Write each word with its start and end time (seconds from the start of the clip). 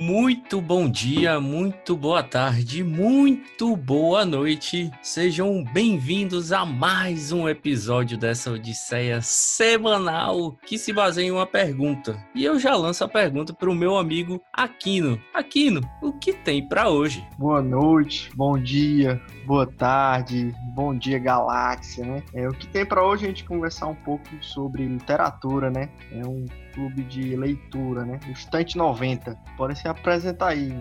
Muito 0.00 0.60
bom 0.60 0.88
dia, 0.88 1.40
muito 1.40 1.96
boa 1.96 2.22
tarde, 2.22 2.84
muito 2.84 3.76
boa 3.76 4.24
noite. 4.24 4.92
Sejam 5.02 5.64
bem-vindos 5.64 6.52
a 6.52 6.64
mais 6.64 7.32
um 7.32 7.48
episódio 7.48 8.16
dessa 8.16 8.52
Odisseia 8.52 9.20
semanal 9.20 10.56
que 10.64 10.78
se 10.78 10.92
baseia 10.92 11.26
em 11.26 11.30
uma 11.32 11.46
pergunta. 11.46 12.16
E 12.32 12.44
eu 12.44 12.60
já 12.60 12.76
lanço 12.76 13.02
a 13.02 13.08
pergunta 13.08 13.52
para 13.52 13.68
o 13.68 13.74
meu 13.74 13.96
amigo 13.96 14.40
Aquino. 14.52 15.20
Aquino, 15.34 15.80
o 16.00 16.12
que 16.12 16.32
tem 16.32 16.66
para 16.68 16.88
hoje? 16.88 17.26
Boa 17.36 17.60
noite, 17.60 18.30
bom 18.36 18.56
dia, 18.56 19.20
boa 19.46 19.66
tarde, 19.66 20.54
bom 20.76 20.96
dia 20.96 21.18
galáxia, 21.18 22.06
né? 22.06 22.22
É, 22.32 22.48
o 22.48 22.52
que 22.52 22.68
tem 22.68 22.86
para 22.86 23.04
hoje 23.04 23.24
a 23.24 23.28
gente 23.28 23.44
conversar 23.44 23.88
um 23.88 23.96
pouco 23.96 24.28
sobre 24.40 24.86
literatura, 24.86 25.70
né? 25.70 25.88
É 26.12 26.24
um 26.24 26.46
clube 26.74 27.02
de 27.04 27.36
leitura, 27.36 28.04
né? 28.04 28.18
O 28.28 28.32
Estante 28.32 28.76
90. 28.76 29.34
Podem 29.56 29.76
se 29.76 29.88
apresentar 29.88 30.48
aí. 30.48 30.72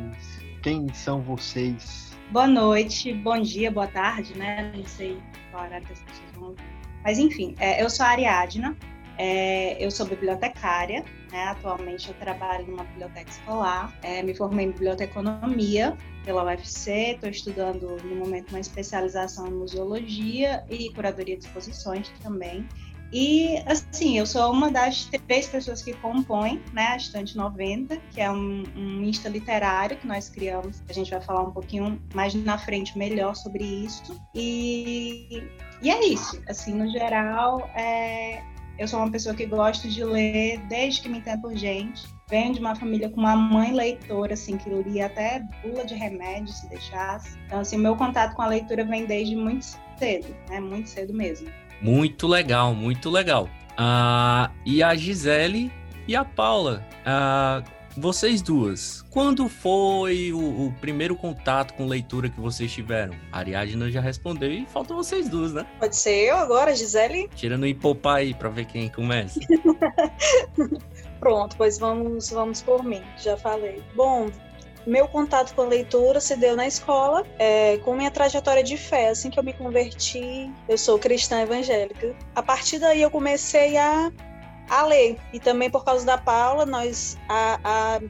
Quem 0.61 0.87
são 0.93 1.21
vocês? 1.21 2.17
Boa 2.31 2.47
noite, 2.47 3.13
bom 3.13 3.39
dia, 3.39 3.71
boa 3.71 3.87
tarde, 3.87 4.37
né? 4.37 4.71
Não 4.75 4.85
sei 4.85 5.17
qual 5.51 5.63
horário 5.63 5.85
que 5.85 5.93
as 5.93 5.99
pessoas 6.01 6.31
vão 6.33 6.49
ouvir. 6.49 6.63
Mas 7.03 7.19
enfim, 7.19 7.55
é, 7.57 7.81
eu 7.81 7.89
sou 7.89 8.05
a 8.05 8.09
Ariadna, 8.09 8.75
é, 9.17 9.83
eu 9.83 9.89
sou 9.89 10.05
bibliotecária, 10.05 11.05
né? 11.31 11.43
atualmente 11.45 12.09
eu 12.09 12.13
trabalho 12.15 12.67
numa 12.67 12.83
biblioteca 12.83 13.29
escolar, 13.29 13.97
é, 14.03 14.21
me 14.21 14.35
formei 14.35 14.65
em 14.65 14.71
biblioteconomia 14.71 15.97
pela 16.23 16.43
UFC, 16.43 17.13
estou 17.13 17.29
estudando 17.29 17.97
no 18.03 18.15
momento 18.15 18.49
uma 18.49 18.59
especialização 18.59 19.47
em 19.47 19.53
museologia 19.53 20.63
e 20.69 20.91
curadoria 20.91 21.37
de 21.37 21.45
exposições 21.45 22.11
também. 22.21 22.67
E, 23.11 23.57
assim, 23.65 24.17
eu 24.17 24.25
sou 24.25 24.51
uma 24.51 24.69
das 24.69 25.05
três 25.05 25.47
pessoas 25.47 25.81
que 25.81 25.93
compõem 25.93 26.61
né, 26.73 26.87
a 26.87 26.97
Estante 26.97 27.37
90, 27.37 27.97
que 28.11 28.19
é 28.19 28.29
um, 28.29 28.63
um 28.75 29.03
Insta 29.03 29.29
literário 29.29 29.97
que 29.97 30.07
nós 30.07 30.29
criamos. 30.29 30.83
A 30.89 30.93
gente 30.93 31.11
vai 31.11 31.21
falar 31.21 31.43
um 31.43 31.51
pouquinho 31.51 32.01
mais 32.13 32.33
na 32.33 32.57
frente 32.57 32.97
melhor 32.97 33.35
sobre 33.35 33.63
isso. 33.63 34.19
E, 34.35 35.43
e 35.81 35.89
é 35.89 36.05
isso. 36.05 36.41
Assim, 36.49 36.73
no 36.73 36.89
geral, 36.91 37.69
é, 37.75 38.43
eu 38.77 38.87
sou 38.87 38.99
uma 38.99 39.09
pessoa 39.09 39.33
que 39.33 39.45
gosto 39.45 39.87
de 39.87 40.03
ler 40.03 40.59
desde 40.67 41.01
que 41.01 41.09
me 41.09 41.19
entendo 41.19 41.41
por 41.41 41.55
gente. 41.55 42.05
Venho 42.29 42.53
de 42.53 42.59
uma 42.59 42.75
família 42.75 43.09
com 43.09 43.21
uma 43.21 43.37
mãe 43.37 43.71
leitora, 43.71 44.33
assim, 44.33 44.57
que 44.57 44.69
lia 44.69 45.05
até 45.05 45.41
bula 45.63 45.85
de 45.85 45.95
remédio, 45.95 46.53
se 46.53 46.67
deixasse. 46.67 47.37
Então, 47.45 47.61
assim, 47.61 47.77
meu 47.77 47.95
contato 47.95 48.35
com 48.35 48.41
a 48.41 48.47
leitura 48.47 48.83
vem 48.83 49.05
desde 49.05 49.33
muito 49.35 49.65
cedo, 49.97 50.35
né? 50.49 50.59
Muito 50.59 50.89
cedo 50.89 51.13
mesmo. 51.13 51.49
Muito 51.81 52.27
legal, 52.27 52.73
muito 52.73 53.09
legal. 53.09 53.49
Ah, 53.77 54.51
e 54.65 54.81
a 54.81 54.95
Gisele 54.95 55.71
e 56.07 56.15
a 56.15 56.25
Paula, 56.25 56.83
ah, 57.05 57.63
vocês 57.95 58.43
duas, 58.43 59.03
quando 59.09 59.49
foi 59.49 60.31
o, 60.31 60.67
o, 60.67 60.73
primeiro 60.79 61.15
contato 61.15 61.73
com 61.73 61.87
leitura 61.87 62.29
que 62.29 62.39
vocês 62.39 62.71
tiveram? 62.71 63.15
A 63.31 63.39
Ariadna 63.39 63.89
já 63.89 63.99
respondeu 63.99 64.51
e 64.51 64.67
faltam 64.67 64.95
vocês 64.95 65.27
duas, 65.27 65.53
né? 65.53 65.65
Pode 65.79 65.95
ser 65.95 66.29
eu 66.29 66.37
agora, 66.37 66.75
Gisele? 66.75 67.27
Tirando 67.35 67.63
o 67.63 67.67
hipopá 67.67 68.17
aí 68.17 68.35
pra 68.35 68.49
ver 68.49 68.65
quem 68.65 68.87
começa. 68.89 69.39
Pronto, 71.19 71.55
pois 71.57 71.79
vamos, 71.79 72.29
vamos 72.29 72.61
por 72.61 72.83
mim, 72.83 73.01
já 73.17 73.35
falei. 73.35 73.81
Bom, 73.95 74.29
meu 74.87 75.07
contato 75.07 75.53
com 75.53 75.63
a 75.63 75.65
leitura 75.65 76.21
se 76.21 76.35
deu 76.37 76.55
na 76.55 76.65
escola, 76.65 77.25
é, 77.37 77.77
com 77.79 77.93
minha 77.93 78.09
trajetória 78.09 78.63
de 78.63 78.77
fé. 78.77 79.09
Assim 79.09 79.29
que 79.29 79.37
eu 79.37 79.43
me 79.43 79.51
converti, 79.51 80.49
eu 80.67 80.77
sou 80.77 80.97
cristã 80.97 81.41
evangélica. 81.41 82.15
A 82.33 82.41
partir 82.41 82.79
daí 82.79 83.01
eu 83.01 83.11
comecei 83.11 83.77
a, 83.77 84.11
a 84.69 84.85
ler. 84.85 85.17
E 85.33 85.39
também 85.39 85.69
por 85.69 85.83
causa 85.83 86.05
da 86.05 86.17
Paula, 86.17 86.65
nós 86.65 87.17
a, 87.27 87.59
a 87.63 88.01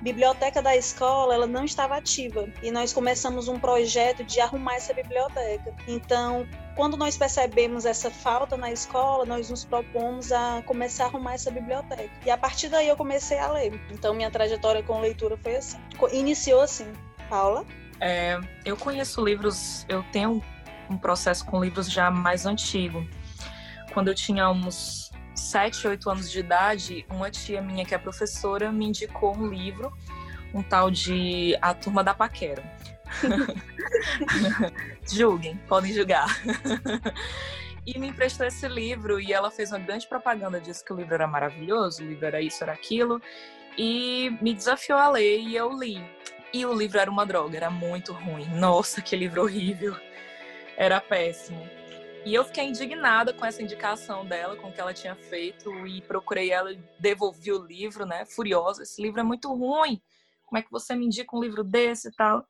biblioteca 0.00 0.62
da 0.62 0.76
escola 0.76 1.34
ela 1.34 1.46
não 1.46 1.64
estava 1.64 1.96
ativa 1.96 2.48
e 2.62 2.70
nós 2.70 2.92
começamos 2.92 3.48
um 3.48 3.58
projeto 3.58 4.24
de 4.24 4.40
arrumar 4.40 4.76
essa 4.76 4.94
biblioteca. 4.94 5.74
Então, 5.86 6.46
quando 6.76 6.96
nós 6.96 7.16
percebemos 7.16 7.84
essa 7.84 8.10
falta 8.10 8.56
na 8.56 8.70
escola, 8.72 9.24
nós 9.26 9.50
nos 9.50 9.64
propomos 9.64 10.32
a 10.32 10.62
começar 10.64 11.04
a 11.04 11.06
arrumar 11.08 11.34
essa 11.34 11.50
biblioteca. 11.50 12.10
E 12.24 12.30
a 12.30 12.38
partir 12.38 12.68
daí 12.68 12.88
eu 12.88 12.96
comecei 12.96 13.38
a 13.38 13.50
ler. 13.50 13.80
Então, 13.90 14.14
minha 14.14 14.30
trajetória 14.30 14.82
com 14.82 15.00
leitura 15.00 15.36
foi 15.36 15.56
assim. 15.56 15.78
Iniciou 16.12 16.62
assim. 16.62 16.90
Paula? 17.28 17.64
É, 18.00 18.40
eu 18.64 18.76
conheço 18.76 19.22
livros, 19.22 19.84
eu 19.88 20.02
tenho 20.10 20.42
um 20.88 20.96
processo 20.96 21.44
com 21.44 21.62
livros 21.62 21.90
já 21.90 22.10
mais 22.10 22.46
antigo. 22.46 23.06
Quando 23.92 24.08
eu 24.08 24.14
tinha 24.14 24.48
uns 24.48 25.09
7, 25.40 25.88
8 25.88 26.10
anos 26.10 26.30
de 26.30 26.40
idade, 26.40 27.06
uma 27.08 27.30
tia 27.30 27.60
minha 27.62 27.84
que 27.84 27.94
é 27.94 27.98
professora 27.98 28.70
me 28.70 28.86
indicou 28.86 29.34
um 29.36 29.48
livro, 29.48 29.92
um 30.54 30.62
tal 30.62 30.90
de 30.90 31.56
A 31.60 31.74
Turma 31.74 32.04
da 32.04 32.14
Paquera. 32.14 32.62
Julguem, 35.10 35.56
podem 35.68 35.92
julgar. 35.92 36.28
e 37.86 37.98
me 37.98 38.08
emprestou 38.08 38.46
esse 38.46 38.68
livro 38.68 39.18
e 39.18 39.32
ela 39.32 39.50
fez 39.50 39.72
uma 39.72 39.78
grande 39.78 40.06
propaganda, 40.06 40.60
disse 40.60 40.84
que 40.84 40.92
o 40.92 40.96
livro 40.96 41.14
era 41.14 41.26
maravilhoso, 41.26 42.02
o 42.02 42.06
livro 42.06 42.26
era 42.26 42.40
isso, 42.40 42.62
era 42.62 42.72
aquilo, 42.72 43.20
e 43.76 44.36
me 44.40 44.54
desafiou 44.54 44.98
a 44.98 45.08
ler 45.08 45.38
e 45.40 45.56
eu 45.56 45.72
li. 45.76 46.00
E 46.52 46.66
o 46.66 46.74
livro 46.74 46.98
era 46.98 47.10
uma 47.10 47.24
droga, 47.24 47.56
era 47.56 47.70
muito 47.70 48.12
ruim. 48.12 48.44
Nossa, 48.56 49.00
que 49.00 49.16
livro 49.16 49.42
horrível. 49.42 49.96
Era 50.76 51.00
péssimo. 51.00 51.64
E 52.24 52.34
eu 52.34 52.44
fiquei 52.44 52.64
indignada 52.64 53.32
com 53.32 53.46
essa 53.46 53.62
indicação 53.62 54.26
dela, 54.26 54.56
com 54.56 54.68
o 54.68 54.72
que 54.72 54.80
ela 54.80 54.92
tinha 54.92 55.14
feito, 55.14 55.86
e 55.86 56.02
procurei 56.02 56.50
ela 56.50 56.74
devolvi 56.98 57.52
o 57.52 57.64
livro, 57.64 58.04
né? 58.04 58.26
Furiosa, 58.26 58.82
esse 58.82 59.00
livro 59.00 59.20
é 59.20 59.22
muito 59.22 59.52
ruim. 59.54 60.02
Como 60.44 60.58
é 60.58 60.62
que 60.62 60.70
você 60.70 60.94
me 60.94 61.06
indica 61.06 61.34
um 61.34 61.40
livro 61.40 61.64
desse 61.64 62.08
e 62.08 62.12
tal? 62.12 62.46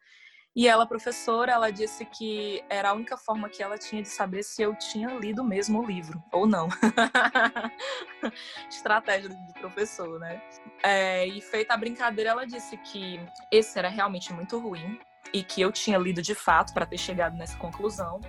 E 0.55 0.67
ela, 0.67 0.85
professora, 0.85 1.53
ela 1.53 1.71
disse 1.71 2.05
que 2.05 2.63
era 2.69 2.91
a 2.91 2.93
única 2.93 3.17
forma 3.17 3.49
que 3.49 3.63
ela 3.63 3.79
tinha 3.79 4.03
de 4.03 4.09
saber 4.09 4.43
se 4.43 4.61
eu 4.61 4.75
tinha 4.75 5.09
lido 5.15 5.45
mesmo 5.45 5.81
o 5.81 5.87
livro 5.87 6.21
ou 6.33 6.45
não. 6.45 6.69
Estratégia 8.69 9.29
do 9.29 9.61
professor, 9.61 10.19
né? 10.19 10.43
É, 10.83 11.25
e 11.27 11.41
feita 11.41 11.75
a 11.75 11.77
brincadeira, 11.77 12.31
ela 12.31 12.45
disse 12.45 12.77
que 12.79 13.21
esse 13.53 13.79
era 13.79 13.89
realmente 13.89 14.33
muito 14.33 14.59
ruim, 14.59 14.99
e 15.33 15.43
que 15.43 15.61
eu 15.61 15.71
tinha 15.71 15.99
lido 15.99 16.21
de 16.23 16.35
fato 16.35 16.73
para 16.73 16.87
ter 16.87 16.99
chegado 16.99 17.37
nessa 17.37 17.57
conclusão, 17.57 18.21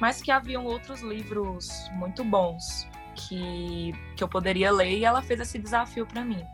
mas 0.00 0.22
que 0.22 0.30
haviam 0.30 0.64
outros 0.64 1.00
livros 1.00 1.68
muito 1.92 2.24
bons 2.24 2.88
que, 3.14 3.92
que 4.16 4.22
eu 4.22 4.28
poderia 4.28 4.70
ler 4.70 4.98
e 4.98 5.04
ela 5.04 5.22
fez 5.22 5.40
esse 5.40 5.58
desafio 5.58 6.06
para 6.06 6.24
mim. 6.24 6.44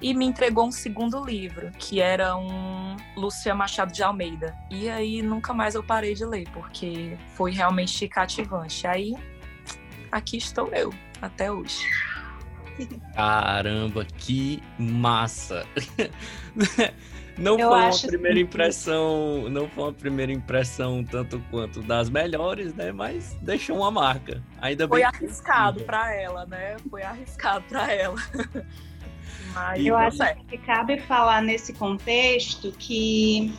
E 0.00 0.14
me 0.14 0.24
entregou 0.24 0.66
um 0.66 0.72
segundo 0.72 1.22
livro, 1.22 1.70
que 1.78 2.00
era 2.00 2.34
um 2.34 2.96
Lúcia 3.16 3.54
Machado 3.54 3.92
de 3.92 4.02
Almeida. 4.02 4.56
E 4.70 4.88
aí 4.88 5.20
nunca 5.20 5.52
mais 5.52 5.74
eu 5.74 5.82
parei 5.82 6.14
de 6.14 6.24
ler, 6.24 6.48
porque 6.54 7.18
foi 7.34 7.52
realmente 7.52 8.08
cativante. 8.08 8.86
Aí 8.86 9.14
aqui 10.10 10.38
estou 10.38 10.68
eu, 10.68 10.90
até 11.20 11.52
hoje. 11.52 11.86
Caramba, 13.14 14.06
que 14.06 14.62
massa! 14.78 15.66
Não 17.40 17.58
eu 17.58 17.68
foi 17.70 17.78
uma 17.80 17.98
primeira 17.98 18.38
impressão, 18.38 19.48
não 19.48 19.66
foi 19.70 19.84
uma 19.84 19.92
primeira 19.92 20.30
impressão 20.30 21.02
tanto 21.02 21.42
quanto 21.50 21.80
das 21.80 22.10
melhores, 22.10 22.74
né? 22.74 22.92
Mas 22.92 23.34
deixou 23.40 23.78
uma 23.78 23.90
marca. 23.90 24.42
Ainda 24.60 24.86
foi 24.86 25.02
arriscado 25.02 25.80
para 25.84 26.14
ela, 26.14 26.44
né? 26.44 26.76
Foi 26.90 27.02
arriscado 27.02 27.64
para 27.66 27.90
ela. 27.90 28.16
Mas 29.54 29.84
eu 29.84 29.96
acho 29.96 30.18
que 30.48 30.58
cabe 30.58 31.00
falar 31.00 31.42
nesse 31.42 31.72
contexto 31.72 32.70
que 32.72 33.52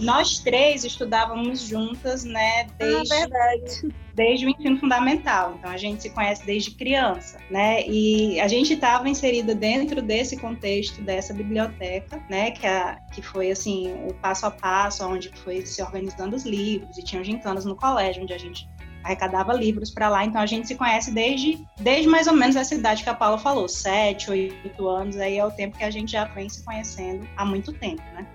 nós 0.00 0.40
três 0.40 0.84
estudávamos 0.84 1.60
juntas, 1.60 2.24
né? 2.24 2.62
Ah, 2.62 2.72
desde, 2.76 3.14
ah, 3.14 3.18
verdade. 3.18 3.94
Desde 4.18 4.46
o 4.46 4.50
ensino 4.50 4.76
fundamental. 4.76 5.54
Então 5.56 5.70
a 5.70 5.76
gente 5.76 6.02
se 6.02 6.10
conhece 6.10 6.44
desde 6.44 6.72
criança, 6.72 7.38
né? 7.48 7.86
E 7.86 8.40
a 8.40 8.48
gente 8.48 8.74
estava 8.74 9.08
inserida 9.08 9.54
dentro 9.54 10.02
desse 10.02 10.36
contexto 10.36 11.00
dessa 11.02 11.32
biblioteca, 11.32 12.20
né? 12.28 12.50
Que, 12.50 12.66
a, 12.66 12.98
que 13.14 13.22
foi 13.22 13.52
assim 13.52 13.94
o 14.08 14.14
passo 14.14 14.44
a 14.44 14.50
passo, 14.50 15.06
onde 15.06 15.30
foi 15.44 15.64
se 15.64 15.80
organizando 15.80 16.34
os 16.34 16.44
livros 16.44 16.98
e 16.98 17.04
tinham 17.04 17.22
gincanas 17.22 17.64
no 17.64 17.76
colégio, 17.76 18.24
onde 18.24 18.32
a 18.32 18.38
gente 18.38 18.68
arrecadava 19.04 19.52
livros 19.52 19.90
para 19.90 20.08
lá, 20.08 20.24
então 20.24 20.40
a 20.40 20.46
gente 20.46 20.66
se 20.66 20.74
conhece 20.74 21.12
desde, 21.12 21.64
desde 21.80 22.08
mais 22.08 22.26
ou 22.26 22.34
menos 22.34 22.56
essa 22.56 22.74
idade 22.74 23.04
que 23.04 23.08
a 23.08 23.14
Paula 23.14 23.38
falou, 23.38 23.68
sete, 23.68 24.28
oito 24.30 24.88
anos, 24.88 25.16
aí 25.16 25.38
é 25.38 25.46
o 25.46 25.50
tempo 25.50 25.78
que 25.78 25.84
a 25.84 25.90
gente 25.90 26.12
já 26.12 26.24
vem 26.24 26.48
se 26.48 26.62
conhecendo 26.64 27.26
há 27.36 27.44
muito 27.44 27.72
tempo, 27.72 28.02
né? 28.12 28.26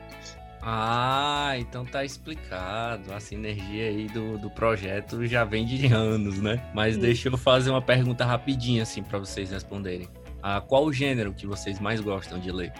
Ah, 0.65 1.55
então 1.57 1.85
tá 1.85 2.05
explicado. 2.05 3.13
A 3.13 3.19
sinergia 3.19 3.89
aí 3.89 4.07
do, 4.07 4.37
do 4.37 4.49
projeto 4.49 5.25
já 5.25 5.43
vem 5.43 5.65
de 5.65 5.87
anos, 5.93 6.39
né? 6.39 6.63
Mas 6.73 6.95
Sim. 6.95 7.01
deixa 7.01 7.27
eu 7.27 7.37
fazer 7.37 7.69
uma 7.69 7.81
pergunta 7.81 8.23
rapidinha, 8.23 8.83
assim, 8.83 9.03
para 9.03 9.19
vocês 9.19 9.51
responderem. 9.51 10.07
Ah, 10.41 10.61
qual 10.61 10.85
o 10.85 10.93
gênero 10.93 11.33
que 11.33 11.45
vocês 11.45 11.79
mais 11.79 11.99
gostam 11.99 12.39
de 12.39 12.51
ler? 12.51 12.71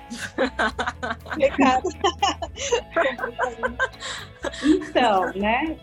então, 4.64 5.32
né? 5.34 5.78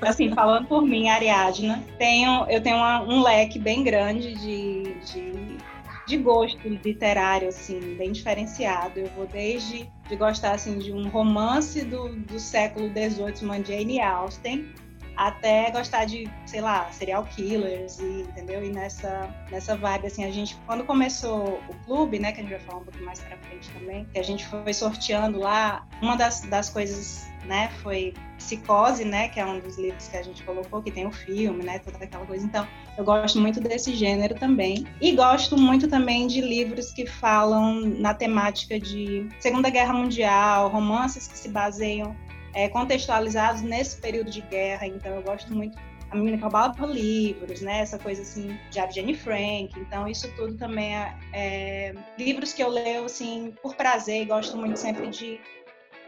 Assim, 0.00 0.34
falando 0.34 0.66
por 0.66 0.82
mim, 0.82 1.08
Ariadna, 1.08 1.82
tenho, 1.98 2.46
eu 2.48 2.60
tenho 2.62 2.76
uma, 2.76 3.02
um 3.02 3.22
leque 3.22 3.58
bem 3.58 3.84
grande 3.84 4.34
de, 4.34 4.94
de 5.04 5.58
de 6.06 6.16
gosto 6.16 6.68
literário, 6.68 7.48
assim, 7.48 7.96
bem 7.96 8.12
diferenciado. 8.12 9.00
Eu 9.00 9.08
vou 9.08 9.26
desde 9.26 9.90
de 10.08 10.16
gostar, 10.16 10.52
assim, 10.52 10.78
de 10.78 10.92
um 10.92 11.08
romance 11.08 11.84
do, 11.84 12.14
do 12.16 12.38
século 12.38 12.88
XVIII, 12.88 13.42
uma 13.42 13.62
Jane 13.62 14.00
Austen, 14.00 14.72
até 15.16 15.70
gostar 15.70 16.04
de, 16.04 16.30
sei 16.44 16.60
lá, 16.60 16.90
serial 16.92 17.24
killers, 17.24 17.98
e, 17.98 18.20
entendeu? 18.20 18.62
E 18.64 18.70
nessa, 18.70 19.28
nessa 19.50 19.76
vibe, 19.76 20.06
assim, 20.06 20.24
a 20.24 20.30
gente, 20.30 20.56
quando 20.66 20.84
começou 20.84 21.60
o 21.68 21.74
clube, 21.84 22.18
né, 22.18 22.32
que 22.32 22.40
a 22.40 22.42
gente 22.42 22.52
vai 22.52 22.60
falar 22.60 22.78
um 22.80 22.84
pouco 22.84 23.02
mais 23.02 23.20
pra 23.20 23.36
frente 23.38 23.70
também, 23.70 24.04
que 24.12 24.18
a 24.18 24.22
gente 24.22 24.46
foi 24.46 24.72
sorteando 24.74 25.38
lá, 25.38 25.86
uma 26.02 26.16
das, 26.16 26.42
das 26.42 26.68
coisas, 26.68 27.26
né, 27.46 27.70
foi 27.82 28.12
Psicose, 28.36 29.04
né, 29.04 29.28
que 29.28 29.40
é 29.40 29.46
um 29.46 29.58
dos 29.58 29.78
livros 29.78 30.06
que 30.08 30.16
a 30.16 30.22
gente 30.22 30.42
colocou, 30.44 30.82
que 30.82 30.90
tem 30.90 31.06
o 31.06 31.12
filme, 31.12 31.64
né, 31.64 31.78
toda 31.78 32.04
aquela 32.04 32.26
coisa. 32.26 32.44
Então, 32.44 32.66
eu 32.98 33.04
gosto 33.04 33.40
muito 33.40 33.60
desse 33.60 33.94
gênero 33.94 34.34
também. 34.34 34.86
E 35.00 35.12
gosto 35.12 35.56
muito 35.56 35.88
também 35.88 36.26
de 36.26 36.40
livros 36.40 36.92
que 36.92 37.06
falam 37.06 37.80
na 37.80 38.12
temática 38.12 38.78
de 38.78 39.28
Segunda 39.40 39.70
Guerra 39.70 39.94
Mundial, 39.94 40.68
romances 40.68 41.26
que 41.26 41.38
se 41.38 41.48
baseiam 41.48 42.14
é, 42.56 42.70
contextualizados 42.70 43.60
nesse 43.60 43.98
período 43.98 44.30
de 44.30 44.40
guerra. 44.40 44.86
Então, 44.86 45.14
eu 45.14 45.22
gosto 45.22 45.54
muito. 45.54 45.78
A 46.10 46.16
menina 46.16 46.38
que 46.38 46.42
roubava 46.42 46.86
livros, 46.86 47.60
né? 47.60 47.80
Essa 47.80 47.98
coisa 47.98 48.22
assim 48.22 48.58
de 48.70 48.94
Jenny 48.94 49.14
Frank. 49.14 49.70
Então, 49.76 50.08
isso 50.08 50.32
tudo 50.36 50.56
também 50.56 50.96
é, 50.96 51.14
é, 51.34 51.94
livros 52.18 52.54
que 52.54 52.62
eu 52.62 52.68
leio 52.68 53.04
assim 53.04 53.52
por 53.62 53.74
prazer 53.74 54.22
e 54.22 54.24
gosto 54.24 54.56
muito 54.56 54.78
sempre 54.78 55.08
de, 55.08 55.38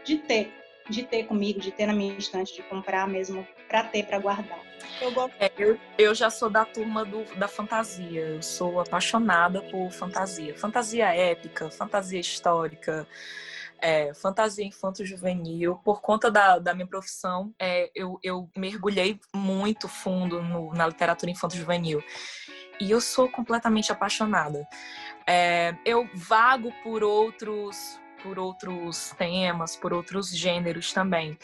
de 0.03 0.17
ter, 0.17 0.51
de 0.89 1.03
ter 1.03 1.25
comigo, 1.25 1.59
de 1.59 1.71
ter 1.71 1.85
na 1.85 1.93
minha 1.93 2.17
estante, 2.17 2.55
de 2.55 2.63
comprar 2.63 3.07
mesmo 3.07 3.47
para 3.67 3.83
ter, 3.83 4.03
para 4.07 4.17
guardar. 4.17 4.61
Eu, 4.99 5.11
gosto... 5.11 5.33
é, 5.39 5.51
eu, 5.55 5.77
eu, 5.99 6.15
já 6.15 6.31
sou 6.31 6.49
da 6.49 6.65
turma 6.65 7.05
do, 7.05 7.25
da 7.35 7.47
fantasia. 7.47 8.21
Eu 8.21 8.41
sou 8.41 8.79
apaixonada 8.79 9.61
por 9.61 9.91
fantasia. 9.91 10.57
Fantasia 10.57 11.13
épica, 11.13 11.69
fantasia 11.69 12.19
histórica 12.19 13.05
é, 13.81 14.13
fantasia 14.13 14.65
infanto-juvenil. 14.65 15.75
Por 15.83 16.01
conta 16.01 16.29
da, 16.29 16.59
da 16.59 16.73
minha 16.73 16.87
profissão, 16.87 17.53
é, 17.59 17.89
eu, 17.95 18.19
eu 18.23 18.49
mergulhei 18.55 19.19
muito 19.33 19.87
fundo 19.87 20.41
no, 20.41 20.73
na 20.73 20.87
literatura 20.87 21.31
infanto-juvenil. 21.31 22.03
E 22.79 22.91
eu 22.91 23.01
sou 23.01 23.29
completamente 23.29 23.91
apaixonada. 23.91 24.67
É, 25.27 25.75
eu 25.85 26.09
vago 26.13 26.71
por 26.83 27.03
outros 27.03 27.99
por 28.23 28.37
outros 28.37 29.11
temas, 29.17 29.77
por 29.77 29.93
outros 29.93 30.29
gêneros 30.35 30.91
também. 30.91 31.37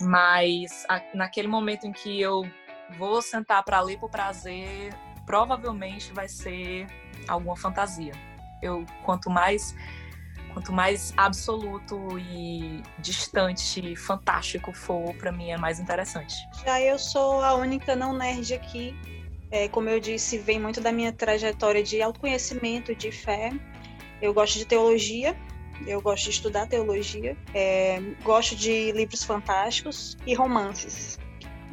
Mas 0.00 0.84
a, 0.88 1.00
naquele 1.14 1.48
momento 1.48 1.86
em 1.86 1.92
que 1.92 2.20
eu 2.20 2.50
vou 2.98 3.20
sentar 3.20 3.62
para 3.62 3.80
ler 3.80 3.98
por 3.98 4.10
prazer, 4.10 4.94
provavelmente 5.26 6.12
vai 6.12 6.28
ser 6.28 6.86
alguma 7.28 7.56
fantasia. 7.56 8.12
Eu 8.62 8.84
quanto 9.04 9.28
mais 9.28 9.74
Quanto 10.54 10.72
mais 10.72 11.12
absoluto 11.16 12.16
e 12.16 12.80
distante, 13.00 13.94
fantástico 13.96 14.72
for, 14.72 15.12
para 15.16 15.32
mim 15.32 15.50
é 15.50 15.56
mais 15.56 15.80
interessante. 15.80 16.34
Já 16.64 16.80
eu 16.80 16.96
sou 16.96 17.42
a 17.42 17.54
única 17.54 17.96
não 17.96 18.16
nerd 18.16 18.54
aqui. 18.54 18.96
É, 19.50 19.68
como 19.68 19.88
eu 19.88 19.98
disse, 19.98 20.38
vem 20.38 20.60
muito 20.60 20.80
da 20.80 20.92
minha 20.92 21.12
trajetória 21.12 21.82
de 21.82 22.00
autoconhecimento, 22.00 22.94
de 22.94 23.10
fé. 23.10 23.52
Eu 24.22 24.32
gosto 24.32 24.56
de 24.56 24.64
teologia, 24.64 25.36
eu 25.86 26.00
gosto 26.00 26.24
de 26.24 26.30
estudar 26.30 26.66
teologia, 26.68 27.36
é, 27.52 28.00
gosto 28.22 28.54
de 28.54 28.92
livros 28.92 29.24
fantásticos 29.24 30.16
e 30.24 30.34
romances 30.34 31.18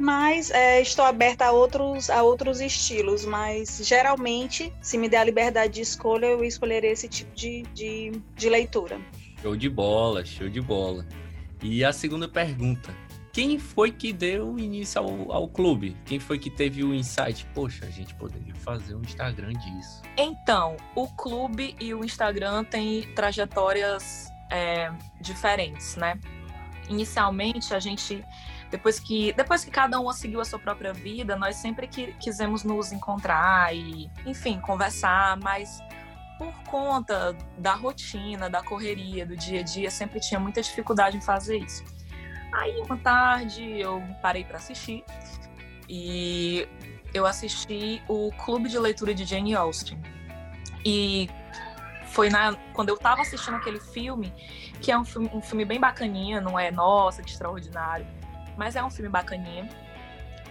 mas 0.01 0.50
é, 0.51 0.81
estou 0.81 1.06
aberta 1.06 1.45
a 1.45 1.51
outros, 1.51 2.09
a 2.09 2.24
outros 2.24 2.59
estilos. 2.59 3.24
Mas 3.25 3.80
geralmente, 3.83 4.74
se 4.81 4.98
me 4.98 5.07
der 5.07 5.19
a 5.19 5.24
liberdade 5.24 5.75
de 5.75 5.81
escolha, 5.81 6.25
eu 6.25 6.44
escolherei 6.44 6.92
esse 6.92 7.07
tipo 7.07 7.33
de, 7.36 7.63
de, 7.74 8.12
de 8.36 8.50
leitura. 8.50 9.00
Show 9.42 9.56
de 9.56 9.69
bola, 9.69 10.25
show 10.25 10.50
de 10.50 10.59
bola. 10.59 11.06
E 11.62 11.86
a 11.86 11.94
segunda 11.94 12.27
pergunta: 12.27 12.94
quem 13.31 13.57
foi 13.57 13.92
que 13.92 14.12
deu 14.12 14.59
início 14.59 15.00
ao, 15.00 15.31
ao 15.31 15.48
clube? 15.48 15.95
Quem 16.06 16.19
foi 16.19 16.38
que 16.38 16.50
teve 16.50 16.83
o 16.83 16.94
insight? 16.94 17.45
Poxa, 17.53 17.86
a 17.86 17.89
gente 17.89 18.13
poderia 18.15 18.53
fazer 18.56 18.95
um 18.95 19.01
Instagram 19.01 19.53
disso. 19.53 20.01
Então, 20.18 20.75
o 20.95 21.07
clube 21.07 21.75
e 21.80 21.94
o 21.94 22.03
Instagram 22.03 22.63
têm 22.65 23.03
trajetórias 23.13 24.30
é, 24.51 24.92
diferentes, 25.21 25.95
né? 25.95 26.19
Inicialmente, 26.89 27.74
a 27.74 27.80
gente 27.80 28.21
depois 28.72 29.00
que 29.00 29.34
depois 29.34 29.66
que 29.66 29.70
cada 29.70 30.00
um 30.00 30.12
seguiu 30.14 30.40
a 30.40 30.46
sua 30.46 30.58
própria 30.58 30.94
vida, 30.94 31.36
nós 31.36 31.58
sempre 31.58 31.88
que, 31.88 32.14
quisemos 32.14 32.64
nos 32.64 32.94
encontrar 32.94 33.76
e, 33.76 34.10
enfim, 34.26 34.60
conversar, 34.62 35.38
mas 35.38 35.80
por 36.38 36.54
conta 36.64 37.38
da 37.58 37.74
rotina, 37.74 38.50
da 38.50 38.64
correria, 38.64 39.26
do 39.26 39.36
dia 39.36 39.60
a 39.60 39.64
dia, 39.64 39.92
sempre 39.92 40.22
tinha 40.22 40.40
muita 40.40 40.62
dificuldade 40.62 41.18
em 41.18 41.22
fazer 41.22 41.58
isso. 41.58 41.84
Aí, 42.54 42.82
uma 42.82 42.98
tarde, 42.98 43.80
eu 43.80 44.02
parei 44.22 44.44
para 44.44 44.58
assistir 44.58 45.04
e 45.88 46.68
eu 47.14 47.26
assisti 47.26 48.02
o 48.08 48.32
Clube 48.44 48.70
de 48.70 48.80
Leitura 48.80 49.14
de 49.14 49.26
Jane 49.26 49.54
Austen. 49.54 50.02
E 50.84 51.30
foi 52.08 52.30
na, 52.30 52.56
quando 52.74 52.90
eu 52.90 52.96
estava 52.96 53.22
assistindo 53.22 53.56
aquele 53.56 53.80
filme, 53.80 54.34
que 54.82 54.92
é 54.92 54.98
um 54.98 55.06
filme, 55.06 55.30
um 55.34 55.42
filme 55.42 55.66
bem 55.66 55.80
bacaninha, 55.80 56.42
não 56.42 56.58
é, 56.58 56.72
nossa, 56.72 57.22
que 57.22 57.30
extraordinário 57.30 58.08
mas 58.57 58.75
é 58.75 58.83
um 58.83 58.89
filme 58.89 59.09
bacaninha. 59.09 59.68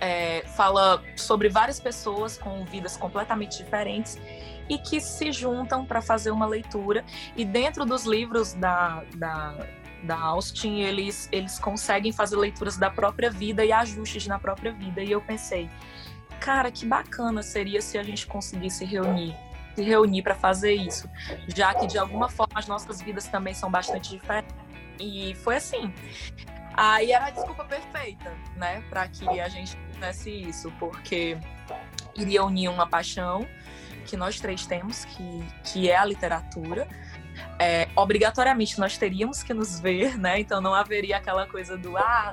É, 0.01 0.43
fala 0.57 1.03
sobre 1.15 1.51
várias 1.51 1.79
pessoas 1.79 2.39
com 2.39 2.65
vidas 2.65 2.97
completamente 2.97 3.63
diferentes 3.63 4.19
e 4.67 4.79
que 4.79 4.99
se 4.99 5.31
juntam 5.31 5.85
para 5.85 6.01
fazer 6.01 6.31
uma 6.31 6.47
leitura. 6.47 7.05
E 7.37 7.45
dentro 7.45 7.85
dos 7.85 8.07
livros 8.07 8.55
da, 8.55 9.05
da, 9.17 9.67
da 10.03 10.19
Austin, 10.19 10.81
eles, 10.81 11.29
eles 11.31 11.59
conseguem 11.59 12.13
fazer 12.13 12.37
leituras 12.37 12.79
da 12.79 12.89
própria 12.89 13.31
vida 13.31 13.65
e 13.65 13.73
ajustes 13.73 14.27
na 14.27 14.39
própria 14.39 14.73
vida. 14.73 15.03
E 15.03 15.11
eu 15.11 15.21
pensei, 15.21 15.69
cara, 16.41 16.71
que 16.71 16.87
bacana 16.87 17.43
seria 17.43 17.83
se 17.83 17.99
a 17.99 18.03
gente 18.03 18.27
conseguisse 18.27 18.85
reunir 18.85 19.37
se 19.75 19.83
reunir 19.83 20.23
para 20.23 20.35
fazer 20.35 20.73
isso, 20.73 21.09
já 21.49 21.73
que 21.75 21.87
de 21.87 21.97
alguma 21.97 22.29
forma 22.29 22.59
as 22.59 22.67
nossas 22.67 23.01
vidas 23.01 23.27
também 23.29 23.55
são 23.55 23.71
bastante 23.71 24.11
diferentes. 24.11 24.55
E 24.99 25.35
foi 25.37 25.57
assim. 25.57 25.93
Aí 26.83 27.13
era 27.13 27.27
a 27.27 27.31
desculpa 27.31 27.63
perfeita, 27.63 28.33
né, 28.57 28.83
para 28.89 29.07
que 29.07 29.39
a 29.39 29.51
gente 29.51 29.77
fizesse 29.93 30.31
isso, 30.31 30.73
porque 30.79 31.37
iria 32.17 32.43
unir 32.43 32.69
uma 32.69 32.87
paixão 32.87 33.47
que 34.07 34.17
nós 34.17 34.41
três 34.41 34.65
temos, 34.65 35.05
que, 35.05 35.47
que 35.63 35.91
é 35.91 35.97
a 35.99 36.07
literatura. 36.07 36.89
É, 37.59 37.87
obrigatoriamente 37.95 38.79
nós 38.81 38.97
teríamos 38.97 39.43
que 39.43 39.53
nos 39.53 39.79
ver, 39.79 40.17
né? 40.17 40.41
Então 40.41 40.59
não 40.59 40.75
haveria 40.75 41.19
aquela 41.19 41.47
coisa 41.47 41.77
do 41.77 41.99
ah, 41.99 42.33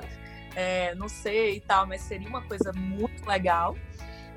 é, 0.56 0.94
não 0.94 1.10
sei 1.10 1.56
e 1.56 1.60
tal, 1.60 1.86
mas 1.86 2.00
seria 2.00 2.26
uma 2.26 2.40
coisa 2.40 2.72
muito 2.72 3.26
legal. 3.26 3.76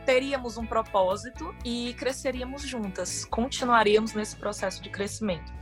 Teríamos 0.06 0.58
um 0.58 0.66
propósito 0.66 1.56
e 1.64 1.96
cresceríamos 1.98 2.64
juntas, 2.64 3.24
continuaríamos 3.24 4.14
nesse 4.14 4.36
processo 4.36 4.82
de 4.84 4.90
crescimento. 4.90 5.54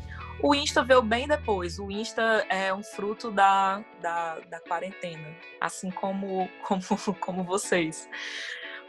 O 0.41 0.55
Insta 0.55 0.81
veio 0.83 1.01
bem 1.01 1.27
depois. 1.27 1.79
O 1.79 1.91
Insta 1.91 2.45
é 2.49 2.73
um 2.73 2.81
fruto 2.81 3.29
da, 3.29 3.83
da, 4.01 4.39
da 4.39 4.59
quarentena, 4.61 5.35
assim 5.59 5.91
como, 5.91 6.49
como, 6.63 6.81
como 7.19 7.43
vocês. 7.43 8.09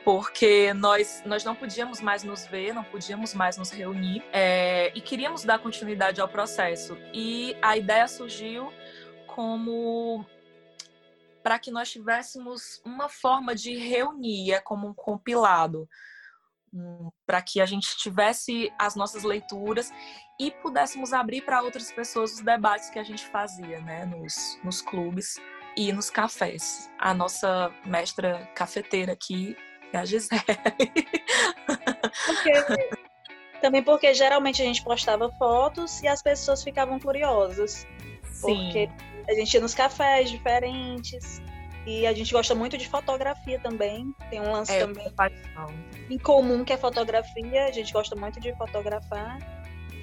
Porque 0.04 0.72
nós, 0.72 1.22
nós 1.26 1.44
não 1.44 1.54
podíamos 1.54 2.00
mais 2.00 2.22
nos 2.22 2.46
ver, 2.46 2.72
não 2.72 2.84
podíamos 2.84 3.34
mais 3.34 3.56
nos 3.56 3.70
reunir 3.70 4.24
é, 4.32 4.92
e 4.94 5.00
queríamos 5.00 5.44
dar 5.44 5.58
continuidade 5.58 6.20
ao 6.20 6.28
processo. 6.28 6.96
E 7.12 7.56
a 7.60 7.76
ideia 7.76 8.06
surgiu 8.06 8.72
como 9.26 10.24
para 11.42 11.58
que 11.58 11.70
nós 11.70 11.90
tivéssemos 11.90 12.80
uma 12.84 13.08
forma 13.08 13.54
de 13.54 13.76
reunir, 13.76 14.52
é 14.52 14.60
como 14.60 14.88
um 14.88 14.94
compilado 14.94 15.88
para 17.26 17.42
que 17.42 17.60
a 17.60 17.66
gente 17.66 17.96
tivesse 17.96 18.72
as 18.78 18.94
nossas 18.94 19.24
leituras 19.24 19.92
e 20.38 20.50
pudéssemos 20.50 21.12
abrir 21.12 21.42
para 21.42 21.62
outras 21.62 21.90
pessoas 21.92 22.34
os 22.34 22.40
debates 22.40 22.88
que 22.90 22.98
a 22.98 23.02
gente 23.02 23.26
fazia, 23.26 23.80
né, 23.80 24.06
nos, 24.06 24.58
nos 24.62 24.80
clubes 24.80 25.36
e 25.76 25.92
nos 25.92 26.08
cafés. 26.10 26.90
A 26.98 27.12
nossa 27.12 27.72
mestra 27.84 28.46
cafeteira 28.54 29.12
aqui 29.12 29.56
é 29.92 29.98
a 29.98 30.04
Gisele. 30.04 30.42
Também 33.60 33.82
porque 33.82 34.14
geralmente 34.14 34.62
a 34.62 34.64
gente 34.64 34.82
postava 34.82 35.30
fotos 35.32 36.02
e 36.02 36.08
as 36.08 36.22
pessoas 36.22 36.64
ficavam 36.64 36.98
curiosas. 36.98 37.86
Sim. 38.24 38.64
Porque 38.64 38.88
a 39.28 39.34
gente 39.34 39.52
ia 39.52 39.60
nos 39.60 39.74
cafés 39.74 40.30
diferentes, 40.30 41.42
e 41.86 42.06
a 42.06 42.12
gente 42.12 42.32
gosta 42.32 42.54
muito 42.54 42.76
de 42.76 42.88
fotografia 42.88 43.58
também. 43.58 44.14
Tem 44.28 44.40
um 44.40 44.52
lance 44.52 44.72
é, 44.72 44.80
também 44.80 45.06
em 46.10 46.18
comum 46.18 46.64
que 46.64 46.72
é 46.72 46.76
fotografia. 46.76 47.66
A 47.66 47.72
gente 47.72 47.92
gosta 47.92 48.14
muito 48.14 48.40
de 48.40 48.54
fotografar. 48.56 49.38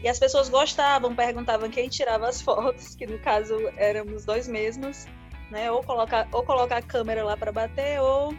E 0.03 0.07
as 0.07 0.19
pessoas 0.19 0.49
gostavam, 0.49 1.15
perguntavam 1.15 1.69
quem 1.69 1.89
tirava 1.89 2.27
as 2.27 2.41
fotos, 2.41 2.95
que 2.95 3.05
no 3.05 3.19
caso 3.19 3.55
éramos 3.77 4.25
dois 4.25 4.47
mesmos, 4.47 5.05
né? 5.51 5.71
Ou 5.71 5.83
colocar, 5.83 6.27
ou 6.31 6.43
colocar 6.43 6.77
a 6.77 6.81
câmera 6.81 7.23
lá 7.23 7.35
para 7.35 7.51
bater, 7.51 7.99
ou 8.01 8.33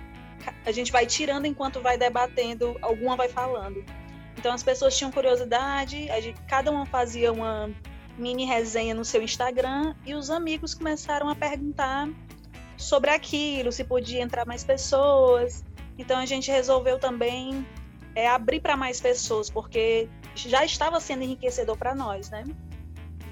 a 0.64 0.72
gente 0.72 0.92
vai 0.92 1.06
tirando 1.06 1.46
enquanto 1.46 1.80
vai 1.80 1.98
debatendo, 1.98 2.76
alguma 2.80 3.16
vai 3.16 3.28
falando. 3.28 3.84
Então 4.36 4.52
as 4.52 4.62
pessoas 4.62 4.96
tinham 4.96 5.10
curiosidade, 5.10 6.08
a 6.10 6.20
gente, 6.20 6.40
cada 6.42 6.70
uma 6.70 6.86
fazia 6.86 7.32
uma 7.32 7.70
mini 8.16 8.44
resenha 8.44 8.94
no 8.94 9.04
seu 9.04 9.22
Instagram 9.22 9.94
e 10.06 10.14
os 10.14 10.30
amigos 10.30 10.74
começaram 10.74 11.28
a 11.28 11.34
perguntar 11.34 12.08
sobre 12.78 13.10
aquilo, 13.10 13.70
se 13.72 13.84
podia 13.84 14.22
entrar 14.22 14.46
mais 14.46 14.64
pessoas. 14.64 15.64
Então 15.98 16.18
a 16.18 16.24
gente 16.24 16.50
resolveu 16.50 16.98
também 16.98 17.66
é, 18.14 18.28
abrir 18.28 18.60
para 18.60 18.76
mais 18.76 19.00
pessoas, 19.00 19.50
porque 19.50 20.08
já 20.34 20.64
estava 20.64 21.00
sendo 21.00 21.24
enriquecedor 21.24 21.76
para 21.76 21.94
nós, 21.94 22.30
né? 22.30 22.44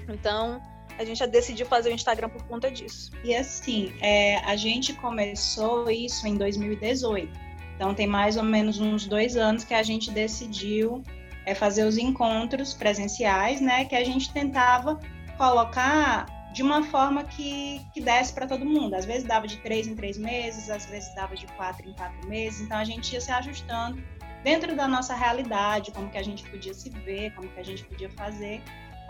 Então 0.07 0.61
a 0.99 1.05
gente 1.05 1.19
já 1.19 1.25
decidiu 1.25 1.65
fazer 1.65 1.89
o 1.89 1.93
Instagram 1.93 2.29
por 2.29 2.43
conta 2.43 2.69
disso. 2.69 3.11
E 3.23 3.33
assim, 3.33 3.93
é, 4.01 4.37
a 4.39 4.55
gente 4.55 4.93
começou 4.93 5.89
isso 5.89 6.27
em 6.27 6.35
2018. 6.35 7.31
Então 7.75 7.93
tem 7.93 8.07
mais 8.07 8.35
ou 8.35 8.43
menos 8.43 8.79
uns 8.79 9.05
dois 9.05 9.37
anos 9.37 9.63
que 9.63 9.73
a 9.73 9.83
gente 9.83 10.11
decidiu 10.11 11.03
é, 11.45 11.55
fazer 11.55 11.85
os 11.85 11.97
encontros 11.97 12.73
presenciais, 12.73 13.61
né? 13.61 13.85
Que 13.85 13.95
a 13.95 14.03
gente 14.03 14.33
tentava 14.33 14.99
colocar 15.37 16.25
de 16.57 16.63
uma 16.63 16.81
forma 16.81 17.23
que, 17.23 17.79
que 17.93 18.01
desse 18.01 18.33
para 18.33 18.47
todo 18.47 18.65
mundo. 18.65 18.95
Às 18.95 19.05
vezes 19.05 19.23
dava 19.23 19.45
de 19.45 19.57
três 19.57 19.85
em 19.85 19.93
três 19.93 20.17
meses, 20.17 20.71
às 20.71 20.87
vezes 20.87 21.13
dava 21.13 21.35
de 21.35 21.45
quatro 21.55 21.87
em 21.87 21.93
quatro 21.93 22.27
meses. 22.27 22.61
Então 22.61 22.79
a 22.79 22.83
gente 22.83 23.13
ia 23.13 23.21
se 23.21 23.31
ajustando 23.31 24.03
dentro 24.43 24.75
da 24.75 24.87
nossa 24.87 25.13
realidade, 25.13 25.91
como 25.91 26.09
que 26.09 26.17
a 26.17 26.23
gente 26.23 26.49
podia 26.49 26.73
se 26.73 26.89
ver, 26.89 27.31
como 27.35 27.47
que 27.47 27.59
a 27.59 27.63
gente 27.63 27.83
podia 27.83 28.09
fazer. 28.09 28.63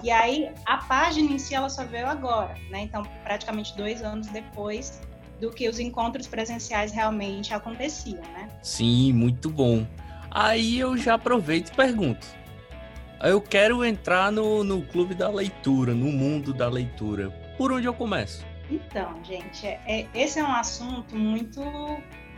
E 0.04 0.12
aí 0.12 0.52
a 0.66 0.76
página 0.76 1.32
em 1.32 1.40
si 1.40 1.56
ela 1.56 1.70
só 1.70 1.86
veio 1.86 2.08
agora, 2.08 2.54
né? 2.70 2.82
Então 2.82 3.02
praticamente 3.24 3.78
dois 3.78 4.04
anos 4.04 4.28
depois 4.28 5.02
do 5.40 5.50
que 5.50 5.70
os 5.70 5.80
encontros 5.80 6.28
presenciais 6.28 6.92
realmente 6.92 7.54
aconteciam, 7.54 8.24
né? 8.34 8.50
Sim, 8.62 9.14
muito 9.14 9.50
bom. 9.50 9.88
Aí 10.30 10.78
eu 10.78 10.98
já 10.98 11.14
aproveito 11.14 11.70
e 11.70 11.76
pergunto: 11.78 12.28
eu 13.24 13.42
quero 13.42 13.84
entrar 13.84 14.32
no, 14.32 14.64
no 14.64 14.82
clube 14.84 15.16
da 15.16 15.30
leitura, 15.30 15.94
no 15.94 16.12
mundo 16.12 16.54
da 16.54 16.70
leitura. 16.70 17.30
Por 17.58 17.72
onde 17.72 17.88
eu 17.88 17.94
começo? 17.94 18.46
Então, 18.70 19.24
gente, 19.24 19.66
é, 19.66 19.80
é, 19.88 20.08
esse 20.14 20.40
é 20.40 20.44
um 20.44 20.52
assunto 20.52 21.16
muito, 21.16 21.62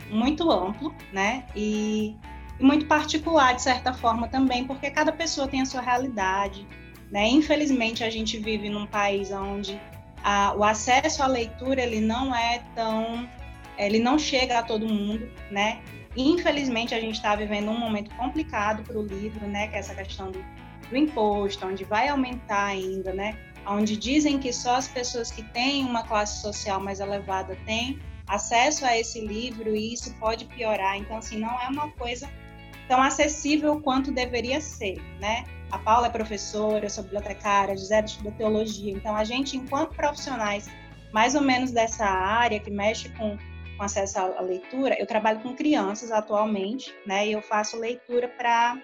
muito 0.08 0.50
amplo, 0.50 0.94
né? 1.12 1.44
E, 1.54 2.16
e, 2.58 2.64
muito 2.64 2.86
particular, 2.86 3.54
de 3.54 3.62
certa 3.62 3.92
forma, 3.92 4.28
também, 4.28 4.64
porque 4.64 4.90
cada 4.90 5.12
pessoa 5.12 5.48
tem 5.48 5.60
a 5.60 5.66
sua 5.66 5.80
realidade, 5.80 6.66
né? 7.10 7.28
Infelizmente, 7.28 8.04
a 8.04 8.10
gente 8.10 8.38
vive 8.38 8.70
num 8.70 8.86
país 8.86 9.30
onde 9.32 9.78
a, 10.22 10.54
o 10.54 10.64
acesso 10.64 11.22
à 11.22 11.26
leitura, 11.26 11.82
ele 11.82 12.00
não 12.00 12.34
é 12.34 12.62
tão... 12.74 13.28
Ele 13.76 13.98
não 13.98 14.18
chega 14.18 14.58
a 14.58 14.62
todo 14.62 14.86
mundo, 14.86 15.26
né? 15.50 15.80
Infelizmente, 16.14 16.94
a 16.94 17.00
gente 17.00 17.14
está 17.14 17.34
vivendo 17.34 17.70
um 17.70 17.78
momento 17.78 18.14
complicado 18.14 18.82
para 18.82 18.98
o 18.98 19.02
livro, 19.02 19.46
né? 19.46 19.68
Que 19.68 19.76
é 19.76 19.78
essa 19.78 19.94
questão 19.94 20.30
do 20.30 20.44
do 20.90 20.96
imposto, 20.96 21.66
onde 21.66 21.84
vai 21.84 22.08
aumentar 22.08 22.66
ainda, 22.66 23.12
né? 23.12 23.38
Onde 23.66 23.96
dizem 23.96 24.38
que 24.38 24.52
só 24.52 24.74
as 24.74 24.88
pessoas 24.88 25.30
que 25.30 25.42
têm 25.42 25.84
uma 25.84 26.02
classe 26.02 26.42
social 26.42 26.80
mais 26.80 27.00
elevada 27.00 27.56
têm 27.64 27.98
acesso 28.26 28.84
a 28.84 28.98
esse 28.98 29.20
livro 29.20 29.74
e 29.74 29.92
isso 29.94 30.14
pode 30.18 30.44
piorar. 30.46 30.96
Então, 30.96 31.16
assim, 31.18 31.38
não 31.38 31.60
é 31.60 31.68
uma 31.68 31.90
coisa 31.92 32.28
tão 32.88 33.00
acessível 33.00 33.80
quanto 33.80 34.10
deveria 34.10 34.60
ser, 34.60 35.00
né? 35.20 35.44
A 35.70 35.78
Paula 35.78 36.08
é 36.08 36.10
professora, 36.10 36.84
eu 36.84 36.90
sou 36.90 37.04
bibliotecária, 37.04 37.76
Gisele 37.76 38.06
estuda 38.06 38.32
teologia. 38.32 38.92
Então, 38.92 39.14
a 39.14 39.22
gente, 39.22 39.56
enquanto 39.56 39.94
profissionais 39.94 40.68
mais 41.12 41.34
ou 41.34 41.40
menos 41.40 41.70
dessa 41.70 42.04
área 42.04 42.58
que 42.58 42.70
mexe 42.70 43.08
com, 43.10 43.36
com 43.76 43.82
acesso 43.82 44.18
à 44.18 44.40
leitura, 44.40 44.96
eu 44.98 45.06
trabalho 45.06 45.40
com 45.40 45.54
crianças 45.54 46.10
atualmente, 46.10 46.92
né? 47.06 47.28
E 47.28 47.32
eu 47.32 47.42
faço 47.42 47.78
leitura 47.78 48.28
para 48.28 48.76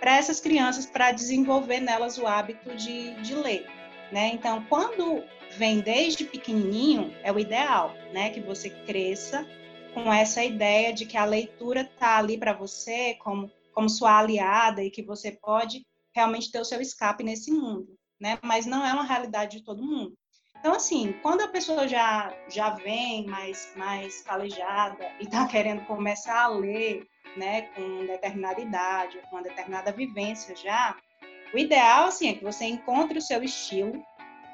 para 0.00 0.16
essas 0.16 0.40
crianças, 0.40 0.86
para 0.86 1.12
desenvolver 1.12 1.80
nelas 1.80 2.18
o 2.18 2.26
hábito 2.26 2.74
de, 2.74 3.14
de 3.22 3.34
ler. 3.34 3.66
Né? 4.10 4.28
Então, 4.34 4.64
quando 4.64 5.22
vem 5.56 5.80
desde 5.80 6.24
pequenininho, 6.24 7.14
é 7.22 7.30
o 7.30 7.38
ideal, 7.38 7.94
né? 8.12 8.30
Que 8.30 8.40
você 8.40 8.70
cresça 8.70 9.46
com 9.94 10.12
essa 10.12 10.44
ideia 10.44 10.92
de 10.92 11.04
que 11.04 11.16
a 11.16 11.24
leitura 11.24 11.82
está 11.82 12.18
ali 12.18 12.38
para 12.38 12.52
você 12.52 13.14
como, 13.14 13.50
como 13.72 13.88
sua 13.88 14.18
aliada 14.18 14.82
e 14.82 14.90
que 14.90 15.02
você 15.02 15.32
pode 15.32 15.84
realmente 16.14 16.50
ter 16.50 16.60
o 16.60 16.64
seu 16.64 16.80
escape 16.80 17.22
nesse 17.22 17.50
mundo, 17.50 17.96
né? 18.20 18.38
Mas 18.42 18.66
não 18.66 18.84
é 18.84 18.92
uma 18.92 19.04
realidade 19.04 19.58
de 19.58 19.64
todo 19.64 19.84
mundo. 19.84 20.16
Então, 20.58 20.74
assim, 20.74 21.14
quando 21.22 21.40
a 21.40 21.48
pessoa 21.48 21.88
já, 21.88 22.34
já 22.48 22.70
vem 22.70 23.26
mais, 23.26 23.72
mais 23.76 24.22
calejada 24.22 25.10
e 25.18 25.24
está 25.24 25.46
querendo 25.48 25.84
começar 25.86 26.42
a 26.42 26.48
ler 26.48 27.06
né, 27.36 27.62
com 27.74 28.06
determinada 28.06 28.60
idade, 28.60 29.18
com 29.28 29.36
uma 29.36 29.42
determinada 29.42 29.92
vivência 29.92 30.54
já, 30.56 30.96
o 31.52 31.58
ideal, 31.58 32.06
assim, 32.06 32.28
é 32.28 32.34
que 32.34 32.44
você 32.44 32.64
encontre 32.64 33.18
o 33.18 33.22
seu 33.22 33.42
estilo, 33.42 34.02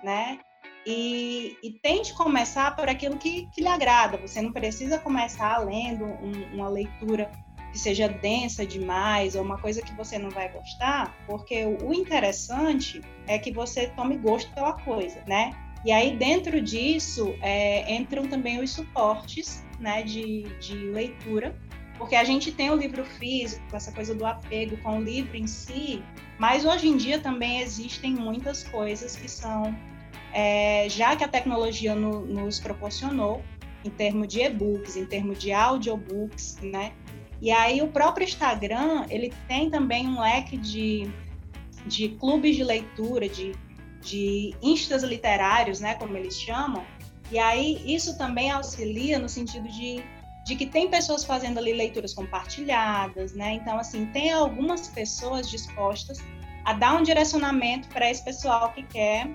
né, 0.03 0.39
e, 0.87 1.57
e 1.63 1.73
tente 1.83 2.15
começar 2.15 2.77
por 2.77 2.89
aquilo 2.89 3.17
que, 3.17 3.49
que 3.53 3.61
lhe 3.61 3.69
agrada. 3.69 4.17
Você 4.19 4.41
não 4.41 4.53
precisa 4.53 4.99
começar 4.99 5.59
lendo 5.59 6.05
um, 6.05 6.55
uma 6.55 6.69
leitura 6.69 7.31
que 7.73 7.79
seja 7.79 8.09
densa 8.09 8.65
demais 8.65 9.35
ou 9.35 9.43
uma 9.43 9.59
coisa 9.59 9.83
que 9.83 9.93
você 9.95 10.17
não 10.17 10.31
vai 10.31 10.51
gostar, 10.51 11.15
porque 11.27 11.65
o, 11.65 11.93
interessante 11.93 13.01
é 13.27 13.39
que 13.39 13.53
você 13.53 13.89
tome 13.89 14.17
gosto 14.17 14.51
pela 14.55 14.73
coisa, 14.73 15.23
né? 15.27 15.51
E 15.85 15.93
aí, 15.93 16.17
dentro 16.17 16.61
disso, 16.61 17.35
é, 17.43 17.95
entram 17.95 18.27
também 18.27 18.61
os 18.61 18.71
suportes 18.71 19.65
né, 19.79 20.03
de, 20.03 20.43
de 20.59 20.75
leitura, 20.75 21.55
porque 21.99 22.15
a 22.15 22.25
gente 22.25 22.53
tem 22.53 22.71
o 22.71 22.77
livro 22.77 23.05
físico, 23.05 23.65
essa 23.75 23.93
coisa 23.93 24.15
do 24.15 24.25
apego 24.25 24.77
com 24.79 24.99
o 24.99 25.03
livro 25.03 25.37
em 25.37 25.47
si, 25.47 26.03
mas 26.39 26.65
hoje 26.65 26.89
em 26.89 26.97
dia 26.97 27.19
também 27.19 27.61
existem 27.61 28.13
muitas 28.13 28.65
coisas 28.65 29.17
que 29.17 29.29
são, 29.29 29.77
é, 30.33 30.89
já 30.89 31.17
que 31.17 31.25
a 31.25 31.29
tecnologia 31.29 31.95
no, 31.95 32.27
nos 32.27 32.61
proporcionou, 32.61 33.43
em 33.85 33.91
termos 33.91 34.29
de 34.29 34.41
e-books, 34.41 34.97
em 34.97 35.07
termos 35.07 35.39
de 35.39 35.53
audiobooks, 35.53 36.59
né? 36.61 36.93
E 37.41 37.51
aí 37.51 37.81
o 37.83 37.89
próprio 37.89 38.25
Instagram, 38.25 39.07
ele 39.09 39.33
tem 39.47 39.71
também 39.71 40.09
um 40.09 40.21
leque 40.21 40.57
de, 40.57 41.09
de 41.87 42.09
clubes 42.11 42.57
de 42.57 42.65
leitura, 42.65 43.29
de, 43.29 43.55
de 44.01 44.55
instas 44.63 45.03
literários, 45.03 45.79
né, 45.81 45.95
como 45.95 46.17
eles 46.17 46.41
chamam, 46.41 46.85
e 47.31 47.39
aí 47.39 47.83
isso 47.85 48.17
também 48.17 48.51
auxilia 48.51 49.19
no 49.19 49.29
sentido 49.29 49.69
de 49.69 50.03
de 50.47 50.55
que 50.55 50.65
tem 50.65 50.89
pessoas 50.89 51.25
fazendo 51.25 51.59
ali 51.59 51.73
leituras 51.73 52.15
compartilhadas, 52.15 53.33
né? 53.35 53.55
Então, 53.55 53.77
assim, 53.79 54.07
tem 54.07 54.31
algumas 54.31 54.87
pessoas 54.87 55.51
dispostas 55.51 56.19
a 56.65 56.73
dar 56.73 56.95
um 56.95 57.03
direcionamento 57.03 57.89
para 57.89 58.09
esse 58.09 58.25
pessoal 58.25 58.73
que 58.73 58.85
quer 58.85 59.29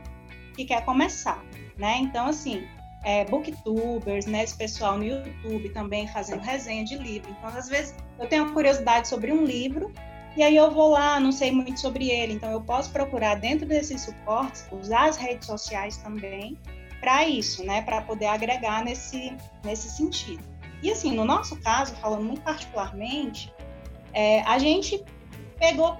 que 0.56 0.64
quer 0.64 0.86
começar, 0.86 1.44
né? 1.78 1.98
Então, 1.98 2.28
assim, 2.28 2.66
é, 3.04 3.26
booktubers, 3.26 4.26
né? 4.26 4.44
Esse 4.44 4.56
pessoal 4.56 4.98
no 4.98 5.04
YouTube 5.04 5.70
também 5.72 6.08
fazendo 6.08 6.42
resenha 6.44 6.86
de 6.86 6.98
livro. 6.98 7.30
Então, 7.30 7.50
às 7.50 7.68
vezes, 7.68 7.94
eu 8.18 8.30
tenho 8.30 8.54
curiosidade 8.54 9.10
sobre 9.10 9.34
um 9.34 9.44
livro 9.44 9.92
e 10.38 10.42
aí 10.42 10.56
eu 10.56 10.72
vou 10.72 10.92
lá, 10.92 11.20
não 11.20 11.34
sei 11.34 11.52
muito 11.52 11.82
sobre 11.82 12.10
ele. 12.10 12.32
Então, 12.32 12.50
eu 12.52 12.62
posso 12.62 12.90
procurar 12.90 13.36
dentro 13.36 13.66
desses 13.66 14.00
suportes, 14.00 14.66
usar 14.72 15.10
as 15.10 15.18
redes 15.18 15.46
sociais 15.46 15.98
também 15.98 16.58
para 17.02 17.28
isso, 17.28 17.66
né? 17.66 17.82
Para 17.82 18.02
poder 18.02 18.28
agregar 18.28 18.82
nesse, 18.86 19.36
nesse 19.66 19.90
sentido. 19.90 20.51
E 20.82 20.92
assim, 20.92 21.14
no 21.16 21.26
nosso 21.26 21.56
caso, 21.58 21.96
falando 21.96 22.24
muito 22.24 22.42
particularmente, 22.42 23.54
é, 24.14 24.42
a 24.42 24.58
gente 24.58 25.04
pegou 25.60 25.98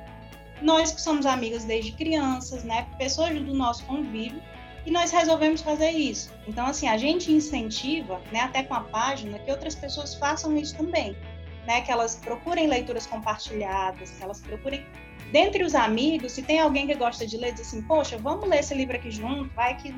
nós 0.62 0.92
que 0.92 1.02
somos 1.02 1.26
amigas 1.26 1.64
desde 1.64 1.92
crianças, 1.94 2.64
né, 2.64 2.88
pessoas 2.98 3.34
do 3.34 3.54
nosso 3.54 3.84
convívio, 3.86 4.42
e 4.86 4.92
nós 4.92 5.12
resolvemos 5.12 5.62
fazer 5.62 5.92
isso. 5.92 6.32
Então, 6.48 6.66
assim, 6.66 6.88
a 6.88 6.98
gente 6.98 7.32
incentiva, 7.32 8.22
né, 8.32 8.42
até 8.42 8.64
com 8.64 8.74
a 8.74 8.82
página, 8.82 9.38
que 9.40 9.52
outras 9.52 9.76
pessoas 9.76 10.16
façam 10.16 10.56
isso 10.58 10.76
também, 10.76 11.16
né, 11.68 11.82
que 11.82 11.92
elas 11.92 12.16
procurem 12.16 12.68
leituras 12.68 13.06
compartilhadas, 13.06 14.10
que 14.12 14.24
elas 14.24 14.42
procurem 14.42 14.86
dentre 15.32 15.64
os 15.64 15.74
amigos, 15.76 16.34
se 16.34 16.42
tem 16.42 16.60
alguém 16.60 16.86
que 16.86 16.94
gosta 16.94 17.26
de 17.26 17.38
ler, 17.38 17.54
diz 17.54 17.62
assim, 17.62 17.82
poxa, 17.84 18.18
vamos 18.18 18.48
ler 18.48 18.60
esse 18.60 18.76
livro 18.76 18.96
aqui 18.96 19.10
junto, 19.10 19.50
vai 19.56 19.78
que, 19.78 19.94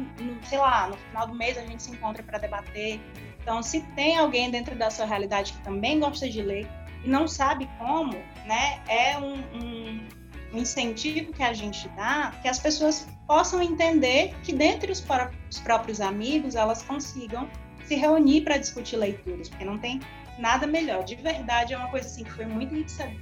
sei 0.48 0.60
lá, 0.60 0.88
no 0.88 0.98
final 0.98 1.28
do 1.28 1.34
mês 1.34 1.58
a 1.58 1.62
gente 1.62 1.82
se 1.82 1.92
encontra 1.92 2.22
para 2.22 2.38
debater, 2.38 3.02
então, 3.44 3.62
se 3.62 3.82
tem 3.94 4.18
alguém 4.18 4.50
dentro 4.50 4.74
da 4.74 4.90
sua 4.90 5.06
realidade 5.06 5.52
que 5.52 5.62
também 5.64 6.00
gosta 6.00 6.30
de 6.30 6.42
ler 6.42 6.66
e 7.04 7.10
não 7.10 7.28
sabe 7.28 7.70
como, 7.78 8.14
né, 8.46 8.82
é 8.88 9.18
um, 9.18 9.36
um, 9.54 10.08
incentivo 10.54 11.34
que 11.34 11.44
a 11.44 11.52
gente 11.52 11.90
dá 11.90 12.34
que 12.42 12.48
as 12.48 12.58
pessoas 12.58 13.06
possam 13.28 13.62
entender 13.62 14.34
que 14.44 14.54
dentre 14.54 14.92
os, 14.92 15.04
os 15.50 15.60
próprios 15.60 16.00
amigos 16.00 16.56
elas 16.56 16.82
consigam 16.84 17.50
se 17.86 17.96
reunir 17.96 18.42
para 18.42 18.58
discutir 18.58 18.96
leituras, 18.96 19.50
porque 19.50 19.66
não 19.66 19.78
tem 19.78 20.00
nada 20.40 20.66
melhor. 20.66 21.04
De 21.04 21.16
verdade, 21.16 21.74
é 21.74 21.78
uma 21.78 21.90
coisa 21.90 22.08
assim 22.08 22.24
que 22.24 22.32
foi 22.32 22.46
muito 22.46 22.74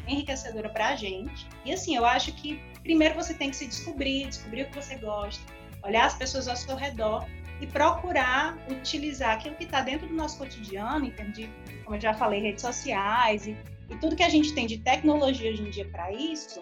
enriquecedora 0.08 0.70
para 0.70 0.90
a 0.90 0.96
gente. 0.96 1.48
E 1.66 1.74
assim, 1.74 1.96
eu 1.96 2.06
acho 2.06 2.32
que 2.34 2.62
primeiro 2.84 3.16
você 3.16 3.34
tem 3.34 3.50
que 3.50 3.56
se 3.56 3.66
descobrir, 3.66 4.28
descobrir 4.28 4.64
o 4.64 4.66
que 4.68 4.76
você 4.76 4.96
gosta, 4.98 5.44
olhar 5.84 6.06
as 6.06 6.14
pessoas 6.14 6.48
ao 6.48 6.56
seu 6.56 6.76
redor 6.76 7.26
e 7.62 7.68
procurar 7.68 8.58
utilizar 8.70 9.36
aquilo 9.36 9.56
que 9.56 9.64
está 9.64 9.82
dentro 9.82 10.08
do 10.08 10.14
nosso 10.16 10.40
cotidiano, 10.40 11.06
em 11.06 11.12
termos 11.12 11.38
de, 11.38 11.48
como 11.84 11.96
eu 11.96 12.02
já 12.02 12.14
falei, 12.14 12.42
redes 12.42 12.64
sociais 12.64 13.46
e, 13.46 13.56
e 13.90 13.96
tudo 13.98 14.16
que 14.16 14.24
a 14.24 14.30
gente 14.30 14.54
tem 14.54 14.66
de 14.66 14.80
tecnologia 14.80 15.52
hoje 15.52 15.62
em 15.62 15.70
dia 15.70 15.88
para 15.88 16.12
isso, 16.12 16.60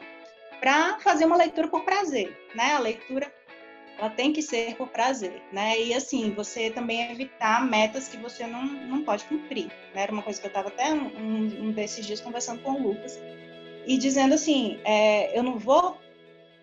para 0.59 0.99
fazer 0.99 1.25
uma 1.25 1.37
leitura 1.37 1.69
por 1.69 1.83
prazer, 1.85 2.37
né? 2.53 2.73
A 2.73 2.79
leitura 2.79 3.33
ela 3.97 4.09
tem 4.09 4.33
que 4.33 4.41
ser 4.41 4.75
por 4.75 4.89
prazer, 4.89 5.41
né? 5.53 5.81
E 5.81 5.93
assim, 5.93 6.31
você 6.31 6.69
também 6.69 7.11
evitar 7.11 7.65
metas 7.65 8.09
que 8.09 8.17
você 8.17 8.45
não, 8.45 8.63
não 8.63 9.03
pode 9.03 9.23
cumprir. 9.25 9.67
Né? 9.93 10.03
Era 10.03 10.11
uma 10.11 10.21
coisa 10.21 10.39
que 10.39 10.47
eu 10.47 10.49
estava 10.49 10.67
até 10.67 10.93
um, 10.93 11.67
um, 11.67 11.71
desses 11.71 12.05
dias 12.05 12.19
conversando 12.19 12.61
com 12.61 12.71
o 12.71 12.83
Lucas 12.89 13.17
e 13.85 13.97
dizendo 13.97 14.33
assim, 14.33 14.79
é, 14.83 15.37
eu 15.37 15.43
não 15.43 15.57
vou 15.57 15.97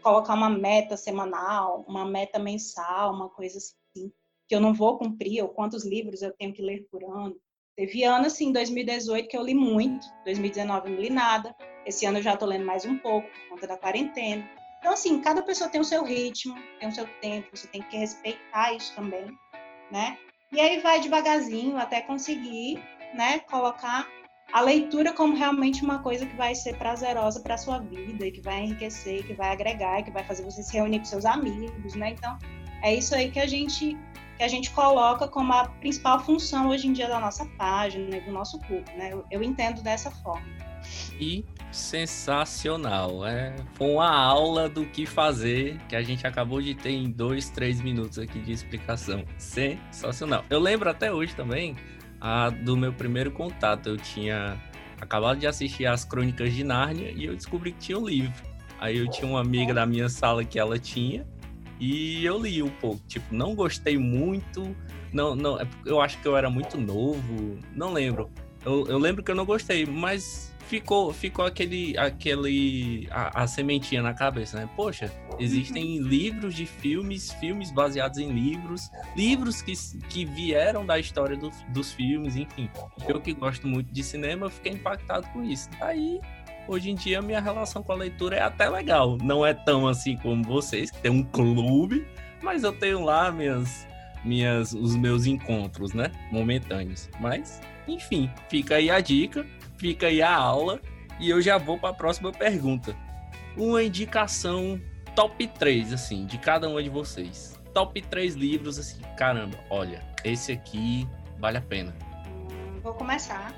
colocar 0.03 0.35
uma 0.35 0.51
meta 0.51 0.97
semanal, 0.97 1.85
uma 1.89 2.05
meta 2.05 2.39
mensal, 2.39 3.13
uma 3.13 3.29
coisa 3.29 3.59
assim 3.59 4.13
que 4.49 4.55
eu 4.55 4.61
não 4.61 4.73
vou 4.73 4.99
cumprir, 4.99 5.43
ou 5.43 5.49
quantos 5.49 5.85
livros 5.85 6.23
eu 6.23 6.33
tenho 6.33 6.53
que 6.53 6.63
ler 6.63 6.87
por 6.91 7.03
ano. 7.05 7.37
Teve 7.77 8.05
ano, 8.05 8.27
assim, 8.27 8.53
2018 8.53 9.29
que 9.29 9.37
eu 9.37 9.43
li 9.43 9.55
muito, 9.55 10.07
2019 10.25 10.89
eu 10.89 10.95
não 10.95 11.01
li 11.03 11.11
nada, 11.11 11.55
esse 11.85 12.07
ano 12.07 12.19
eu 12.19 12.23
já 12.23 12.35
estou 12.35 12.49
lendo 12.49 12.65
mais 12.65 12.85
um 12.87 12.97
pouco, 12.97 13.29
por 13.29 13.49
conta 13.51 13.67
da 13.67 13.77
quarentena. 13.77 14.49
Então, 14.79 14.93
assim, 14.93 15.21
cada 15.21 15.43
pessoa 15.43 15.69
tem 15.69 15.81
o 15.81 15.85
seu 15.85 16.05
ritmo, 16.05 16.55
tem 16.79 16.89
o 16.89 16.93
seu 16.93 17.07
tempo, 17.21 17.49
você 17.53 17.67
tem 17.69 17.83
que 17.83 17.97
respeitar 17.97 18.73
isso 18.73 18.95
também, 18.95 19.27
né? 19.91 20.17
E 20.53 20.61
aí 20.61 20.81
vai 20.81 21.01
devagarzinho 21.01 21.77
até 21.77 22.01
conseguir, 22.01 22.83
né, 23.15 23.41
colocar 23.41 24.09
a 24.53 24.61
leitura 24.61 25.13
como 25.13 25.35
realmente 25.35 25.83
uma 25.83 26.03
coisa 26.03 26.25
que 26.25 26.37
vai 26.37 26.55
ser 26.55 26.79
prazerosa 26.79 27.41
para 27.41 27.55
a 27.55 27.59
sua 27.59 27.79
vida, 27.79 28.31
que 28.31 28.41
vai 28.41 28.63
enriquecer, 28.63 29.27
que 29.27 29.35
vai 29.35 29.49
agregar, 29.49 30.03
que 30.03 30.11
vai 30.11 30.25
fazer 30.25 30.45
você 30.45 30.63
se 30.63 30.73
reunir 30.73 31.01
com 31.01 31.05
seus 31.05 31.25
amigos, 31.25 31.95
né? 31.95 32.11
Então, 32.11 32.39
é 32.83 32.95
isso 32.95 33.15
aí 33.15 33.31
que 33.31 33.41
a 33.41 33.47
gente 33.47 33.97
que 34.37 34.43
a 34.43 34.49
gente 34.49 34.71
coloca 34.71 35.27
como 35.27 35.53
a 35.53 35.67
principal 35.67 36.21
função 36.21 36.69
hoje 36.69 36.87
em 36.87 36.93
dia 36.93 37.09
da 37.09 37.19
nossa 37.19 37.47
página, 37.57 38.21
do 38.21 38.31
nosso 38.31 38.59
clube, 38.61 38.91
né? 38.97 39.13
Eu, 39.13 39.25
eu 39.31 39.43
entendo 39.43 39.83
dessa 39.83 40.11
forma. 40.11 40.47
E 41.19 41.45
sensacional. 41.73 43.27
É, 43.27 43.55
foi 43.75 43.91
uma 43.91 44.11
aula 44.11 44.69
do 44.69 44.85
que 44.87 45.07
fazer 45.07 45.79
que 45.89 45.97
a 45.97 46.03
gente 46.03 46.27
acabou 46.27 46.61
de 46.61 46.75
ter 46.75 46.91
em 46.91 47.11
dois, 47.11 47.51
três 47.51 47.81
minutos 47.81 48.19
aqui 48.19 48.39
de 48.41 48.53
explicação. 48.53 49.25
Sensacional. 49.39 50.45
Eu 50.49 50.61
lembro 50.61 50.89
até 50.89 51.13
hoje 51.13 51.35
também 51.35 51.77
a, 52.21 52.51
do 52.51 52.77
meu 52.77 52.93
primeiro 52.93 53.31
contato. 53.31 53.89
Eu 53.89 53.97
tinha 53.97 54.61
acabado 55.01 55.39
de 55.39 55.47
assistir 55.47 55.87
as 55.87 56.05
Crônicas 56.05 56.53
de 56.53 56.65
Nárnia 56.65 57.11
e 57.11 57.25
eu 57.25 57.35
descobri 57.35 57.73
que 57.73 57.79
tinha 57.79 57.99
um 57.99 58.07
livro. 58.07 58.45
Aí 58.79 58.99
eu 58.99 59.09
tinha 59.11 59.27
uma 59.27 59.41
amiga 59.41 59.73
da 59.73 59.87
minha 59.87 60.09
sala 60.09 60.45
que 60.45 60.59
ela 60.59 60.79
tinha 60.79 61.27
e 61.79 62.25
eu 62.25 62.39
li 62.39 62.63
um 62.63 62.71
pouco. 62.71 63.01
Tipo, 63.07 63.35
não 63.35 63.55
gostei 63.55 63.99
muito. 63.99 64.75
Não, 65.13 65.35
não, 65.35 65.61
é 65.61 65.67
eu 65.85 66.01
acho 66.01 66.19
que 66.21 66.27
eu 66.27 66.37
era 66.37 66.51
muito 66.51 66.79
novo. 66.79 67.59
Não 67.75 67.93
lembro. 67.93 68.31
Eu, 68.65 68.87
eu 68.87 68.99
lembro 68.99 69.23
que 69.23 69.31
eu 69.31 69.35
não 69.35 69.45
gostei, 69.45 69.87
mas 69.87 70.55
ficou, 70.67 71.13
ficou 71.13 71.45
aquele, 71.45 71.97
aquele 71.97 73.09
a, 73.11 73.43
a, 73.43 73.47
sementinha 73.47 74.03
na 74.03 74.13
cabeça, 74.13 74.59
né? 74.59 74.69
Poxa, 74.77 75.11
existem 75.39 76.01
uhum. 76.01 76.07
livros 76.07 76.55
de 76.55 76.67
filmes, 76.67 77.33
filmes 77.33 77.71
baseados 77.71 78.19
em 78.19 78.31
livros, 78.31 78.91
livros 79.17 79.63
que, 79.63 79.73
que 80.09 80.25
vieram 80.25 80.85
da 80.85 80.99
história 80.99 81.37
do, 81.37 81.51
dos 81.69 81.93
filmes, 81.93 82.37
enfim. 82.37 82.69
Eu 83.09 83.21
que 83.21 83.33
gosto 83.33 83.67
muito 83.67 83.93
de 83.93 84.03
cinema, 84.03 84.51
fiquei 84.51 84.73
impactado 84.73 85.29
com 85.29 85.43
isso. 85.45 85.69
Aí, 85.81 86.21
hoje 86.69 86.91
em 86.91 86.95
dia, 86.95 87.23
minha 87.23 87.41
relação 87.41 87.83
com 87.83 87.93
a 87.93 87.97
leitura 87.97 88.37
é 88.37 88.43
até 88.43 88.69
legal. 88.69 89.17
Não 89.23 89.45
é 89.45 89.55
tão 89.55 89.87
assim 89.87 90.17
como 90.17 90.43
vocês, 90.45 90.91
que 90.91 90.99
tem 90.99 91.11
um 91.11 91.23
clube, 91.23 92.07
mas 92.43 92.63
eu 92.63 92.73
tenho 92.73 93.05
lá 93.05 93.31
minhas, 93.31 93.87
minhas, 94.25 94.73
os 94.73 94.97
meus 94.97 95.27
encontros, 95.27 95.93
né? 95.93 96.11
Momentâneos. 96.31 97.09
Mas, 97.21 97.61
enfim, 97.87 98.31
fica 98.49 98.77
aí 98.77 98.91
a 98.91 99.01
dica 99.01 99.47
fica 99.77 100.07
aí 100.07 100.23
a 100.23 100.35
aula 100.35 100.81
e 101.21 101.31
eu 101.31 101.41
já 101.41 101.59
vou 101.59 101.79
para 101.79 101.91
a 101.91 101.95
próxima 101.95 102.33
pergunta. 102.33 102.97
Uma 103.57 103.83
indicação 103.83 104.81
top 105.15 105.47
3, 105.47 105.93
assim, 105.93 106.27
de 106.27 106.39
cada 106.39 106.69
uma 106.69 106.83
de 106.83 106.91
vocês. 106.91 107.59
Top 107.73 108.01
3 108.01 108.35
livros, 108.35 108.79
assim, 108.79 109.01
caramba, 109.17 109.59
olha, 109.71 110.03
esse 110.25 110.53
aqui 110.53 111.09
vale 111.39 111.59
a 111.59 111.63
pena. 111.63 111.95
Vou 112.83 112.95
começar? 112.95 113.55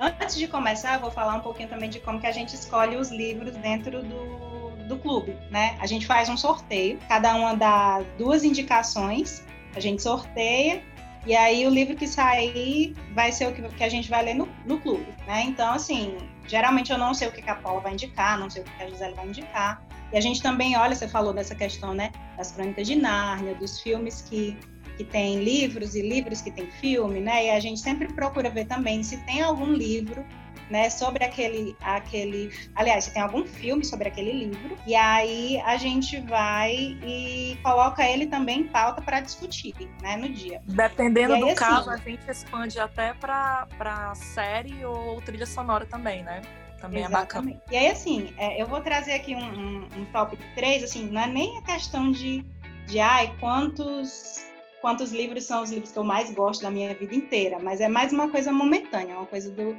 Antes 0.00 0.36
de 0.36 0.48
começar, 0.48 0.98
vou 0.98 1.10
falar 1.10 1.34
um 1.34 1.40
pouquinho 1.40 1.68
também 1.68 1.90
de 1.90 2.00
como 2.00 2.18
que 2.18 2.26
a 2.26 2.32
gente 2.32 2.54
escolhe 2.54 2.96
os 2.96 3.10
livros 3.10 3.54
dentro 3.56 4.02
do, 4.02 4.70
do 4.88 4.98
clube, 4.98 5.36
né? 5.50 5.76
A 5.78 5.86
gente 5.86 6.06
faz 6.06 6.26
um 6.30 6.38
sorteio, 6.38 6.98
cada 7.06 7.34
uma 7.34 7.54
dá 7.54 8.02
duas 8.16 8.42
indicações, 8.42 9.44
a 9.76 9.80
gente 9.80 10.02
sorteia 10.02 10.82
e 11.26 11.36
aí 11.36 11.66
o 11.66 11.70
livro 11.70 11.94
que 11.96 12.08
sair 12.08 12.96
vai 13.12 13.30
ser 13.30 13.48
o 13.48 13.52
que, 13.52 13.60
que 13.60 13.84
a 13.84 13.90
gente 13.90 14.08
vai 14.08 14.24
ler 14.24 14.34
no, 14.34 14.48
no 14.64 14.80
clube, 14.80 15.06
né? 15.26 15.42
Então, 15.42 15.74
assim, 15.74 16.16
geralmente 16.46 16.90
eu 16.90 16.96
não 16.96 17.12
sei 17.12 17.28
o 17.28 17.32
que 17.32 17.48
a 17.48 17.54
Paula 17.54 17.82
vai 17.82 17.92
indicar, 17.92 18.38
não 18.38 18.48
sei 18.48 18.62
o 18.62 18.64
que 18.64 18.82
a 18.82 18.88
Gisele 18.88 19.14
vai 19.14 19.28
indicar. 19.28 19.82
E 20.12 20.16
a 20.16 20.20
gente 20.20 20.42
também 20.42 20.78
olha, 20.78 20.94
você 20.94 21.06
falou 21.06 21.34
dessa 21.34 21.54
questão, 21.54 21.92
né? 21.92 22.10
Das 22.38 22.52
crônicas 22.52 22.86
de 22.86 22.96
Nárnia, 22.96 23.54
dos 23.54 23.80
filmes 23.80 24.22
que, 24.22 24.56
que 25.00 25.04
tem 25.04 25.42
livros 25.42 25.94
e 25.94 26.02
livros 26.02 26.42
que 26.42 26.50
tem 26.50 26.70
filme, 26.70 27.20
né? 27.20 27.46
E 27.46 27.50
a 27.50 27.58
gente 27.58 27.80
sempre 27.80 28.12
procura 28.12 28.50
ver 28.50 28.66
também 28.66 29.02
se 29.02 29.16
tem 29.24 29.40
algum 29.40 29.72
livro 29.72 30.22
né, 30.68 30.90
sobre 30.90 31.24
aquele, 31.24 31.74
aquele. 31.80 32.52
Aliás, 32.76 33.04
se 33.04 33.14
tem 33.14 33.22
algum 33.22 33.46
filme 33.46 33.82
sobre 33.82 34.08
aquele 34.08 34.30
livro, 34.30 34.76
e 34.86 34.94
aí 34.94 35.58
a 35.64 35.78
gente 35.78 36.20
vai 36.20 36.98
e 37.02 37.58
coloca 37.62 38.06
ele 38.06 38.26
também 38.26 38.60
em 38.60 38.68
pauta 38.68 39.00
para 39.00 39.20
discutir, 39.20 39.74
né, 40.02 40.18
no 40.18 40.28
dia. 40.28 40.60
Dependendo 40.66 41.32
aí, 41.32 41.40
do 41.40 41.46
assim, 41.46 41.56
caso, 41.56 41.90
a 41.90 41.96
gente 41.96 42.30
expande 42.30 42.78
até 42.78 43.14
para 43.14 44.12
série 44.14 44.84
ou 44.84 45.20
trilha 45.22 45.46
sonora 45.46 45.86
também, 45.86 46.22
né? 46.22 46.42
Também 46.78 47.04
exatamente. 47.04 47.04
é 47.04 47.08
bacana. 47.08 47.62
E 47.70 47.76
aí, 47.76 47.88
assim, 47.88 48.34
é, 48.36 48.60
eu 48.60 48.66
vou 48.66 48.82
trazer 48.82 49.14
aqui 49.14 49.34
um, 49.34 49.44
um, 49.44 49.88
um 49.96 50.04
top 50.12 50.36
3, 50.54 50.84
assim, 50.84 51.06
não 51.06 51.22
é 51.22 51.26
nem 51.26 51.56
a 51.58 51.62
questão 51.62 52.12
de, 52.12 52.44
de 52.86 53.00
ai, 53.00 53.34
quantos 53.40 54.49
quantos 54.80 55.12
livros 55.12 55.44
são 55.44 55.62
os 55.62 55.70
livros 55.70 55.92
que 55.92 55.98
eu 55.98 56.04
mais 56.04 56.32
gosto 56.32 56.62
da 56.62 56.70
minha 56.70 56.94
vida 56.94 57.14
inteira, 57.14 57.58
mas 57.58 57.80
é 57.80 57.88
mais 57.88 58.12
uma 58.12 58.30
coisa 58.30 58.52
momentânea, 58.52 59.16
uma 59.16 59.26
coisa 59.26 59.50
do, 59.50 59.76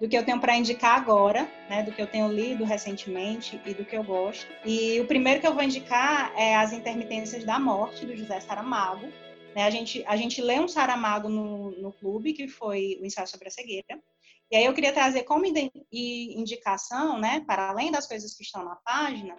do 0.00 0.08
que 0.08 0.16
eu 0.16 0.24
tenho 0.24 0.40
para 0.40 0.56
indicar 0.56 0.96
agora, 0.96 1.50
né, 1.68 1.82
do 1.82 1.92
que 1.92 2.00
eu 2.00 2.06
tenho 2.06 2.32
lido 2.32 2.64
recentemente 2.64 3.60
e 3.66 3.74
do 3.74 3.84
que 3.84 3.96
eu 3.96 4.02
gosto. 4.02 4.46
E 4.64 4.98
o 5.00 5.06
primeiro 5.06 5.40
que 5.40 5.46
eu 5.46 5.54
vou 5.54 5.62
indicar 5.62 6.32
é 6.36 6.56
As 6.56 6.72
Intermitências 6.72 7.44
da 7.44 7.58
Morte, 7.58 8.06
do 8.06 8.16
José 8.16 8.40
Saramago. 8.40 9.06
Né, 9.54 9.64
a, 9.64 9.70
gente, 9.70 10.04
a 10.06 10.16
gente 10.16 10.40
lê 10.40 10.58
um 10.58 10.68
Saramago 10.68 11.28
no, 11.28 11.72
no 11.72 11.92
clube, 11.92 12.32
que 12.32 12.48
foi 12.48 12.98
o 13.00 13.06
ensaio 13.06 13.28
sobre 13.28 13.48
a 13.48 13.50
cegueira. 13.50 14.00
E 14.50 14.56
aí 14.56 14.64
eu 14.64 14.72
queria 14.72 14.92
trazer 14.92 15.22
como 15.24 15.44
indicação, 15.92 17.18
né, 17.18 17.44
para 17.46 17.68
além 17.68 17.92
das 17.92 18.06
coisas 18.06 18.34
que 18.34 18.42
estão 18.42 18.64
na 18.64 18.76
página, 18.76 19.36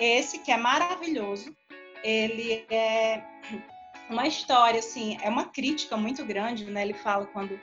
esse 0.00 0.38
que 0.38 0.50
é 0.50 0.56
maravilhoso. 0.56 1.54
Ele 2.02 2.64
é 2.70 3.22
uma 4.10 4.26
história, 4.26 4.78
assim, 4.78 5.16
é 5.22 5.28
uma 5.28 5.46
crítica 5.46 5.96
muito 5.96 6.24
grande, 6.24 6.64
né? 6.64 6.82
Ele 6.82 6.94
fala 6.94 7.26
quando 7.26 7.58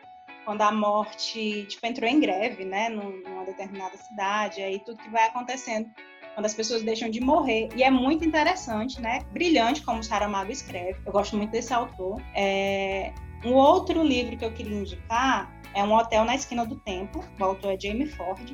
quando 0.46 0.62
a 0.62 0.72
morte 0.72 1.66
tipo, 1.66 1.86
entrou 1.88 2.08
em 2.08 2.20
greve, 2.20 2.64
né, 2.64 2.88
numa 2.88 3.44
determinada 3.44 3.98
cidade, 3.98 4.62
aí 4.62 4.78
tudo 4.78 5.02
que 5.02 5.10
vai 5.10 5.26
acontecendo 5.26 5.90
quando 6.36 6.46
as 6.46 6.54
pessoas 6.54 6.84
deixam 6.84 7.10
de 7.10 7.20
morrer. 7.20 7.70
E 7.76 7.82
é 7.82 7.90
muito 7.90 8.24
interessante, 8.26 9.02
né? 9.02 9.22
Brilhante 9.32 9.82
como 9.82 10.04
Saramago 10.04 10.52
escreve. 10.52 11.00
Eu 11.06 11.12
gosto 11.12 11.36
muito 11.36 11.50
desse 11.50 11.74
autor. 11.74 12.22
É... 12.36 13.14
Um 13.44 13.54
outro 13.54 14.04
livro 14.04 14.38
que 14.38 14.44
eu 14.44 14.52
queria 14.52 14.78
indicar 14.78 15.52
é 15.74 15.84
Um 15.84 15.94
Hotel 15.94 16.26
na 16.26 16.36
Esquina 16.36 16.66
do 16.66 16.76
Tempo. 16.76 17.24
O 17.40 17.44
autor 17.44 17.74
é 17.74 17.80
Jamie 17.80 18.08
Ford. 18.08 18.54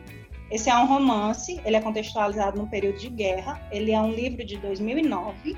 Esse 0.51 0.69
é 0.69 0.75
um 0.75 0.85
romance, 0.85 1.59
ele 1.65 1.75
é 1.75 1.81
contextualizado 1.81 2.61
no 2.61 2.69
período 2.69 2.99
de 2.99 3.09
guerra. 3.09 3.59
Ele 3.71 3.91
é 3.91 3.99
um 3.99 4.11
livro 4.11 4.45
de 4.45 4.57
2009 4.57 5.57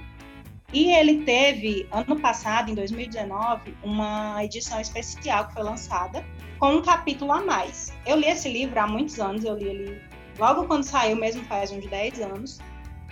e 0.74 0.92
ele 0.92 1.24
teve, 1.24 1.88
ano 1.92 2.20
passado, 2.20 2.72
em 2.72 2.74
2019, 2.74 3.76
uma 3.84 4.44
edição 4.44 4.82
especial 4.82 5.48
que 5.48 5.54
foi 5.54 5.64
lançada 5.64 6.26
com 6.60 6.76
um 6.76 6.82
capítulo 6.82 7.32
a 7.32 7.42
mais. 7.42 7.94
Eu 8.06 8.18
li 8.18 8.26
esse 8.26 8.50
livro 8.50 8.80
há 8.80 8.88
muitos 8.88 9.20
anos, 9.20 9.44
eu 9.44 9.56
li 9.56 9.66
ele 9.66 10.02
logo 10.40 10.66
quando 10.66 10.84
saiu, 10.84 11.16
mesmo 11.16 11.44
faz 11.44 11.72
uns 11.72 11.86
10 11.86 12.22
anos. 12.22 12.60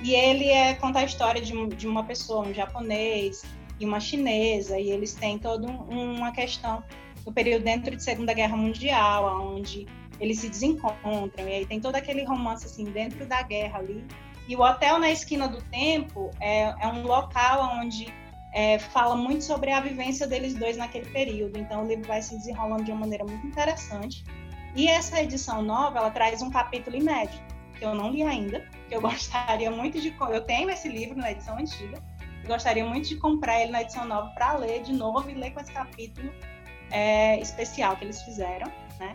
E 0.01 0.15
ele 0.15 0.49
é, 0.49 0.73
conta 0.73 0.99
a 0.99 1.03
história 1.03 1.39
de, 1.39 1.67
de 1.67 1.87
uma 1.87 2.03
pessoa, 2.03 2.47
um 2.47 2.53
japonês 2.53 3.43
e 3.79 3.85
uma 3.85 3.99
chinesa, 3.99 4.79
e 4.79 4.89
eles 4.89 5.13
têm 5.13 5.37
toda 5.37 5.67
um, 5.67 6.15
uma 6.15 6.31
questão 6.31 6.83
no 7.23 7.31
período 7.31 7.63
dentro 7.63 7.95
de 7.95 8.03
Segunda 8.03 8.33
Guerra 8.33 8.57
Mundial, 8.57 9.53
onde 9.53 9.85
eles 10.19 10.39
se 10.39 10.49
desencontram, 10.49 11.47
e 11.47 11.53
aí 11.53 11.65
tem 11.65 11.79
todo 11.79 11.95
aquele 11.95 12.23
romance 12.23 12.65
assim 12.65 12.85
dentro 12.85 13.25
da 13.25 13.41
guerra 13.43 13.79
ali, 13.79 14.03
e 14.51 14.55
o 14.57 14.59
Hotel 14.59 14.99
na 14.99 15.09
Esquina 15.09 15.47
do 15.47 15.61
Tempo 15.61 16.29
é, 16.41 16.63
é 16.77 16.87
um 16.87 17.03
local 17.03 17.79
onde 17.79 18.13
é, 18.51 18.77
fala 18.77 19.15
muito 19.15 19.45
sobre 19.45 19.71
a 19.71 19.79
vivência 19.79 20.27
deles 20.27 20.53
dois 20.53 20.75
naquele 20.75 21.09
período. 21.09 21.57
Então, 21.57 21.85
o 21.85 21.87
livro 21.87 22.05
vai 22.05 22.21
se 22.21 22.35
desenrolando 22.35 22.83
de 22.83 22.91
uma 22.91 22.99
maneira 22.99 23.23
muito 23.23 23.47
interessante. 23.47 24.25
E 24.75 24.89
essa 24.89 25.21
edição 25.21 25.61
nova, 25.61 25.99
ela 25.99 26.11
traz 26.11 26.41
um 26.41 26.49
capítulo 26.49 26.97
inédito, 26.97 27.41
que 27.79 27.85
eu 27.85 27.95
não 27.95 28.11
li 28.11 28.23
ainda, 28.23 28.59
que 28.89 28.93
eu 28.93 28.99
gostaria 28.99 29.71
muito 29.71 30.01
de... 30.01 30.13
Eu 30.19 30.41
tenho 30.41 30.69
esse 30.69 30.89
livro 30.89 31.17
na 31.17 31.31
edição 31.31 31.57
antiga, 31.57 32.03
gostaria 32.45 32.83
muito 32.83 33.07
de 33.07 33.15
comprar 33.15 33.61
ele 33.61 33.71
na 33.71 33.83
edição 33.83 34.03
nova 34.03 34.31
para 34.31 34.51
ler 34.57 34.81
de 34.81 34.91
novo 34.91 35.29
e 35.29 35.33
ler 35.33 35.51
com 35.51 35.61
esse 35.61 35.71
capítulo 35.71 36.29
é, 36.91 37.39
especial 37.39 37.95
que 37.95 38.03
eles 38.03 38.21
fizeram, 38.21 38.69
né? 38.99 39.13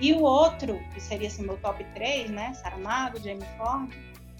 E 0.00 0.14
o 0.14 0.22
outro, 0.22 0.80
que 0.94 1.00
seria 1.02 1.28
assim, 1.28 1.42
meu 1.42 1.58
top 1.58 1.84
3, 1.92 2.30
né? 2.30 2.54
Saramago, 2.54 3.20
Jamie 3.20 3.46
Ford, 3.58 3.92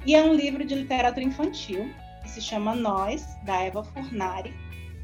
E 0.07 0.15
é 0.15 0.23
um 0.23 0.35
livro 0.35 0.65
de 0.65 0.75
literatura 0.75 1.25
infantil, 1.25 1.93
que 2.23 2.31
se 2.31 2.41
chama 2.41 2.75
Nós, 2.75 3.27
da 3.45 3.63
Eva 3.63 3.85
Furnari. 3.85 4.55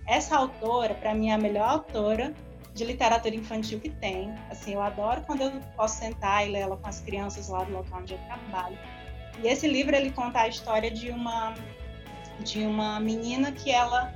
Essa 0.06 0.36
autora, 0.36 0.94
para 0.94 1.14
mim, 1.14 1.30
é 1.30 1.34
a 1.34 1.38
melhor 1.38 1.68
autora 1.68 2.34
de 2.72 2.84
literatura 2.84 3.34
infantil 3.34 3.80
que 3.80 3.90
tem. 3.90 4.32
Assim, 4.50 4.74
eu 4.74 4.82
adoro 4.82 5.22
quando 5.22 5.42
eu 5.42 5.52
posso 5.76 5.98
sentar 5.98 6.46
e 6.46 6.50
ler 6.50 6.60
ela 6.60 6.76
com 6.76 6.88
as 6.88 7.00
crianças 7.00 7.48
lá 7.48 7.64
do 7.64 7.72
local 7.72 8.00
onde 8.00 8.14
eu 8.14 8.18
trabalho. 8.20 8.78
E 9.42 9.48
esse 9.48 9.66
livro 9.66 9.94
ele 9.94 10.10
conta 10.10 10.40
a 10.40 10.48
história 10.48 10.90
de 10.90 11.10
uma 11.10 11.54
de 12.40 12.60
uma 12.66 13.00
menina 13.00 13.50
que 13.50 13.70
ela 13.70 14.14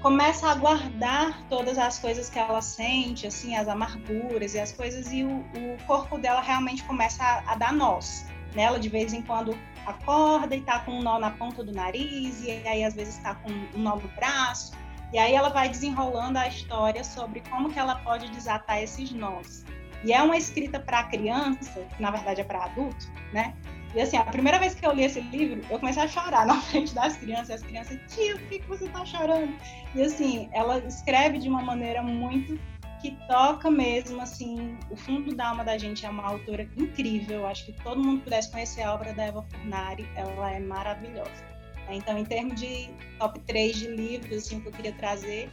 começa 0.00 0.48
a 0.48 0.54
guardar 0.54 1.42
todas 1.48 1.76
as 1.76 1.98
coisas 1.98 2.30
que 2.30 2.38
ela 2.38 2.60
sente, 2.62 3.26
assim, 3.26 3.56
as 3.56 3.68
amarguras 3.68 4.54
e 4.54 4.60
as 4.60 4.72
coisas, 4.72 5.12
e 5.12 5.24
o, 5.24 5.38
o 5.38 5.76
corpo 5.86 6.18
dela 6.18 6.40
realmente 6.40 6.82
começa 6.84 7.22
a, 7.22 7.52
a 7.52 7.54
dar 7.56 7.72
nós. 7.72 8.26
Nela, 8.54 8.78
de 8.78 8.88
vez 8.88 9.12
em 9.12 9.22
quando, 9.22 9.56
acorda 9.86 10.54
e 10.54 10.60
tá 10.60 10.80
com 10.80 10.92
um 10.92 11.02
nó 11.02 11.18
na 11.18 11.30
ponta 11.30 11.62
do 11.62 11.72
nariz, 11.72 12.42
e 12.44 12.50
aí 12.66 12.84
às 12.84 12.94
vezes 12.94 13.16
está 13.16 13.34
com 13.36 13.50
um 13.50 13.82
nó 13.82 13.96
no 13.96 14.08
braço, 14.16 14.72
e 15.12 15.18
aí 15.18 15.34
ela 15.34 15.50
vai 15.50 15.68
desenrolando 15.68 16.38
a 16.38 16.48
história 16.48 17.04
sobre 17.04 17.42
como 17.50 17.70
que 17.70 17.78
ela 17.78 17.96
pode 17.96 18.28
desatar 18.30 18.82
esses 18.82 19.12
nós. 19.12 19.64
E 20.04 20.12
é 20.12 20.22
uma 20.22 20.36
escrita 20.36 20.80
para 20.80 21.04
criança, 21.04 21.86
que 21.94 22.02
na 22.02 22.10
verdade 22.10 22.40
é 22.40 22.44
para 22.44 22.64
adulto, 22.64 23.10
né? 23.32 23.54
E 23.94 24.00
assim, 24.00 24.16
a 24.16 24.24
primeira 24.24 24.58
vez 24.58 24.74
que 24.74 24.86
eu 24.86 24.92
li 24.92 25.04
esse 25.04 25.20
livro, 25.20 25.60
eu 25.70 25.78
comecei 25.78 26.02
a 26.02 26.08
chorar 26.08 26.46
na 26.46 26.60
frente 26.60 26.94
das 26.94 27.16
crianças. 27.16 27.48
E 27.48 27.52
as 27.52 27.62
crianças, 27.62 27.98
tio, 28.08 28.38
por 28.38 28.48
que, 28.48 28.62
você 28.66 28.84
está 28.86 29.04
chorando? 29.04 29.54
E 29.94 30.02
assim, 30.02 30.48
ela 30.52 30.78
escreve 30.78 31.38
de 31.38 31.48
uma 31.48 31.62
maneira 31.62 32.02
muito 32.02 32.58
que 33.02 33.10
toca 33.26 33.70
mesmo, 33.70 34.22
assim, 34.22 34.78
o 34.88 34.96
fundo 34.96 35.34
da 35.34 35.48
alma 35.48 35.64
da 35.64 35.76
gente. 35.76 36.06
É 36.06 36.08
uma 36.08 36.24
autora 36.24 36.62
incrível. 36.76 37.46
Acho 37.46 37.66
que 37.66 37.72
todo 37.82 38.02
mundo 38.02 38.22
pudesse 38.22 38.50
conhecer 38.50 38.82
a 38.82 38.94
obra 38.94 39.12
da 39.12 39.24
Eva 39.24 39.42
Furnari. 39.42 40.08
Ela 40.14 40.52
é 40.52 40.60
maravilhosa. 40.60 41.52
Então, 41.90 42.16
em 42.16 42.24
termos 42.24 42.58
de 42.60 42.88
top 43.18 43.40
3 43.40 43.76
de 43.76 43.88
livros, 43.88 44.46
assim, 44.46 44.60
que 44.60 44.68
eu 44.68 44.72
queria 44.72 44.92
trazer, 44.92 45.50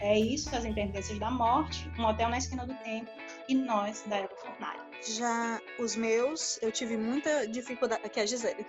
é 0.00 0.18
isso, 0.18 0.54
As 0.54 0.64
Intermitências 0.64 1.18
da 1.18 1.30
Morte, 1.30 1.90
Um 1.98 2.04
Hotel 2.04 2.28
na 2.28 2.38
Esquina 2.38 2.66
do 2.66 2.74
Tempo 2.76 3.10
e 3.48 3.54
Nós, 3.54 4.04
da 4.06 4.16
Eva 4.16 4.34
Fornari. 4.36 4.80
Já 5.16 5.60
os 5.78 5.96
meus, 5.96 6.58
eu 6.62 6.70
tive 6.70 6.96
muita 6.96 7.46
dificuldade. 7.48 8.02
Aqui 8.04 8.20
é 8.20 8.22
a 8.22 8.26
Gisele. 8.26 8.64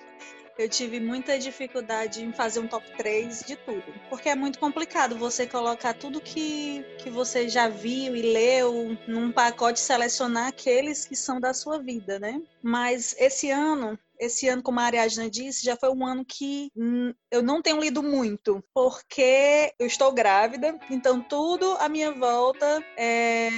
Eu 0.58 0.70
tive 0.70 1.00
muita 1.00 1.40
dificuldade 1.40 2.24
em 2.24 2.32
fazer 2.32 2.60
um 2.60 2.68
top 2.68 2.86
3 2.96 3.44
de 3.46 3.56
tudo. 3.56 3.84
Porque 4.10 4.30
é 4.30 4.36
muito 4.36 4.60
complicado 4.60 5.18
você 5.18 5.48
colocar 5.48 5.94
tudo 5.94 6.22
que, 6.22 6.86
que 7.00 7.10
você 7.10 7.50
já 7.50 7.68
viu 7.68 8.16
e 8.16 8.22
leu 8.22 8.98
num 9.08 9.32
pacote 9.32 9.80
selecionar 9.80 10.48
aqueles 10.48 11.06
que 11.06 11.16
são 11.16 11.40
da 11.40 11.54
sua 11.54 11.80
vida, 11.80 12.20
né? 12.20 12.42
Mas 12.62 13.16
esse 13.18 13.50
ano 13.50 13.98
esse 14.20 14.48
ano, 14.48 14.64
como 14.64 14.80
a 14.80 14.84
Ariadna 14.84 15.30
disse, 15.30 15.66
já 15.66 15.76
foi 15.76 15.90
um 15.90 16.06
ano 16.06 16.24
que 16.24 16.72
hum, 16.76 17.14
eu 17.30 17.42
não 17.44 17.62
tenho 17.62 17.80
lido 17.80 18.02
muito, 18.02 18.64
porque 18.74 19.74
eu 19.78 19.86
estou 19.86 20.14
grávida, 20.14 20.80
então 20.90 21.22
tudo 21.22 21.76
à 21.80 21.90
minha 21.90 22.12
volta 22.12 22.84
é 22.98 23.50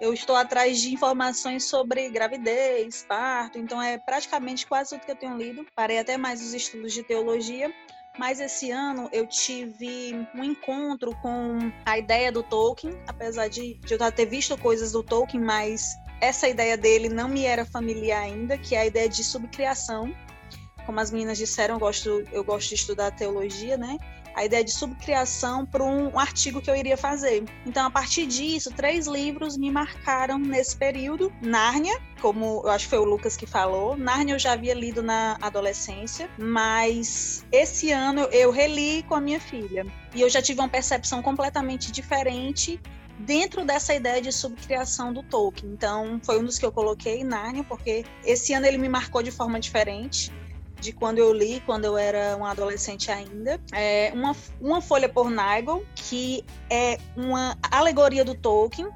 eu 0.00 0.12
estou 0.12 0.36
atrás 0.36 0.80
de 0.80 0.92
informações 0.92 1.64
sobre 1.64 2.08
gravidez, 2.10 3.04
parto, 3.08 3.58
então 3.58 3.80
é 3.80 3.98
praticamente 3.98 4.66
quase 4.66 4.90
tudo 4.90 5.04
que 5.04 5.10
eu 5.10 5.16
tenho 5.16 5.36
lido. 5.36 5.66
Parei 5.74 5.98
até 5.98 6.16
mais 6.16 6.42
os 6.42 6.54
estudos 6.54 6.92
de 6.92 7.02
teologia, 7.02 7.72
mas 8.18 8.40
esse 8.40 8.70
ano 8.70 9.08
eu 9.12 9.26
tive 9.26 10.26
um 10.34 10.42
encontro 10.42 11.14
com 11.16 11.70
a 11.84 11.98
ideia 11.98 12.32
do 12.32 12.42
Tolkien, 12.42 12.98
apesar 13.06 13.48
de, 13.48 13.78
eu 13.90 13.98
já 13.98 14.10
ter 14.10 14.26
visto 14.26 14.56
coisas 14.58 14.92
do 14.92 15.02
Tolkien, 15.02 15.42
mas 15.42 15.96
essa 16.20 16.48
ideia 16.48 16.76
dele 16.76 17.08
não 17.08 17.28
me 17.28 17.44
era 17.44 17.64
familiar 17.64 18.22
ainda, 18.22 18.56
que 18.56 18.74
é 18.74 18.80
a 18.80 18.86
ideia 18.86 19.08
de 19.08 19.22
subcriação. 19.22 20.14
Como 20.86 21.00
as 21.00 21.10
meninas 21.10 21.36
disseram, 21.36 21.74
eu 21.74 21.80
gosto, 21.80 22.24
eu 22.32 22.44
gosto 22.44 22.68
de 22.68 22.76
estudar 22.76 23.10
teologia, 23.10 23.76
né? 23.76 23.98
A 24.36 24.44
ideia 24.44 24.62
de 24.62 24.70
subcriação 24.70 25.64
para 25.64 25.82
um, 25.82 26.16
artigo 26.18 26.60
que 26.60 26.70
eu 26.70 26.76
iria 26.76 26.96
fazer. 26.96 27.42
Então, 27.64 27.86
a 27.86 27.90
partir 27.90 28.26
disso, 28.26 28.70
três 28.70 29.06
livros 29.06 29.56
me 29.56 29.70
marcaram 29.70 30.38
nesse 30.38 30.76
período. 30.76 31.32
Nárnia, 31.40 31.98
como 32.20 32.60
eu 32.62 32.70
acho 32.70 32.84
que 32.84 32.90
foi 32.90 32.98
o 32.98 33.04
Lucas 33.04 33.34
que 33.34 33.46
falou. 33.46 33.96
Nárnia 33.96 34.34
eu 34.34 34.38
já 34.38 34.52
havia 34.52 34.74
lido 34.74 35.02
na 35.02 35.38
adolescência, 35.40 36.28
mas 36.38 37.46
esse 37.50 37.90
ano 37.90 38.28
eu 38.30 38.50
reli 38.50 39.02
com 39.04 39.14
a 39.14 39.20
minha 39.20 39.40
filha. 39.40 39.86
E 40.14 40.20
eu 40.20 40.28
já 40.28 40.42
tive 40.42 40.60
uma 40.60 40.68
percepção 40.68 41.22
completamente 41.22 41.90
diferente 41.90 42.78
dentro 43.18 43.64
dessa 43.64 43.94
ideia 43.94 44.20
de 44.20 44.30
subcriação 44.30 45.14
do 45.14 45.22
Tolkien. 45.22 45.72
Então, 45.72 46.20
foi 46.22 46.38
um 46.38 46.44
dos 46.44 46.58
que 46.58 46.66
eu 46.66 46.72
coloquei, 46.72 47.24
Nárnia, 47.24 47.64
porque 47.64 48.04
esse 48.22 48.52
ano 48.52 48.66
ele 48.66 48.76
me 48.76 48.88
marcou 48.88 49.22
de 49.22 49.30
forma 49.30 49.58
diferente 49.58 50.30
de 50.80 50.92
quando 50.92 51.18
eu 51.18 51.32
li, 51.32 51.62
quando 51.64 51.84
eu 51.84 51.96
era 51.96 52.36
uma 52.36 52.50
adolescente 52.50 53.10
ainda. 53.10 53.60
É 53.72 54.12
uma, 54.14 54.34
uma 54.60 54.80
Folha 54.80 55.08
por 55.08 55.30
Nigel, 55.30 55.84
que 55.94 56.44
é 56.70 56.98
uma 57.16 57.56
alegoria 57.70 58.24
do 58.24 58.34
Tolkien, 58.34 58.88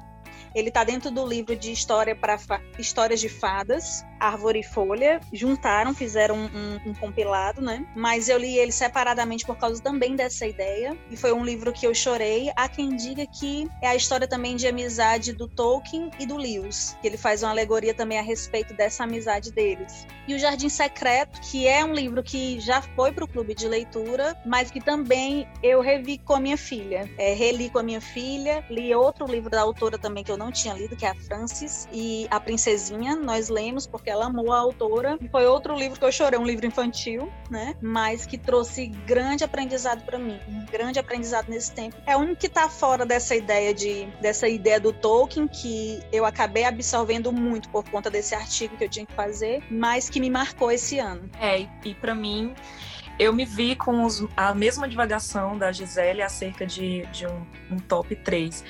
ele 0.53 0.69
está 0.69 0.83
dentro 0.83 1.11
do 1.11 1.25
livro 1.25 1.55
de 1.55 1.71
história 1.71 2.15
para 2.15 2.37
histórias 2.77 3.19
de 3.19 3.29
fadas, 3.29 4.05
Árvore 4.19 4.59
e 4.59 4.63
Folha. 4.63 5.19
Juntaram, 5.33 5.93
fizeram 5.93 6.35
um, 6.35 6.45
um, 6.45 6.89
um, 6.89 6.93
compilado, 6.93 7.61
né? 7.61 7.85
Mas 7.95 8.29
eu 8.29 8.37
li 8.37 8.57
ele 8.57 8.71
separadamente 8.71 9.45
por 9.45 9.57
causa 9.57 9.81
também 9.81 10.15
dessa 10.15 10.45
ideia. 10.45 10.97
E 11.09 11.17
foi 11.17 11.33
um 11.33 11.43
livro 11.43 11.73
que 11.73 11.87
eu 11.87 11.93
chorei. 11.93 12.51
Há 12.55 12.69
quem 12.69 12.95
diga 12.95 13.25
que 13.25 13.67
é 13.81 13.87
a 13.87 13.95
história 13.95 14.27
também 14.27 14.55
de 14.55 14.67
amizade 14.67 15.33
do 15.33 15.47
Tolkien 15.47 16.11
e 16.19 16.25
do 16.25 16.37
Lewis. 16.37 16.95
Que 17.01 17.07
ele 17.07 17.17
faz 17.17 17.41
uma 17.41 17.51
alegoria 17.51 17.93
também 17.93 18.19
a 18.19 18.21
respeito 18.21 18.73
dessa 18.73 19.03
amizade 19.03 19.51
deles. 19.51 20.05
E 20.27 20.35
o 20.35 20.39
Jardim 20.39 20.69
Secreto, 20.69 21.41
que 21.41 21.67
é 21.67 21.83
um 21.83 21.93
livro 21.93 22.21
que 22.21 22.59
já 22.59 22.81
foi 22.81 23.11
para 23.11 23.25
o 23.25 23.27
clube 23.27 23.55
de 23.55 23.67
leitura, 23.67 24.39
mas 24.45 24.69
que 24.69 24.79
também 24.79 25.47
eu 25.63 25.81
revi 25.81 26.17
com 26.19 26.33
a 26.33 26.39
minha 26.39 26.57
filha. 26.57 27.09
É, 27.17 27.33
reli 27.33 27.69
com 27.69 27.79
a 27.79 27.83
minha 27.83 28.01
filha, 28.01 28.63
li 28.69 28.93
outro 28.93 29.25
livro 29.25 29.49
da 29.49 29.61
autora 29.61 29.97
também 29.97 30.23
que 30.23 30.31
eu 30.31 30.37
não 30.41 30.51
tinha 30.51 30.73
lido, 30.73 30.95
que 30.95 31.05
é 31.05 31.09
a 31.09 31.15
Francis 31.15 31.87
e 31.91 32.27
a 32.31 32.39
Princesinha. 32.39 33.15
Nós 33.15 33.49
lemos 33.49 33.85
porque 33.85 34.09
ela 34.09 34.25
amou 34.25 34.51
a 34.51 34.57
autora. 34.57 35.19
Foi 35.31 35.45
outro 35.45 35.75
livro 35.75 35.99
que 35.99 36.05
eu 36.05 36.11
chorei, 36.11 36.39
um 36.39 36.45
livro 36.45 36.65
infantil, 36.65 37.31
né? 37.49 37.75
Mas 37.81 38.25
que 38.25 38.37
trouxe 38.37 38.87
grande 38.87 39.43
aprendizado 39.43 40.03
para 40.03 40.17
mim, 40.17 40.39
um 40.47 40.65
grande 40.65 40.97
aprendizado 40.97 41.47
nesse 41.49 41.71
tempo. 41.71 41.95
É 42.07 42.17
um 42.17 42.33
que 42.33 42.49
tá 42.49 42.67
fora 42.67 43.05
dessa 43.05 43.35
ideia 43.35 43.73
de 43.73 44.05
dessa 44.19 44.47
ideia 44.47 44.79
do 44.79 44.91
Tolkien 44.91 45.47
que 45.47 45.99
eu 46.11 46.25
acabei 46.25 46.65
absorvendo 46.65 47.31
muito 47.31 47.69
por 47.69 47.87
conta 47.89 48.09
desse 48.09 48.33
artigo 48.33 48.75
que 48.77 48.83
eu 48.83 48.89
tinha 48.89 49.05
que 49.05 49.13
fazer, 49.13 49.63
mas 49.69 50.09
que 50.09 50.19
me 50.19 50.29
marcou 50.29 50.71
esse 50.71 50.97
ano. 50.97 51.29
É, 51.39 51.67
e 51.85 51.93
para 51.95 52.15
mim 52.15 52.53
eu 53.19 53.31
me 53.31 53.45
vi 53.45 53.75
com 53.75 54.03
os, 54.03 54.25
a 54.35 54.53
mesma 54.55 54.87
divagação 54.87 55.57
da 55.57 55.71
Gisele 55.71 56.23
acerca 56.23 56.65
de, 56.65 57.05
de 57.07 57.27
um, 57.27 57.45
um 57.71 57.77
top 57.77 58.15
3 58.15 58.63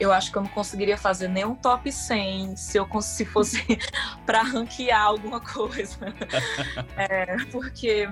eu 0.00 0.10
acho 0.10 0.32
que 0.32 0.38
eu 0.38 0.42
não 0.42 0.48
conseguiria 0.48 0.96
fazer 0.96 1.28
nem 1.28 1.44
um 1.44 1.54
top 1.54 1.92
100 1.92 2.56
se 2.56 2.78
eu 2.78 2.88
se 3.02 3.24
fosse 3.26 3.62
para 4.24 4.42
ranquear 4.42 5.02
alguma 5.02 5.40
coisa. 5.40 5.98
é, 6.96 7.36
porque 7.52 8.08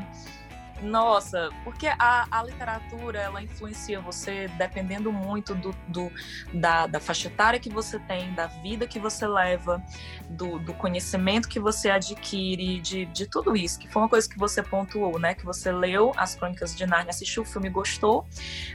nossa, 0.82 1.50
porque 1.64 1.88
a, 1.88 2.26
a, 2.30 2.42
literatura 2.44 3.18
ela 3.18 3.42
influencia 3.42 4.00
você 4.00 4.48
dependendo 4.56 5.12
muito 5.12 5.54
do, 5.54 5.74
do 5.88 6.10
da, 6.52 6.86
da, 6.86 7.00
faixa 7.00 7.26
etária 7.26 7.58
que 7.58 7.68
você 7.68 7.98
tem, 7.98 8.32
da 8.32 8.46
vida 8.46 8.86
que 8.86 8.98
você 8.98 9.26
leva, 9.26 9.82
do, 10.28 10.58
do 10.60 10.72
conhecimento 10.74 11.48
que 11.48 11.58
você 11.58 11.90
adquire, 11.90 12.80
de, 12.80 13.06
de, 13.06 13.26
tudo 13.26 13.56
isso, 13.56 13.78
que 13.78 13.88
foi 13.88 14.02
uma 14.02 14.08
coisa 14.08 14.28
que 14.28 14.38
você 14.38 14.62
pontuou, 14.62 15.18
né? 15.18 15.34
Que 15.34 15.44
você 15.44 15.72
leu 15.72 16.12
as 16.16 16.36
Crônicas 16.36 16.76
de 16.76 16.86
Narnia, 16.86 17.10
assistiu 17.10 17.42
o 17.42 17.46
filme, 17.46 17.68
gostou, 17.68 18.24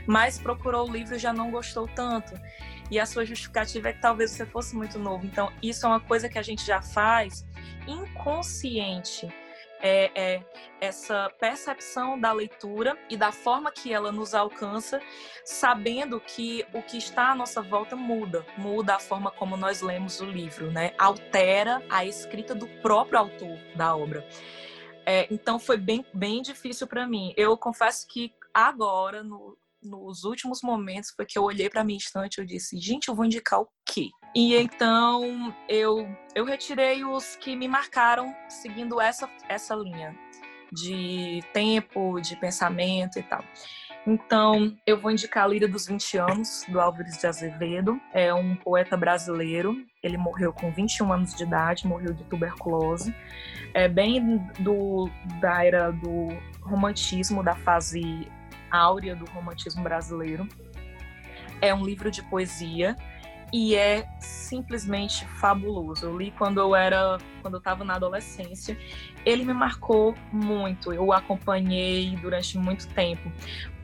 mas 0.06 0.38
procurou 0.38 0.86
o 0.86 0.92
livro 0.92 1.14
e 1.14 1.18
já 1.18 1.32
não 1.32 1.50
gostou 1.50 1.88
tanto 1.88 2.38
e 2.90 2.98
a 2.98 3.06
sua 3.06 3.24
justificativa 3.24 3.88
é 3.88 3.92
que 3.92 4.00
talvez 4.00 4.30
você 4.30 4.46
fosse 4.46 4.74
muito 4.74 4.98
novo. 4.98 5.26
Então, 5.26 5.52
isso 5.62 5.86
é 5.86 5.88
uma 5.88 6.00
coisa 6.00 6.28
que 6.28 6.38
a 6.38 6.42
gente 6.42 6.64
já 6.64 6.80
faz 6.82 7.46
inconsciente. 7.86 9.28
É, 9.86 10.10
é, 10.14 10.44
essa 10.80 11.30
percepção 11.38 12.18
da 12.18 12.32
leitura 12.32 12.96
e 13.10 13.18
da 13.18 13.30
forma 13.30 13.70
que 13.70 13.92
ela 13.92 14.10
nos 14.10 14.34
alcança, 14.34 14.98
sabendo 15.44 16.18
que 16.20 16.64
o 16.72 16.80
que 16.80 16.96
está 16.96 17.32
à 17.32 17.34
nossa 17.34 17.60
volta 17.60 17.94
muda, 17.94 18.46
muda 18.56 18.94
a 18.94 18.98
forma 18.98 19.30
como 19.30 19.58
nós 19.58 19.82
lemos 19.82 20.20
o 20.20 20.24
livro, 20.24 20.70
né? 20.70 20.94
Altera 20.96 21.82
a 21.90 22.02
escrita 22.02 22.54
do 22.54 22.66
próprio 22.80 23.18
autor 23.18 23.58
da 23.76 23.94
obra. 23.94 24.26
É, 25.04 25.26
então 25.30 25.58
foi 25.58 25.76
bem, 25.76 26.04
bem 26.14 26.40
difícil 26.40 26.86
para 26.86 27.06
mim. 27.06 27.34
Eu 27.36 27.54
confesso 27.58 28.06
que 28.08 28.32
agora, 28.54 29.22
no, 29.22 29.56
nos 29.84 30.24
últimos 30.24 30.60
momentos 30.62 31.10
foi 31.16 31.26
que 31.26 31.38
eu 31.38 31.42
olhei 31.42 31.68
para 31.68 31.84
minha 31.84 31.98
estante 31.98 32.40
e 32.40 32.46
disse, 32.46 32.78
gente, 32.78 33.08
eu 33.08 33.14
vou 33.14 33.24
indicar 33.24 33.60
o 33.60 33.68
quê? 33.86 34.08
E 34.34 34.56
então 34.56 35.54
eu 35.68 36.06
eu 36.34 36.44
retirei 36.44 37.04
os 37.04 37.36
que 37.36 37.54
me 37.54 37.68
marcaram 37.68 38.34
seguindo 38.48 39.00
essa 39.00 39.28
essa 39.48 39.74
linha 39.74 40.16
de 40.72 41.40
tempo, 41.52 42.20
de 42.20 42.36
pensamento 42.36 43.18
e 43.18 43.22
tal. 43.22 43.44
Então, 44.06 44.76
eu 44.86 45.00
vou 45.00 45.10
indicar 45.10 45.44
a 45.44 45.46
Líria 45.46 45.66
dos 45.66 45.86
20 45.86 46.18
Anos, 46.18 46.64
do 46.68 46.78
Álvares 46.78 47.16
de 47.16 47.26
Azevedo. 47.26 47.98
É 48.12 48.34
um 48.34 48.54
poeta 48.54 48.96
brasileiro. 48.98 49.74
Ele 50.02 50.18
morreu 50.18 50.52
com 50.52 50.70
21 50.70 51.10
anos 51.10 51.34
de 51.34 51.44
idade, 51.44 51.86
morreu 51.86 52.12
de 52.12 52.22
tuberculose. 52.24 53.14
É 53.72 53.88
bem 53.88 54.38
do, 54.60 55.08
da 55.40 55.64
era 55.64 55.90
do 55.90 56.28
romantismo, 56.60 57.42
da 57.42 57.54
fase 57.54 58.30
áurea 58.76 59.14
do 59.14 59.24
romantismo 59.26 59.82
brasileiro. 59.82 60.48
É 61.60 61.74
um 61.74 61.84
livro 61.84 62.10
de 62.10 62.22
poesia 62.22 62.96
e 63.52 63.76
é 63.76 64.08
simplesmente 64.18 65.24
fabuloso. 65.26 66.06
Eu 66.06 66.18
li 66.18 66.32
quando 66.32 66.58
eu 66.58 66.74
era, 66.74 67.18
quando 67.40 67.54
eu 67.54 67.58
estava 67.58 67.84
na 67.84 67.94
adolescência. 67.94 68.76
Ele 69.24 69.44
me 69.44 69.52
marcou 69.52 70.12
muito. 70.32 70.92
Eu 70.92 71.04
o 71.06 71.12
acompanhei 71.12 72.16
durante 72.16 72.58
muito 72.58 72.88
tempo, 72.88 73.30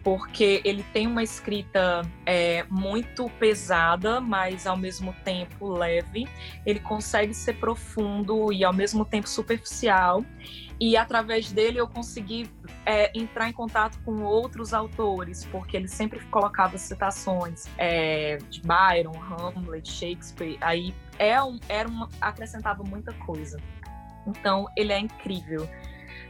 porque 0.03 0.61
ele 0.65 0.83
tem 0.93 1.07
uma 1.07 1.23
escrita 1.23 2.03
é, 2.27 2.65
muito 2.69 3.31
pesada, 3.39 4.21
mas 4.21 4.67
ao 4.67 4.77
mesmo 4.77 5.15
tempo 5.25 5.69
leve. 5.69 6.27
Ele 6.67 6.81
consegue 6.81 7.33
ser 7.33 7.55
profundo 7.55 8.53
e 8.53 8.65
ao 8.65 8.73
mesmo 8.73 9.05
tempo 9.05 9.29
superficial. 9.29 10.25
E 10.81 10.97
através 10.97 11.53
dele 11.53 11.79
eu 11.79 11.87
consegui 11.87 12.51
é, 12.87 13.13
entrar 13.15 13.51
em 13.51 13.53
contato 13.53 13.99
com 14.03 14.23
outros 14.23 14.73
autores, 14.73 15.45
porque 15.45 15.77
ele 15.77 15.89
sempre 15.89 16.19
colocava 16.31 16.79
citações 16.79 17.67
é, 17.77 18.39
de 18.49 18.63
Byron, 18.63 19.13
Hamlet, 19.23 19.87
Shakespeare. 19.87 20.57
Aí 20.63 20.95
é 21.19 21.41
um, 21.43 21.61
era 21.69 21.87
uma, 21.87 22.09
acrescentava 22.19 22.83
muita 22.83 23.13
coisa. 23.13 23.61
Então 24.27 24.67
ele 24.75 24.91
é 24.91 24.99
incrível. 24.99 25.69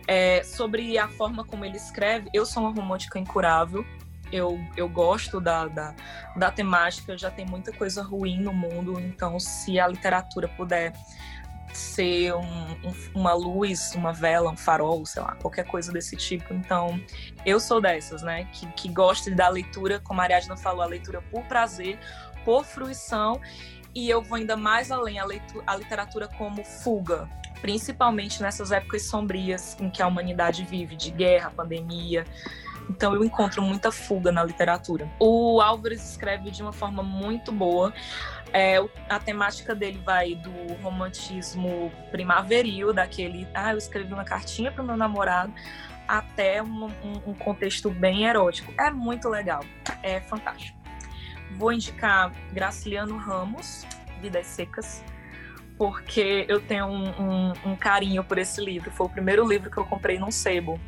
É, 0.08 0.42
sobre 0.42 0.98
a 0.98 1.06
forma 1.06 1.44
como 1.44 1.64
ele 1.64 1.76
escreve, 1.76 2.28
eu 2.34 2.44
sou 2.44 2.64
uma 2.64 2.72
romântica 2.74 3.20
incurável. 3.20 3.86
Eu, 4.32 4.60
eu 4.76 4.88
gosto 4.88 5.40
da, 5.40 5.66
da, 5.66 5.94
da 6.36 6.50
temática, 6.50 7.16
já 7.16 7.30
tem 7.30 7.46
muita 7.46 7.72
coisa 7.72 8.00
ruim 8.02 8.40
no 8.40 8.52
mundo, 8.52 8.98
então 9.00 9.40
se 9.40 9.78
a 9.80 9.88
literatura 9.88 10.46
puder 10.46 10.92
ser 11.72 12.34
um, 12.34 12.42
um, 12.42 12.94
uma 13.14 13.32
luz, 13.32 13.94
uma 13.94 14.12
vela, 14.12 14.50
um 14.50 14.56
farol, 14.56 15.04
sei 15.06 15.22
lá, 15.22 15.36
qualquer 15.36 15.66
coisa 15.66 15.92
desse 15.92 16.16
tipo. 16.16 16.52
Então, 16.54 17.00
eu 17.44 17.60
sou 17.60 17.80
dessas, 17.80 18.22
né? 18.22 18.44
Que, 18.52 18.66
que 18.72 18.88
gosta 18.88 19.30
da 19.30 19.48
leitura, 19.48 20.00
como 20.00 20.20
a 20.20 20.24
Ariadna 20.24 20.56
falou, 20.56 20.82
a 20.82 20.86
leitura 20.86 21.22
por 21.30 21.42
prazer, 21.44 21.98
por 22.44 22.64
fruição. 22.64 23.40
E 23.94 24.08
eu 24.08 24.22
vou 24.22 24.36
ainda 24.36 24.56
mais 24.56 24.90
além, 24.90 25.18
a, 25.18 25.24
leitura, 25.24 25.64
a 25.66 25.76
literatura 25.76 26.28
como 26.28 26.64
fuga 26.64 27.28
principalmente 27.60 28.40
nessas 28.42 28.72
épocas 28.72 29.02
sombrias 29.02 29.76
em 29.80 29.90
que 29.90 30.02
a 30.02 30.06
humanidade 30.06 30.64
vive, 30.64 30.96
de 30.96 31.10
guerra, 31.10 31.50
pandemia. 31.50 32.24
Então 32.90 33.14
eu 33.14 33.24
encontro 33.24 33.62
muita 33.62 33.92
fuga 33.92 34.32
na 34.32 34.42
literatura. 34.42 35.08
O 35.18 35.60
Álvares 35.60 36.10
escreve 36.10 36.50
de 36.50 36.60
uma 36.60 36.72
forma 36.72 37.04
muito 37.04 37.52
boa. 37.52 37.94
É, 38.52 38.84
a 39.08 39.20
temática 39.20 39.76
dele 39.76 40.02
vai 40.04 40.34
do 40.34 40.50
romantismo 40.82 41.92
primaveril, 42.10 42.92
daquele, 42.92 43.46
ah, 43.54 43.72
eu 43.72 43.78
escrevi 43.78 44.12
uma 44.12 44.24
cartinha 44.24 44.72
para 44.72 44.82
o 44.82 44.86
meu 44.86 44.96
namorado, 44.96 45.54
até 46.08 46.60
um, 46.60 46.86
um, 46.86 47.20
um 47.28 47.34
contexto 47.34 47.90
bem 47.90 48.24
erótico. 48.24 48.74
É 48.76 48.90
muito 48.90 49.28
legal, 49.28 49.60
é 50.02 50.20
fantástico. 50.20 50.76
Vou 51.52 51.72
indicar 51.72 52.32
Graciliano 52.52 53.16
Ramos, 53.16 53.86
Vidas 54.20 54.46
Secas 54.46 55.04
porque 55.80 56.44
eu 56.46 56.60
tenho 56.60 56.84
um, 56.84 57.08
um, 57.08 57.52
um, 57.70 57.74
carinho 57.74 58.22
por 58.22 58.36
esse 58.36 58.62
livro. 58.62 58.90
Foi 58.90 59.06
o 59.06 59.08
primeiro 59.08 59.48
livro 59.48 59.70
que 59.70 59.78
eu 59.78 59.84
comprei 59.86 60.18
num 60.18 60.30
sebo. 60.30 60.78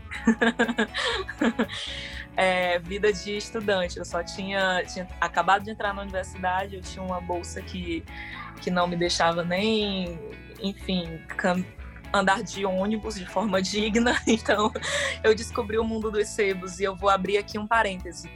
é, 2.36 2.78
vida 2.78 3.10
de 3.10 3.34
estudante. 3.34 3.98
Eu 3.98 4.04
só 4.04 4.22
tinha, 4.22 4.84
tinha 4.84 5.08
acabado 5.18 5.64
de 5.64 5.70
entrar 5.70 5.94
na 5.94 6.02
universidade, 6.02 6.76
eu 6.76 6.82
tinha 6.82 7.02
uma 7.02 7.22
bolsa 7.22 7.62
que, 7.62 8.04
que 8.60 8.70
não 8.70 8.86
me 8.86 8.94
deixava 8.94 9.42
nem, 9.42 10.20
enfim, 10.60 11.22
andar 12.12 12.42
de 12.42 12.66
ônibus 12.66 13.14
de 13.14 13.24
forma 13.24 13.62
digna. 13.64 14.20
Então, 14.26 14.70
eu 15.24 15.34
descobri 15.34 15.78
o 15.78 15.84
mundo 15.84 16.10
dos 16.10 16.28
sebos 16.28 16.80
e 16.80 16.84
eu 16.84 16.94
vou 16.94 17.08
abrir 17.08 17.38
aqui 17.38 17.58
um 17.58 17.66
parêntese. 17.66 18.30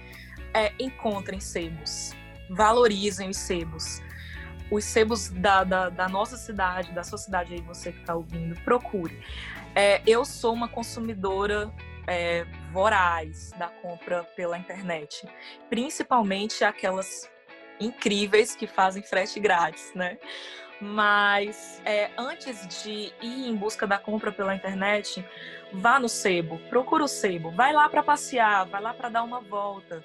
É, 0.54 0.72
encontrem 0.80 1.38
sebos, 1.38 2.14
valorizem 2.48 3.28
os 3.28 3.36
sebos 3.36 4.00
os 4.70 4.84
sebos 4.84 5.28
da, 5.28 5.64
da, 5.64 5.88
da, 5.88 6.08
nossa 6.08 6.36
cidade, 6.36 6.92
da 6.92 7.04
sua 7.04 7.18
cidade 7.18 7.54
aí, 7.54 7.60
você 7.60 7.92
que 7.92 8.00
está 8.00 8.14
ouvindo, 8.14 8.54
procure. 8.62 9.20
É, 9.74 10.02
eu 10.06 10.24
sou 10.24 10.52
uma 10.52 10.68
consumidora 10.68 11.72
é, 12.06 12.44
voraz 12.72 13.52
da 13.58 13.68
compra 13.68 14.24
pela 14.36 14.58
internet, 14.58 15.26
principalmente 15.68 16.64
aquelas 16.64 17.30
incríveis 17.78 18.56
que 18.56 18.66
fazem 18.66 19.02
frete 19.02 19.38
grátis, 19.38 19.92
né? 19.94 20.18
Mas 20.80 21.80
é, 21.84 22.10
antes 22.18 22.66
de 22.82 23.12
ir 23.22 23.48
em 23.48 23.56
busca 23.56 23.86
da 23.86 23.98
compra 23.98 24.30
pela 24.30 24.54
internet, 24.54 25.24
vá 25.72 25.98
no 25.98 26.08
sebo, 26.08 26.58
procura 26.68 27.04
o 27.04 27.08
sebo, 27.08 27.50
vai 27.50 27.72
lá 27.72 27.88
para 27.88 28.02
passear, 28.02 28.66
vai 28.66 28.82
lá 28.82 28.92
para 28.92 29.08
dar 29.08 29.22
uma 29.22 29.40
volta 29.40 30.04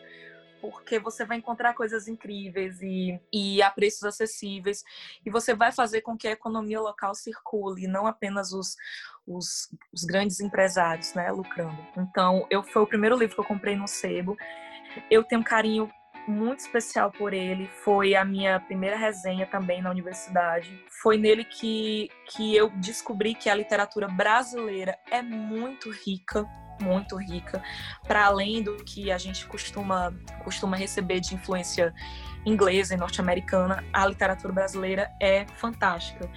porque 0.62 1.00
você 1.00 1.26
vai 1.26 1.38
encontrar 1.38 1.74
coisas 1.74 2.08
incríveis 2.08 2.80
e, 2.82 3.19
e 3.34 3.62
a 3.62 3.71
preços 3.71 4.04
acessíveis, 4.04 4.84
e 5.26 5.30
você 5.30 5.56
vai 5.56 5.71
fazer 5.71 6.02
com 6.02 6.15
que 6.15 6.28
a 6.28 6.32
economia 6.32 6.80
local 6.80 7.15
circule, 7.15 7.88
não 7.88 8.06
apenas 8.06 8.54
os, 8.54 8.78
os, 9.26 9.69
os 9.91 10.04
grandes 10.04 10.39
empresários, 10.39 11.13
né, 11.13 11.32
lucrando. 11.32 11.78
Então, 11.97 12.45
eu 12.50 12.62
foi 12.62 12.82
o 12.84 12.88
primeiro 12.88 13.17
livro 13.17 13.36
que 13.36 13.41
eu 13.41 13.45
comprei 13.45 13.76
no 13.76 13.88
sebo. 13.88 14.38
Eu 15.10 15.24
tenho 15.24 15.41
um 15.41 15.43
carinho 15.43 15.91
muito 16.28 16.60
especial 16.60 17.12
por 17.12 17.34
ele. 17.34 17.67
Foi 17.84 18.15
a 18.15 18.24
minha 18.24 18.60
primeira 18.60 18.95
resenha 18.95 19.47
também 19.47 19.82
na 19.82 19.89
universidade. 19.89 20.84
Foi 21.02 21.17
nele 21.17 21.43
que, 21.43 22.10
que 22.28 22.56
eu 22.56 22.69
descobri 22.69 23.34
que 23.34 23.50
a 23.50 23.56
literatura 23.56 24.08
brasileira 24.08 24.97
é 25.10 25.21
muito 25.21 25.89
rica, 25.89 26.47
muito 26.81 27.15
rica, 27.15 27.61
para 28.07 28.25
além 28.25 28.61
do 28.61 28.77
que 28.83 29.11
a 29.11 29.17
gente 29.17 29.45
costuma, 29.45 30.13
costuma 30.43 30.75
receber 30.75 31.19
de 31.19 31.35
influência 31.35 31.93
inglesa 32.45 32.93
e 32.93 32.97
norte-americana, 32.97 33.83
a 33.93 34.05
literatura 34.07 34.53
brasileira 34.53 35.11
é 35.19 35.45
fantástica. 35.55 36.29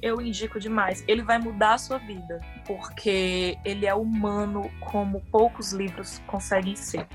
Eu 0.00 0.20
indico 0.20 0.58
demais. 0.58 1.04
Ele 1.06 1.22
vai 1.22 1.38
mudar 1.38 1.74
a 1.74 1.78
sua 1.78 1.98
vida, 1.98 2.40
porque 2.66 3.56
ele 3.64 3.86
é 3.86 3.94
humano 3.94 4.68
como 4.80 5.20
poucos 5.30 5.72
livros 5.72 6.20
conseguem 6.26 6.74
ser. 6.74 7.06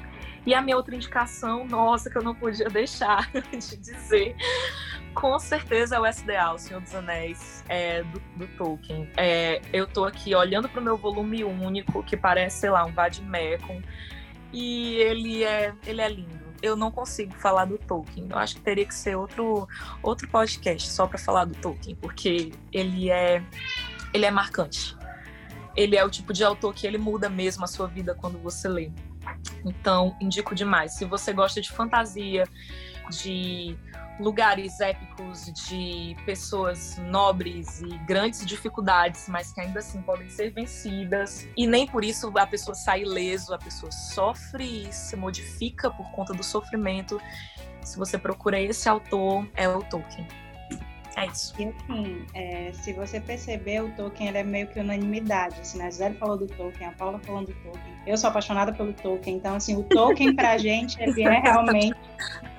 E 0.48 0.54
a 0.54 0.62
minha 0.62 0.78
outra 0.78 0.96
indicação, 0.96 1.68
nossa, 1.68 2.10
que 2.10 2.18
eu 2.18 2.24
não 2.24 2.34
podia 2.34 2.70
deixar 2.70 3.30
de 3.52 3.76
dizer, 3.76 4.34
com 5.14 5.38
certeza 5.38 5.98
é 5.98 6.00
o 6.00 6.06
SDA, 6.06 6.54
o 6.54 6.58
Senhor 6.58 6.80
dos 6.80 6.96
Anéis, 6.96 7.66
é, 7.68 8.02
do, 8.04 8.22
do 8.38 8.48
Tolkien. 8.56 9.10
É, 9.18 9.62
eu 9.74 9.86
tô 9.86 10.06
aqui 10.06 10.34
olhando 10.34 10.70
para 10.70 10.80
o 10.80 10.84
meu 10.84 10.96
volume 10.96 11.44
único, 11.44 12.02
que 12.02 12.16
parece, 12.16 12.62
sei 12.62 12.70
lá, 12.70 12.86
um 12.86 12.94
Vadimecum, 12.94 13.82
e 14.54 14.96
ele 14.96 15.44
é, 15.44 15.74
ele 15.86 16.00
é 16.00 16.08
lindo. 16.08 16.48
Eu 16.62 16.78
não 16.78 16.92
consigo 16.92 17.34
falar 17.34 17.66
do 17.66 17.78
Tolkien. 17.78 18.30
Eu 18.30 18.38
acho 18.38 18.56
que 18.56 18.62
teria 18.62 18.86
que 18.86 18.96
ser 18.96 19.18
outro, 19.18 19.68
outro 20.02 20.30
podcast 20.30 20.88
só 20.88 21.08
para 21.08 21.18
falar 21.18 21.44
do 21.44 21.56
Tolkien, 21.56 21.94
porque 21.98 22.54
ele 22.72 23.12
é, 23.12 23.44
ele 24.14 24.26
é 24.26 24.32
marcante. 24.32 24.96
Ele 25.76 25.98
é 25.98 26.06
o 26.06 26.10
tipo 26.10 26.32
de 26.32 26.42
autor 26.46 26.74
que 26.74 26.88
ele 26.88 26.98
muda 26.98 27.28
mesmo 27.28 27.66
a 27.66 27.68
sua 27.68 27.86
vida 27.86 28.16
quando 28.16 28.40
você 28.40 28.70
lê. 28.70 28.90
Então, 29.66 30.16
indico 30.20 30.56
demais. 30.56 30.94
Se 30.94 31.06
você 31.06 31.34
gosta 31.34 31.62
de 31.62 31.72
fantasia, 31.72 32.46
de 33.10 33.78
lugares 34.20 34.80
épicos 34.80 35.52
de 35.68 36.16
pessoas 36.26 36.98
nobres 36.98 37.82
e 37.82 37.98
grandes 38.00 38.46
dificuldades, 38.46 39.28
mas 39.30 39.52
que 39.52 39.62
ainda 39.62 39.80
assim 39.80 40.02
podem 40.02 40.30
ser 40.30 40.52
vencidas. 40.52 41.48
E 41.56 41.68
nem 41.68 41.86
por 41.86 42.04
isso 42.04 42.32
a 42.36 42.48
pessoa 42.48 42.74
sai 42.74 43.02
ileso, 43.02 43.54
a 43.54 43.58
pessoa 43.58 43.92
sofre 43.92 44.88
e 44.88 44.94
se 44.94 45.16
modifica 45.16 45.92
por 45.92 46.10
conta 46.12 46.34
do 46.34 46.44
sofrimento. 46.44 47.22
Se 47.84 47.98
você 47.98 48.18
procura 48.18 48.60
esse 48.60 48.90
autor, 48.90 49.48
é 49.56 49.68
o 49.70 49.84
Tolkien. 49.84 50.28
É 51.18 51.26
isso. 51.26 51.52
E 51.58 51.66
assim, 51.66 52.26
é, 52.36 52.72
se 52.74 52.94
você 52.94 53.20
perceber, 53.20 53.82
o 53.82 53.92
Tolkien 53.94 54.30
ele 54.30 54.38
é 54.38 54.44
meio 54.44 54.68
que 54.68 54.80
unanimidade. 54.80 55.60
Assim, 55.60 55.80
né? 55.80 55.88
A 55.88 55.92
Zé 55.92 56.12
falou 56.14 56.38
do 56.38 56.46
Tolkien, 56.46 56.90
a 56.90 56.92
Paula 56.92 57.20
falando 57.20 57.48
do 57.48 57.54
Tolkien. 57.56 57.96
Eu 58.06 58.16
sou 58.18 58.30
apaixonada 58.30 58.72
pelo 58.72 58.94
Tolkien. 58.94 59.38
Então, 59.38 59.56
assim, 59.56 59.76
o 59.76 59.84
Tolkien 59.84 60.36
pra 60.36 60.56
gente 60.60 61.02
ele 61.02 61.24
é 61.24 61.40
realmente 61.40 61.98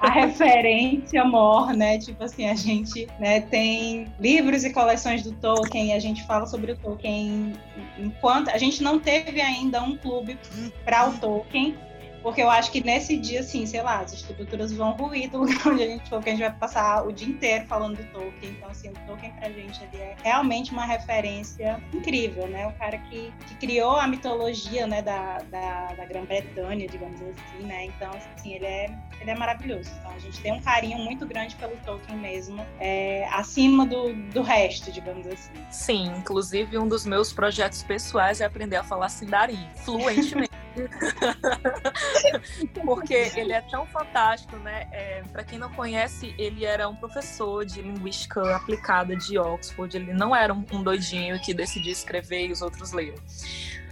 a 0.00 0.10
referência 0.10 1.24
maior, 1.24 1.72
né? 1.72 1.98
Tipo 1.98 2.24
assim, 2.24 2.48
a 2.48 2.54
gente 2.56 3.06
né, 3.20 3.40
tem 3.42 4.12
livros 4.18 4.64
e 4.64 4.72
coleções 4.72 5.22
do 5.22 5.32
Tolkien 5.32 5.94
a 5.94 6.00
gente 6.00 6.26
fala 6.26 6.44
sobre 6.46 6.72
o 6.72 6.76
Tolkien 6.76 7.52
enquanto 7.96 8.48
a 8.48 8.58
gente 8.58 8.82
não 8.82 8.98
teve 8.98 9.40
ainda 9.40 9.80
um 9.82 9.96
clube 9.96 10.36
para 10.84 11.08
o 11.08 11.12
Tolkien 11.18 11.76
porque 12.22 12.42
eu 12.42 12.50
acho 12.50 12.70
que 12.70 12.82
nesse 12.84 13.16
dia, 13.16 13.40
assim, 13.40 13.66
sei 13.66 13.82
lá, 13.82 14.00
as 14.00 14.12
estruturas 14.12 14.72
vão 14.72 14.92
ruir 14.92 15.30
do 15.30 15.38
lugar 15.44 15.66
onde 15.66 15.82
a 15.82 15.86
gente 15.86 16.08
for, 16.08 16.16
porque 16.16 16.30
a 16.30 16.32
gente 16.32 16.42
vai 16.42 16.52
passar 16.52 17.06
o 17.06 17.12
dia 17.12 17.28
inteiro 17.28 17.66
falando 17.66 17.96
do 17.96 18.04
Tolkien. 18.12 18.52
Então, 18.52 18.68
assim, 18.68 18.90
o 18.90 18.94
Tolkien 19.06 19.32
pra 19.32 19.50
gente 19.50 19.82
ele 19.84 20.02
é 20.02 20.16
realmente 20.22 20.72
uma 20.72 20.84
referência 20.84 21.82
incrível, 21.92 22.46
né? 22.48 22.66
O 22.66 22.72
cara 22.72 22.98
que, 22.98 23.32
que 23.46 23.54
criou 23.56 23.96
a 23.96 24.06
mitologia, 24.06 24.86
né, 24.86 25.02
da, 25.02 25.38
da, 25.50 25.94
da 25.94 26.04
Grã-Bretanha, 26.04 26.86
digamos 26.88 27.20
assim, 27.20 27.66
né? 27.66 27.86
Então, 27.86 28.10
assim, 28.10 28.54
ele 28.54 28.66
é, 28.66 28.98
ele 29.20 29.30
é 29.30 29.34
maravilhoso. 29.34 29.90
Então, 29.98 30.12
a 30.12 30.18
gente 30.18 30.40
tem 30.40 30.52
um 30.52 30.60
carinho 30.60 30.98
muito 30.98 31.26
grande 31.26 31.54
pelo 31.56 31.76
Tolkien 31.84 32.18
mesmo, 32.18 32.64
é, 32.80 33.26
acima 33.32 33.86
do, 33.86 34.12
do 34.32 34.42
resto, 34.42 34.90
digamos 34.90 35.26
assim. 35.26 35.52
Sim, 35.70 36.06
inclusive 36.18 36.78
um 36.78 36.88
dos 36.88 37.06
meus 37.06 37.32
projetos 37.32 37.82
pessoais 37.82 38.40
é 38.40 38.44
aprender 38.44 38.76
a 38.76 38.84
falar 38.84 39.08
Sindarin 39.08 39.68
fluentemente. 39.84 40.48
Porque 42.84 43.14
ele 43.36 43.52
é 43.52 43.60
tão 43.62 43.86
fantástico, 43.86 44.56
né? 44.56 44.88
É, 44.92 45.22
para 45.32 45.44
quem 45.44 45.58
não 45.58 45.70
conhece, 45.72 46.34
ele 46.38 46.64
era 46.64 46.88
um 46.88 46.96
professor 46.96 47.64
de 47.64 47.82
linguística 47.82 48.56
aplicada 48.56 49.16
de 49.16 49.38
Oxford. 49.38 49.96
Ele 49.96 50.12
não 50.12 50.34
era 50.34 50.52
um, 50.52 50.64
um 50.72 50.82
doidinho 50.82 51.40
que 51.40 51.52
decidia 51.54 51.92
escrever 51.92 52.46
e 52.46 52.52
os 52.52 52.62
outros 52.62 52.92
leram 52.92 53.18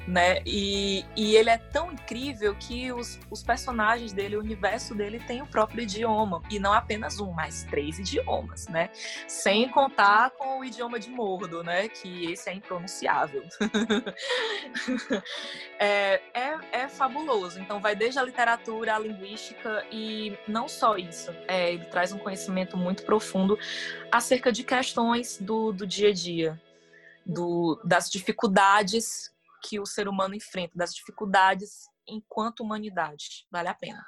né? 0.07 0.41
E, 0.47 1.05
e 1.17 1.35
ele 1.35 1.51
é 1.51 1.59
tão 1.59 1.93
incrível 1.93 2.55
que 2.55 2.93
os, 2.93 3.19
os 3.31 3.43
personagens 3.43 4.13
dele, 4.13 4.37
o 4.37 4.41
universo 4.41 4.95
dele 4.95 5.19
tem 5.19 5.43
o 5.43 5.47
próprio 5.47 5.83
idioma. 5.83 6.43
E 6.51 6.59
não 6.59 6.73
apenas 6.73 7.19
um, 7.19 7.33
mas 7.33 7.65
três 7.65 7.99
idiomas, 7.99 8.69
né? 8.69 8.91
Sem 9.27 9.69
contar 9.69 10.31
com 10.31 10.61
o 10.61 10.65
idioma 10.65 10.99
de 10.99 11.11
Mordo, 11.11 11.65
né? 11.65 11.89
Que 11.89 12.33
esse 12.33 12.49
é 12.49 12.55
impronunciável. 12.55 13.43
é, 15.79 16.21
é, 16.33 16.59
é, 16.73 16.89
fabuloso. 16.89 17.61
Então 17.61 17.81
vai 17.81 17.97
desde 17.97 18.21
a 18.21 18.23
literatura, 18.23 18.95
a 18.95 18.99
linguística 18.99 19.85
e 19.91 20.39
não 20.47 20.69
só 20.69 20.97
isso. 20.97 21.33
É, 21.49 21.73
ele 21.73 21.87
traz 21.87 22.13
um 22.13 22.19
conhecimento 22.19 22.77
muito 22.77 23.05
profundo 23.05 23.59
acerca 24.11 24.53
de 24.53 24.63
questões 24.63 25.39
do, 25.41 25.73
do 25.73 25.87
dia 25.87 26.11
a 26.11 26.13
dia. 26.13 26.61
Do, 27.29 27.81
das 27.83 28.09
dificuldades 28.09 29.35
que 29.69 29.81
o 29.81 29.87
ser 29.87 30.09
humano 30.09 30.35
enfrenta, 30.35 30.73
das 30.75 30.95
dificuldades 30.95 31.89
enquanto 32.07 32.61
humanidade. 32.61 33.47
Vale 33.51 33.69
a 33.69 33.75
pena. 33.75 34.05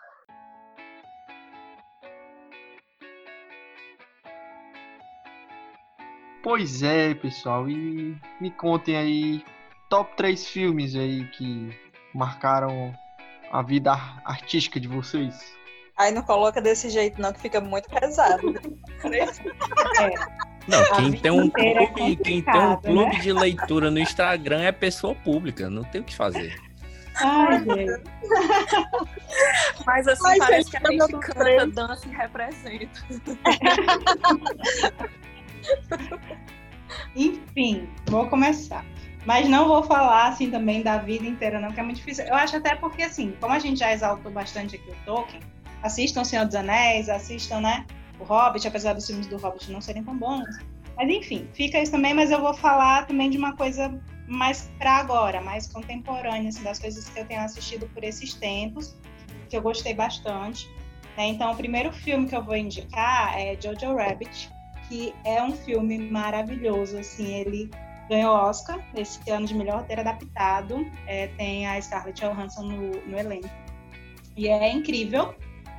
Pois 6.42 6.82
é, 6.82 7.14
pessoal, 7.14 7.68
e 7.68 8.16
me 8.40 8.50
contem 8.50 8.96
aí 8.96 9.44
top 9.90 10.16
3 10.16 10.46
filmes 10.46 10.94
aí 10.94 11.28
que 11.30 11.76
marcaram 12.14 12.94
a 13.50 13.62
vida 13.62 13.92
artística 14.24 14.78
de 14.78 14.86
vocês. 14.86 15.58
Aí 15.96 16.12
não 16.12 16.22
coloca 16.22 16.62
desse 16.62 16.88
jeito 16.90 17.20
não, 17.20 17.32
que 17.32 17.40
fica 17.40 17.60
muito 17.60 17.90
pesado. 17.90 18.54
é. 19.04 20.48
Não, 20.68 20.96
quem 20.96 21.12
tem 21.12 21.30
um 21.30 21.46
é 21.46 21.50
clube, 21.50 22.12
é 22.12 22.16
quem 22.16 22.42
tem 22.42 22.60
um 22.60 22.76
clube 22.76 23.16
né? 23.16 23.20
de 23.20 23.32
leitura 23.32 23.90
no 23.90 23.98
Instagram 23.98 24.60
é 24.60 24.70
pessoa 24.70 25.14
pública, 25.14 25.70
não 25.70 25.82
tem 25.82 26.02
o 26.02 26.04
que 26.04 26.14
fazer. 26.14 26.54
Ai, 27.16 27.64
gente. 27.64 28.02
Mas 29.86 30.06
assim, 30.06 30.28
Ai, 30.28 30.38
parece 30.38 30.70
gente, 30.70 30.80
que 30.80 30.86
a 30.86 30.90
gente 30.92 31.18
canta, 31.18 31.66
dança 31.66 32.06
e 32.06 32.10
representa. 32.10 32.88
Enfim, 37.16 37.88
vou 38.06 38.28
começar. 38.28 38.84
Mas 39.26 39.48
não 39.48 39.66
vou 39.66 39.82
falar 39.82 40.28
assim 40.28 40.50
também 40.50 40.82
da 40.82 40.98
vida 40.98 41.26
inteira, 41.26 41.58
não, 41.60 41.72
que 41.72 41.80
é 41.80 41.82
muito 41.82 41.96
difícil. 41.96 42.24
Eu 42.24 42.34
acho 42.34 42.56
até 42.56 42.74
porque, 42.76 43.02
assim, 43.02 43.34
como 43.40 43.52
a 43.52 43.58
gente 43.58 43.80
já 43.80 43.92
exaltou 43.92 44.30
bastante 44.30 44.76
aqui 44.76 44.90
o 44.90 44.96
Tolkien, 45.04 45.42
assistam 45.82 46.24
Senhor 46.24 46.46
dos 46.46 46.54
Anéis, 46.54 47.08
assistam, 47.08 47.60
né? 47.60 47.84
O 48.20 48.24
Hobbit, 48.24 48.66
apesar 48.66 48.94
dos 48.94 49.06
filmes 49.06 49.26
do 49.26 49.36
Hobbit 49.36 49.70
não 49.70 49.80
serem 49.80 50.02
tão 50.02 50.16
bons. 50.16 50.46
Mas 50.96 51.08
enfim, 51.08 51.48
fica 51.54 51.80
isso 51.80 51.92
também, 51.92 52.12
mas 52.12 52.30
eu 52.30 52.40
vou 52.40 52.54
falar 52.54 53.06
também 53.06 53.30
de 53.30 53.38
uma 53.38 53.54
coisa 53.56 54.00
mais 54.26 54.70
para 54.78 54.96
agora, 54.96 55.40
mais 55.40 55.66
contemporânea, 55.66 56.48
assim, 56.48 56.62
das 56.62 56.78
coisas 56.78 57.08
que 57.08 57.18
eu 57.18 57.24
tenho 57.24 57.40
assistido 57.40 57.88
por 57.94 58.02
esses 58.02 58.34
tempos, 58.34 58.96
que 59.48 59.56
eu 59.56 59.62
gostei 59.62 59.94
bastante. 59.94 60.68
Né? 61.16 61.28
Então, 61.28 61.52
o 61.52 61.56
primeiro 61.56 61.92
filme 61.92 62.28
que 62.28 62.36
eu 62.36 62.42
vou 62.42 62.56
indicar 62.56 63.38
é 63.38 63.56
Jojo 63.60 63.96
Rabbit, 63.96 64.50
que 64.88 65.14
é 65.24 65.42
um 65.42 65.52
filme 65.52 65.98
maravilhoso, 65.98 66.98
assim, 66.98 67.32
ele 67.32 67.70
ganhou 68.08 68.34
Oscar 68.34 68.82
esse 68.94 69.30
ano 69.30 69.46
de 69.46 69.54
melhor 69.54 69.80
roteiro 69.80 70.00
adaptado, 70.00 70.86
é, 71.06 71.28
tem 71.28 71.66
a 71.66 71.80
Scarlett 71.80 72.20
Johansson 72.20 72.62
no, 72.62 72.90
no 73.06 73.18
elenco. 73.18 73.48
E 74.36 74.48
é 74.48 74.72
incrível, 74.72 75.34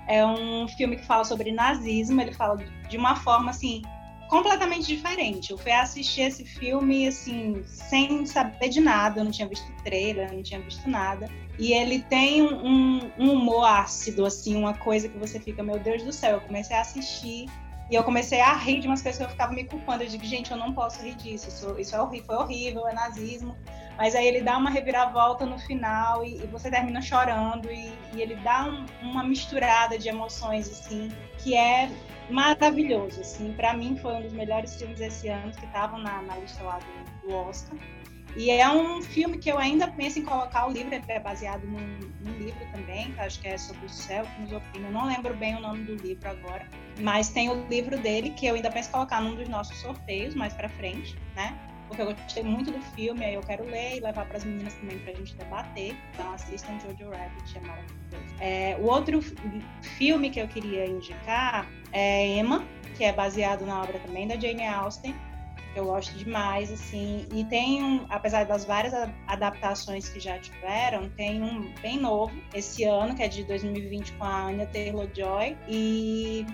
é 0.10 0.26
um 0.26 0.68
filme 0.68 0.98
que 0.98 1.06
fala 1.06 1.24
sobre 1.24 1.52
nazismo, 1.52 2.20
ele 2.20 2.34
fala 2.34 2.58
de 2.90 2.98
uma 2.98 3.16
forma 3.16 3.52
assim 3.52 3.84
completamente 4.28 4.88
diferente. 4.88 5.52
Eu 5.52 5.58
fui 5.58 5.72
assistir 5.72 6.22
esse 6.22 6.44
filme 6.44 7.08
assim 7.08 7.64
sem 7.66 8.26
saber 8.26 8.70
de 8.70 8.82
nada, 8.82 9.20
eu 9.20 9.24
não 9.24 9.32
tinha 9.32 9.48
visto 9.48 9.72
trailer, 9.84 10.34
não 10.34 10.42
tinha 10.42 10.60
visto 10.62 10.90
nada. 10.90 11.30
E 11.60 11.74
ele 11.74 12.00
tem 12.04 12.42
um, 12.42 13.12
um 13.20 13.34
humor 13.34 13.66
ácido, 13.66 14.26
assim, 14.26 14.56
uma 14.56 14.74
coisa 14.74 15.08
que 15.08 15.18
você 15.18 15.40
fica, 15.40 15.62
meu 15.62 15.80
Deus 15.80 16.04
do 16.04 16.12
céu. 16.12 16.36
Eu 16.36 16.42
comecei 16.42 16.76
a 16.76 16.82
assistir 16.82 17.48
e 17.90 17.96
eu 17.96 18.04
comecei 18.04 18.40
a 18.40 18.54
rir 18.54 18.80
de 18.80 18.88
umas 18.88 19.02
coisas 19.02 19.18
que 19.18 19.26
eu 19.26 19.30
ficava 19.30 19.52
me 19.52 19.64
culpando. 19.64 20.04
Eu 20.04 20.10
digo, 20.10 20.24
gente, 20.24 20.52
eu 20.52 20.58
não 20.58 20.74
posso 20.74 21.02
rir 21.02 21.16
disso, 21.16 21.50
isso, 21.50 21.80
isso 21.80 21.96
é 21.96 22.02
horrível, 22.02 22.26
foi 22.26 22.36
horrível, 22.36 22.88
é 22.88 22.94
nazismo. 22.94 23.56
Mas 23.98 24.16
aí 24.16 24.28
ele 24.28 24.42
dá 24.42 24.58
uma 24.58 24.70
reviravolta 24.70 25.46
no 25.46 25.58
final 25.60 26.24
e, 26.24 26.36
e 26.36 26.48
você 26.48 26.70
termina 26.70 27.02
chorando 27.02 27.70
e, 27.72 27.92
e 28.14 28.22
ele 28.22 28.36
dá 28.36 28.66
um, 28.66 28.86
uma 29.02 29.24
misturada 29.24 29.98
de 29.98 30.08
emoções 30.08 30.70
assim 30.70 31.12
que 31.40 31.56
é 31.56 31.90
maravilhoso. 32.30 33.22
Assim, 33.22 33.52
para 33.54 33.74
mim 33.74 33.98
foi 33.98 34.14
um 34.14 34.22
dos 34.22 34.34
melhores 34.34 34.76
filmes 34.76 35.02
esse 35.02 35.28
ano 35.28 35.52
que 35.52 35.66
estavam 35.66 36.00
na, 36.00 36.22
na, 36.22 36.38
lista 36.38 36.64
lá 36.64 36.80
do, 36.80 37.28
do, 37.28 37.36
Oscar. 37.36 37.78
E 38.36 38.52
é 38.52 38.70
um 38.70 39.02
filme 39.02 39.38
que 39.38 39.52
eu 39.52 39.58
ainda 39.58 39.88
penso 39.88 40.20
em 40.20 40.24
colocar 40.24 40.68
o 40.68 40.72
livro, 40.72 40.94
é 41.08 41.20
baseado 41.20 41.66
num, 41.66 42.00
num 42.22 42.38
livro 42.38 42.60
também, 42.72 43.12
que 43.12 43.20
acho 43.20 43.40
que 43.42 43.48
é 43.48 43.58
sobre 43.58 43.86
o 43.86 43.90
céu 43.90 44.24
que 44.24 44.42
nos. 44.42 44.52
Eu 44.52 44.92
não 44.92 45.06
lembro 45.06 45.36
bem 45.36 45.56
o 45.56 45.60
nome 45.60 45.84
do 45.84 45.96
livro 45.96 46.30
agora, 46.30 46.68
mas 47.00 47.30
tem 47.30 47.50
o 47.50 47.68
livro 47.68 47.98
dele 47.98 48.32
que 48.32 48.46
eu 48.46 48.56
ainda 48.56 48.72
penso 48.72 48.90
em 48.90 48.92
colocar 48.92 49.22
num 49.22 49.36
dos 49.36 49.50
nossos 49.50 49.78
sorteios 49.78 50.36
mais 50.36 50.54
para 50.54 50.70
frente, 50.70 51.18
né? 51.36 51.58
porque 51.90 52.04
eu 52.04 52.14
gostei 52.14 52.44
muito 52.44 52.72
do 52.72 52.80
filme, 52.80 53.26
aí 53.26 53.34
eu 53.34 53.42
quero 53.42 53.66
ler 53.66 53.98
e 53.98 54.00
levar 54.00 54.26
para 54.28 54.38
as 54.38 54.44
meninas 54.44 54.76
também 54.76 55.00
para 55.00 55.12
a 55.12 55.16
gente 55.16 55.36
debater. 55.36 55.98
Então 56.14 56.32
assistam 56.34 56.80
Jojo 56.80 57.10
Rabbit, 57.10 57.58
é 57.58 57.62
maravilhoso. 57.62 58.36
É, 58.40 58.78
o 58.80 58.86
outro 58.86 59.20
filme 59.82 60.30
que 60.30 60.40
eu 60.40 60.48
queria 60.48 60.86
indicar 60.86 61.68
é 61.92 62.28
Emma, 62.28 62.64
que 62.96 63.04
é 63.04 63.12
baseado 63.12 63.66
na 63.66 63.82
obra 63.82 63.98
também 64.00 64.28
da 64.28 64.36
Jane 64.36 64.66
Austen, 64.68 65.16
eu 65.80 65.86
gosto 65.86 66.16
demais, 66.18 66.72
assim, 66.72 67.26
e 67.34 67.44
tem 67.46 67.84
um, 67.84 68.06
apesar 68.10 68.46
das 68.46 68.66
várias 68.66 68.94
adaptações 69.28 70.10
que 70.10 70.20
já 70.20 70.38
tiveram, 70.38 71.10
tem 71.10 71.42
um 71.42 71.74
bem 71.82 71.98
novo 72.00 72.34
esse 72.54 72.84
ano, 72.84 73.16
que 73.16 73.24
é 73.24 73.28
de 73.28 73.44
2020 73.46 74.14
com 74.14 74.24
a 74.24 74.48
Anya 74.48 74.68
Taylor-Joy, 74.68 75.58
e 75.68 76.46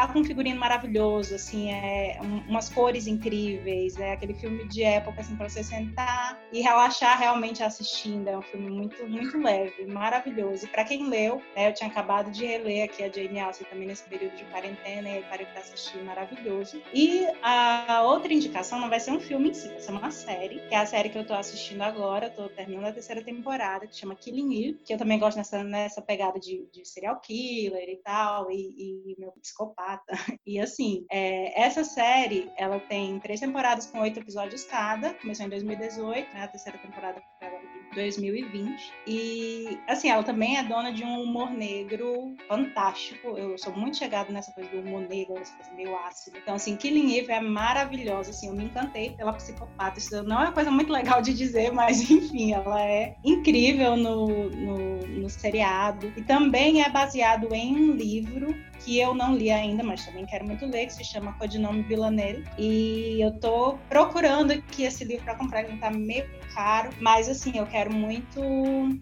tá 0.00 0.08
com 0.08 0.20
um 0.20 0.24
figurino 0.24 0.58
maravilhoso, 0.58 1.34
assim, 1.34 1.70
é 1.70 2.18
um, 2.22 2.38
umas 2.48 2.70
cores 2.70 3.06
incríveis, 3.06 3.98
é 3.98 4.12
aquele 4.12 4.32
filme 4.32 4.66
de 4.66 4.82
época, 4.82 5.20
assim, 5.20 5.36
para 5.36 5.46
você 5.46 5.62
sentar 5.62 6.40
e 6.50 6.62
relaxar 6.62 7.18
realmente 7.18 7.62
assistindo. 7.62 8.28
É 8.28 8.38
um 8.38 8.42
filme 8.42 8.70
muito, 8.70 9.06
muito 9.06 9.36
leve, 9.36 9.84
maravilhoso. 9.86 10.64
E 10.64 10.68
para 10.68 10.84
quem 10.84 11.06
leu, 11.06 11.42
né, 11.54 11.68
eu 11.68 11.74
tinha 11.74 11.90
acabado 11.90 12.30
de 12.30 12.46
reler 12.46 12.84
aqui 12.84 13.02
a 13.02 13.12
Jane 13.12 13.40
Austen 13.40 13.66
também 13.68 13.88
nesse 13.88 14.04
período 14.04 14.36
de 14.36 14.44
quarentena 14.44 15.18
e 15.18 15.22
parei 15.24 15.44
para 15.44 15.60
assistir, 15.60 16.02
maravilhoso. 16.02 16.80
E 16.94 17.26
a 17.42 18.02
outra 18.04 18.32
indicação 18.32 18.80
não 18.80 18.88
vai 18.88 19.00
ser 19.00 19.10
um 19.10 19.20
filme 19.20 19.50
em 19.50 19.54
si, 19.54 19.68
vai 19.68 19.80
ser 19.80 19.90
uma 19.90 20.10
série, 20.10 20.60
que 20.60 20.74
é 20.74 20.78
a 20.78 20.86
série 20.86 21.10
que 21.10 21.18
eu 21.18 21.26
tô 21.26 21.34
assistindo 21.34 21.82
agora, 21.82 22.30
tô 22.30 22.48
terminando 22.48 22.86
a 22.86 22.92
terceira 22.92 23.22
temporada, 23.22 23.86
que 23.86 23.96
chama 23.96 24.14
Killing 24.14 24.68
Eve, 24.68 24.80
que 24.82 24.94
eu 24.94 24.98
também 24.98 25.18
gosto 25.18 25.36
nessa, 25.36 25.62
nessa 25.62 26.00
pegada 26.00 26.40
de, 26.40 26.66
de 26.72 26.88
serial 26.88 27.20
killer 27.20 27.86
e 27.86 27.96
tal, 27.96 28.50
e, 28.50 29.12
e 29.12 29.16
meu 29.18 29.32
psicopata 29.32 29.89
E 30.46 30.58
assim, 30.58 31.04
é, 31.10 31.60
essa 31.60 31.84
série, 31.84 32.50
ela 32.56 32.80
tem 32.80 33.20
três 33.20 33.38
temporadas 33.38 33.86
com 33.86 34.00
oito 34.00 34.18
episódios 34.18 34.64
cada. 34.64 35.14
Começou 35.14 35.46
em 35.46 35.48
2018, 35.48 36.34
né? 36.34 36.44
A 36.44 36.48
terceira 36.48 36.78
temporada 36.78 37.22
foi 37.38 37.48
de 37.90 37.94
2020. 37.94 38.92
E 39.06 39.78
assim, 39.86 40.08
ela 40.08 40.22
também 40.22 40.58
é 40.58 40.62
dona 40.62 40.92
de 40.92 41.04
um 41.04 41.22
humor 41.22 41.50
negro 41.50 42.34
fantástico. 42.48 43.28
Eu 43.36 43.56
sou 43.58 43.72
muito 43.72 43.96
chegada 43.96 44.32
nessa 44.32 44.52
coisa 44.52 44.70
do 44.70 44.80
humor 44.80 45.02
negro, 45.02 45.38
essa 45.38 45.54
coisa 45.56 45.72
meio 45.72 45.96
ácido. 45.98 46.38
Então, 46.38 46.54
assim, 46.54 46.76
Killing 46.76 47.18
Eve 47.18 47.32
é 47.32 47.40
maravilhosa. 47.40 48.30
Assim, 48.30 48.48
eu 48.48 48.54
me 48.54 48.64
encantei 48.64 49.10
pela 49.10 49.32
psicopata. 49.32 49.98
Isso 49.98 50.22
não 50.24 50.40
é 50.40 50.44
uma 50.44 50.52
coisa 50.52 50.70
muito 50.70 50.92
legal 50.92 51.20
de 51.22 51.34
dizer, 51.34 51.70
mas 51.72 52.10
enfim, 52.10 52.52
ela 52.52 52.82
é 52.82 53.16
incrível 53.24 53.96
no, 53.96 54.50
no, 54.50 54.96
no 55.06 55.30
seriado. 55.30 56.12
E 56.16 56.22
também 56.22 56.82
é 56.82 56.88
baseado 56.88 57.52
em 57.54 57.76
um 57.76 57.92
livro 57.92 58.54
que 58.84 58.98
eu 58.98 59.14
não 59.14 59.34
li 59.34 59.50
ainda, 59.50 59.82
mas 59.82 60.04
também 60.04 60.26
quero 60.26 60.46
muito 60.46 60.66
ler, 60.66 60.86
que 60.86 60.94
se 60.94 61.04
chama 61.04 61.32
Codinome 61.34 61.82
Villanelle. 61.82 62.44
E 62.58 63.18
eu 63.20 63.32
tô 63.38 63.78
procurando 63.88 64.52
aqui 64.52 64.84
esse 64.84 65.04
livro 65.04 65.24
para 65.24 65.34
comprar, 65.34 65.64
ele 65.64 65.78
tá 65.78 65.90
meio 65.90 66.28
caro. 66.54 66.90
Mas 67.00 67.28
assim, 67.28 67.56
eu 67.56 67.66
quero 67.66 67.92
muito 67.92 68.40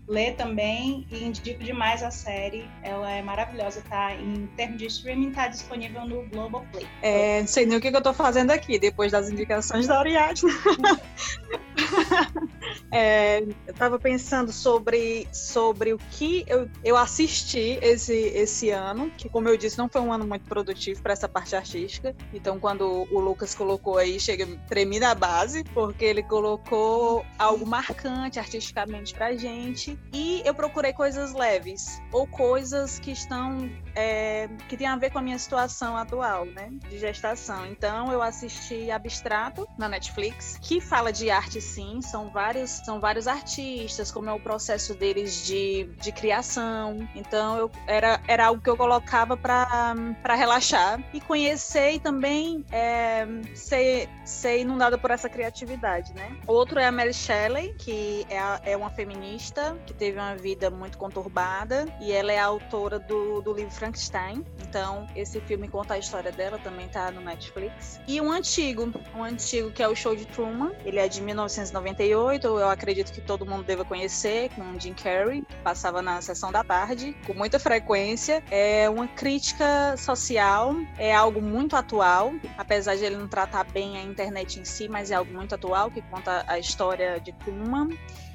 ler 0.06 0.34
também 0.34 1.06
e 1.10 1.24
indico 1.24 1.62
demais 1.62 2.02
a 2.02 2.10
série. 2.10 2.68
Ela 2.82 3.10
é 3.10 3.22
maravilhosa, 3.22 3.82
tá? 3.88 4.14
Em 4.14 4.46
termos 4.56 4.78
de 4.78 4.86
streaming, 4.86 5.32
tá 5.32 5.48
disponível 5.48 6.04
no 6.04 6.26
Globoplay. 6.28 6.86
É, 7.02 7.40
não 7.40 7.48
sei 7.48 7.66
nem 7.66 7.78
o 7.78 7.80
que, 7.80 7.90
que 7.90 7.96
eu 7.96 8.02
tô 8.02 8.12
fazendo 8.12 8.50
aqui, 8.50 8.78
depois 8.78 9.12
das 9.12 9.30
indicações 9.30 9.86
da 9.86 9.98
Ariadne. 9.98 10.50
É, 12.92 13.40
eu 13.40 13.54
estava 13.68 13.98
pensando 13.98 14.52
sobre, 14.52 15.28
sobre 15.32 15.92
o 15.92 15.98
que 16.10 16.44
eu, 16.46 16.68
eu 16.84 16.96
assisti 16.96 17.78
esse, 17.82 18.14
esse 18.14 18.70
ano, 18.70 19.10
que, 19.16 19.28
como 19.28 19.48
eu 19.48 19.56
disse, 19.56 19.78
não 19.78 19.88
foi 19.88 20.00
um 20.00 20.12
ano 20.12 20.26
muito 20.26 20.46
produtivo 20.46 21.02
para 21.02 21.12
essa 21.12 21.28
parte 21.28 21.54
artística. 21.54 22.14
Então, 22.32 22.58
quando 22.58 23.06
o 23.10 23.20
Lucas 23.20 23.54
colocou 23.54 23.98
aí, 23.98 24.18
chega 24.18 24.46
tremi 24.68 24.98
na 24.98 25.14
base, 25.14 25.64
porque 25.74 26.04
ele 26.04 26.22
colocou 26.22 27.24
algo 27.38 27.66
marcante 27.66 28.38
artisticamente 28.38 29.14
para 29.14 29.36
gente. 29.36 29.98
E 30.12 30.42
eu 30.44 30.54
procurei 30.54 30.92
coisas 30.92 31.32
leves, 31.32 32.00
ou 32.12 32.26
coisas 32.26 32.98
que 32.98 33.10
estão 33.10 33.70
é, 33.94 34.48
que 34.68 34.76
tem 34.76 34.86
a 34.86 34.96
ver 34.96 35.10
com 35.10 35.18
a 35.18 35.22
minha 35.22 35.38
situação 35.38 35.96
atual, 35.96 36.44
né, 36.46 36.70
de 36.88 36.98
gestação. 36.98 37.66
Então, 37.66 38.12
eu 38.12 38.22
assisti 38.22 38.90
Abstrato 38.90 39.68
na 39.76 39.88
Netflix, 39.88 40.58
que 40.60 40.80
fala 40.80 41.12
de 41.12 41.30
arte, 41.30 41.60
sim. 41.60 42.00
São 42.00 42.28
vários 42.58 42.70
são 42.70 43.00
vários 43.00 43.28
artistas, 43.28 44.10
como 44.10 44.28
é 44.28 44.32
o 44.32 44.40
processo 44.40 44.94
deles 44.94 45.46
de, 45.46 45.84
de 46.00 46.12
criação. 46.12 47.08
Então, 47.14 47.56
eu, 47.56 47.70
era, 47.86 48.20
era 48.26 48.46
algo 48.46 48.60
que 48.60 48.68
eu 48.68 48.76
colocava 48.76 49.36
para 49.36 49.94
relaxar 50.34 51.02
e 51.12 51.20
conhecer 51.20 51.92
e 51.92 52.00
também 52.00 52.64
é, 52.72 53.26
ser, 53.54 54.08
ser 54.24 54.60
inundada 54.60 54.98
por 54.98 55.10
essa 55.10 55.28
criatividade, 55.28 56.12
né? 56.14 56.36
Outro 56.46 56.78
é 56.78 56.86
a 56.86 56.92
Mary 56.92 57.14
Shelley, 57.14 57.74
que 57.78 58.26
é, 58.28 58.38
a, 58.38 58.60
é 58.64 58.76
uma 58.76 58.90
feminista 58.90 59.76
que 59.86 59.94
teve 59.94 60.18
uma 60.18 60.36
vida 60.36 60.70
muito 60.70 60.98
conturbada 60.98 61.86
e 62.00 62.12
ela 62.12 62.32
é 62.32 62.38
autora 62.38 62.98
do, 62.98 63.40
do 63.42 63.52
livro 63.52 63.70
Frankenstein. 63.70 64.44
Então, 64.62 65.06
esse 65.14 65.40
filme 65.40 65.68
conta 65.68 65.94
a 65.94 65.98
história 65.98 66.32
dela, 66.32 66.58
também 66.58 66.88
tá 66.88 67.10
no 67.10 67.20
Netflix. 67.20 68.00
E 68.06 68.20
um 68.20 68.30
antigo, 68.30 68.92
um 69.14 69.22
antigo 69.22 69.70
que 69.70 69.82
é 69.82 69.88
o 69.88 69.94
Show 69.94 70.14
de 70.16 70.26
Truman. 70.26 70.72
Ele 70.84 70.98
é 70.98 71.08
de 71.08 71.20
1998, 71.22 72.47
eu 72.56 72.68
eu 72.68 72.72
acredito 72.72 73.12
que 73.12 73.20
todo 73.20 73.46
mundo 73.46 73.64
deva 73.64 73.84
conhecer, 73.84 74.50
com 74.50 74.78
Jim 74.78 74.92
Carrey, 74.92 75.42
que 75.42 75.56
passava 75.56 76.02
na 76.02 76.20
sessão 76.20 76.52
da 76.52 76.62
tarde, 76.62 77.16
com 77.26 77.32
muita 77.32 77.58
frequência. 77.58 78.42
É 78.50 78.88
uma 78.90 79.08
crítica 79.08 79.96
social, 79.96 80.74
é 80.98 81.14
algo 81.14 81.40
muito 81.40 81.74
atual, 81.74 82.32
apesar 82.56 82.96
de 82.96 83.04
ele 83.04 83.16
não 83.16 83.26
tratar 83.26 83.64
bem 83.64 83.96
a 83.96 84.02
internet 84.02 84.60
em 84.60 84.64
si, 84.64 84.88
mas 84.88 85.10
é 85.10 85.14
algo 85.14 85.32
muito 85.32 85.54
atual, 85.54 85.90
que 85.90 86.02
conta 86.02 86.44
a 86.46 86.58
história 86.58 87.18
de 87.20 87.32
Truman 87.32 87.88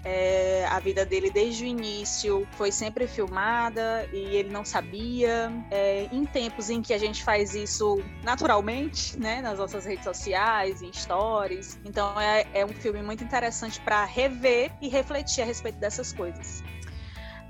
é, 0.06 0.66
a 0.70 0.80
vida 0.80 1.06
dele 1.06 1.32
desde 1.32 1.64
o 1.64 1.68
início 1.68 2.46
foi 2.52 2.72
sempre 2.72 3.08
filmada 3.08 4.08
e 4.12 4.36
ele 4.36 4.50
não 4.50 4.66
sabia. 4.66 5.52
É, 5.72 6.10
em 6.12 6.26
tempos 6.26 6.70
em 6.70 6.82
que 6.82 6.94
a 6.94 6.98
gente 6.98 7.24
faz 7.24 7.56
isso 7.56 8.02
naturalmente, 8.22 9.18
né, 9.18 9.42
nas 9.42 9.58
nossas 9.60 9.86
redes 9.86 10.04
sociais, 10.04 10.82
em 10.82 10.92
stories. 10.92 11.80
Então 11.86 12.20
é, 12.20 12.46
é 12.54 12.66
um 12.66 12.70
filme 12.70 13.02
muito 13.02 13.24
interessante 13.24 13.80
para 13.80 14.04
rever 14.04 14.72
e 14.82 14.90
refletir 14.90 15.42
a 15.42 15.46
respeito 15.46 15.78
dessas 15.78 16.12
coisas. 16.12 16.62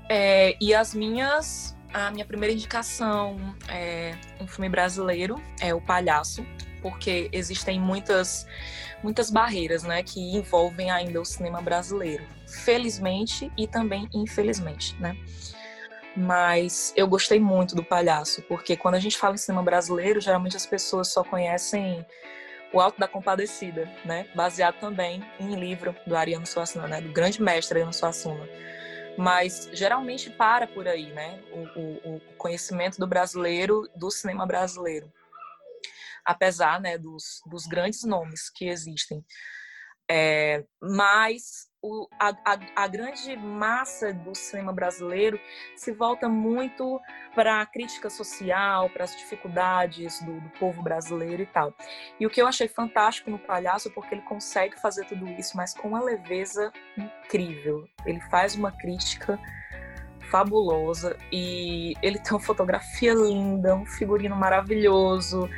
É, 0.08 0.56
e 0.60 0.74
as 0.74 0.94
minhas, 0.94 1.76
a 1.92 2.10
minha 2.10 2.24
primeira 2.24 2.54
indicação 2.54 3.36
é 3.68 4.16
um 4.40 4.46
filme 4.46 4.68
brasileiro, 4.68 5.42
é 5.60 5.74
O 5.74 5.80
Palhaço, 5.80 6.46
porque 6.80 7.28
existem 7.32 7.80
muitas 7.80 8.46
muitas 9.02 9.30
barreiras, 9.30 9.82
né, 9.82 10.02
que 10.02 10.18
envolvem 10.34 10.90
ainda 10.90 11.20
o 11.20 11.26
cinema 11.26 11.60
brasileiro 11.60 12.24
felizmente 12.60 13.50
e 13.56 13.66
também 13.66 14.08
infelizmente, 14.14 14.96
né? 15.00 15.16
Mas 16.16 16.92
eu 16.96 17.08
gostei 17.08 17.40
muito 17.40 17.74
do 17.74 17.84
Palhaço, 17.84 18.42
porque 18.42 18.76
quando 18.76 18.94
a 18.94 19.00
gente 19.00 19.18
fala 19.18 19.34
em 19.34 19.38
cinema 19.38 19.62
brasileiro, 19.62 20.20
geralmente 20.20 20.56
as 20.56 20.64
pessoas 20.64 21.08
só 21.08 21.24
conhecem 21.24 22.06
o 22.72 22.80
Alto 22.80 22.98
da 22.98 23.08
Compadecida, 23.08 23.90
né? 24.04 24.28
Baseado 24.34 24.78
também 24.78 25.24
em 25.40 25.54
livro 25.54 25.94
do 26.06 26.16
Ariano 26.16 26.46
Suassuna, 26.46 26.86
né? 26.86 27.00
Do 27.00 27.12
grande 27.12 27.42
mestre 27.42 27.78
Ariano 27.78 27.92
Suassuna. 27.92 28.48
Mas 29.16 29.68
geralmente 29.72 30.28
para 30.30 30.66
por 30.66 30.86
aí, 30.86 31.12
né? 31.12 31.40
O, 31.52 31.80
o, 31.80 32.16
o 32.16 32.20
conhecimento 32.36 32.98
do 32.98 33.06
brasileiro, 33.06 33.88
do 33.96 34.10
cinema 34.10 34.44
brasileiro. 34.46 35.12
Apesar, 36.24 36.80
né, 36.80 36.96
dos, 36.96 37.40
dos 37.46 37.66
grandes 37.66 38.02
nomes 38.02 38.50
que 38.50 38.66
existem. 38.66 39.24
É, 40.10 40.64
mas 40.80 41.68
o, 41.84 42.08
a, 42.18 42.30
a, 42.44 42.58
a, 42.76 42.88
grande 42.88 43.36
massa 43.36 44.10
do 44.10 44.34
cinema 44.34 44.72
brasileiro 44.72 45.38
se 45.76 45.92
volta 45.92 46.30
muito 46.30 46.98
para 47.34 47.60
a 47.60 47.66
crítica 47.66 48.08
social, 48.08 48.88
para 48.88 49.04
as 49.04 49.14
dificuldades 49.14 50.22
do, 50.22 50.40
do, 50.40 50.48
povo 50.58 50.82
brasileiro 50.82 51.42
e 51.42 51.46
tal. 51.46 51.74
E 52.18 52.26
o 52.26 52.30
que 52.30 52.40
eu 52.40 52.46
achei 52.46 52.68
fantástico 52.68 53.30
no 53.30 53.38
Palhaço, 53.38 53.90
porque 53.90 54.14
ele 54.14 54.22
consegue 54.22 54.80
fazer 54.80 55.04
tudo 55.04 55.28
isso, 55.28 55.58
mas 55.58 55.74
com 55.74 55.88
uma 55.88 56.02
leveza 56.02 56.72
incrível. 56.96 57.86
Ele 58.06 58.20
faz 58.30 58.54
uma 58.54 58.72
crítica 58.72 59.38
fabulosa 60.30 61.18
e 61.30 61.92
ele 62.02 62.18
tem 62.18 62.32
uma 62.32 62.40
fotografia 62.40 63.12
linda, 63.12 63.76
um 63.76 63.84
figurino 63.84 64.34
maravilhoso, 64.34 65.50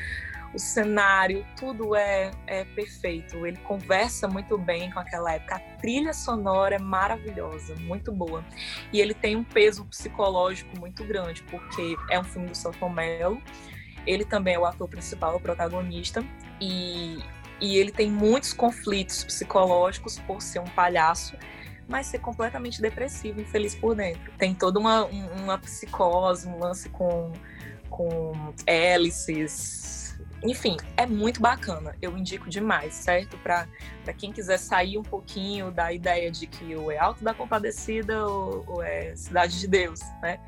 o 0.56 0.58
cenário, 0.58 1.46
tudo 1.54 1.94
é, 1.94 2.30
é 2.46 2.64
perfeito. 2.64 3.46
Ele 3.46 3.58
conversa 3.58 4.26
muito 4.26 4.56
bem 4.56 4.90
com 4.90 4.98
aquela 4.98 5.34
época. 5.34 5.56
A 5.56 5.58
trilha 5.78 6.14
sonora 6.14 6.76
é 6.76 6.78
maravilhosa, 6.78 7.74
muito 7.76 8.10
boa. 8.10 8.42
E 8.90 8.98
ele 8.98 9.12
tem 9.12 9.36
um 9.36 9.44
peso 9.44 9.84
psicológico 9.84 10.78
muito 10.80 11.04
grande, 11.04 11.42
porque 11.42 11.94
é 12.10 12.18
um 12.18 12.24
filme 12.24 12.48
do 12.48 12.56
São 12.56 12.72
Melo. 12.88 13.40
Ele 14.06 14.24
também 14.24 14.54
é 14.54 14.58
o 14.58 14.64
ator 14.64 14.88
principal, 14.88 15.36
o 15.36 15.40
protagonista. 15.40 16.24
E, 16.58 17.18
e 17.60 17.76
ele 17.76 17.92
tem 17.92 18.10
muitos 18.10 18.54
conflitos 18.54 19.24
psicológicos 19.24 20.18
por 20.20 20.40
ser 20.40 20.60
um 20.60 20.68
palhaço 20.70 21.36
mas 21.88 22.08
ser 22.08 22.18
completamente 22.18 22.82
depressivo, 22.82 23.40
infeliz 23.40 23.72
por 23.72 23.94
dentro. 23.94 24.32
Tem 24.36 24.52
toda 24.52 24.76
uma, 24.76 25.04
uma 25.04 25.56
psicose, 25.56 26.48
um 26.48 26.58
lance 26.58 26.88
com, 26.88 27.32
com 27.88 28.32
hélices, 28.66 30.05
enfim, 30.42 30.76
é 30.96 31.06
muito 31.06 31.40
bacana. 31.40 31.94
Eu 32.00 32.16
indico 32.16 32.48
demais, 32.48 32.94
certo? 32.94 33.36
Para 33.38 33.66
quem 34.16 34.32
quiser 34.32 34.58
sair 34.58 34.98
um 34.98 35.02
pouquinho 35.02 35.70
da 35.70 35.92
ideia 35.92 36.30
de 36.30 36.46
que 36.46 36.74
ou 36.74 36.90
é 36.90 36.98
Alto 36.98 37.24
da 37.24 37.34
Compadecida 37.34 38.26
ou, 38.26 38.64
ou 38.66 38.82
é 38.82 39.14
Cidade 39.16 39.58
de 39.58 39.66
Deus, 39.66 40.00
né? 40.22 40.38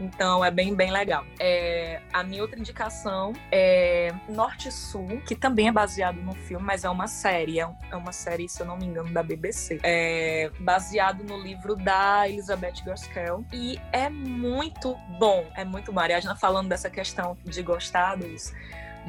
Então 0.00 0.44
é 0.44 0.50
bem, 0.50 0.74
bem 0.74 0.90
legal. 0.90 1.24
É, 1.38 2.00
a 2.12 2.22
minha 2.24 2.42
outra 2.42 2.58
indicação 2.58 3.32
é 3.50 4.12
Norte 4.28 4.70
Sul, 4.72 5.20
que 5.26 5.36
também 5.36 5.68
é 5.68 5.72
baseado 5.72 6.16
no 6.16 6.34
filme, 6.34 6.64
mas 6.64 6.84
é 6.84 6.90
uma 6.90 7.06
série. 7.06 7.60
É, 7.60 7.68
é 7.90 7.96
uma 7.96 8.12
série, 8.12 8.48
se 8.48 8.60
eu 8.60 8.66
não 8.66 8.76
me 8.76 8.86
engano, 8.86 9.12
da 9.12 9.22
BBC. 9.22 9.80
É 9.82 10.50
baseado 10.60 11.22
no 11.22 11.38
livro 11.38 11.76
da 11.76 12.28
Elizabeth 12.28 12.82
Gaskell. 12.84 13.44
E 13.52 13.78
é 13.92 14.08
muito 14.08 14.96
bom. 15.18 15.46
É 15.54 15.64
muito 15.64 15.92
bom. 15.92 16.00
A 16.00 16.36
falando 16.36 16.68
dessa 16.68 16.90
questão 16.90 17.36
de 17.44 17.62
gostar 17.62 18.16
dos 18.16 18.52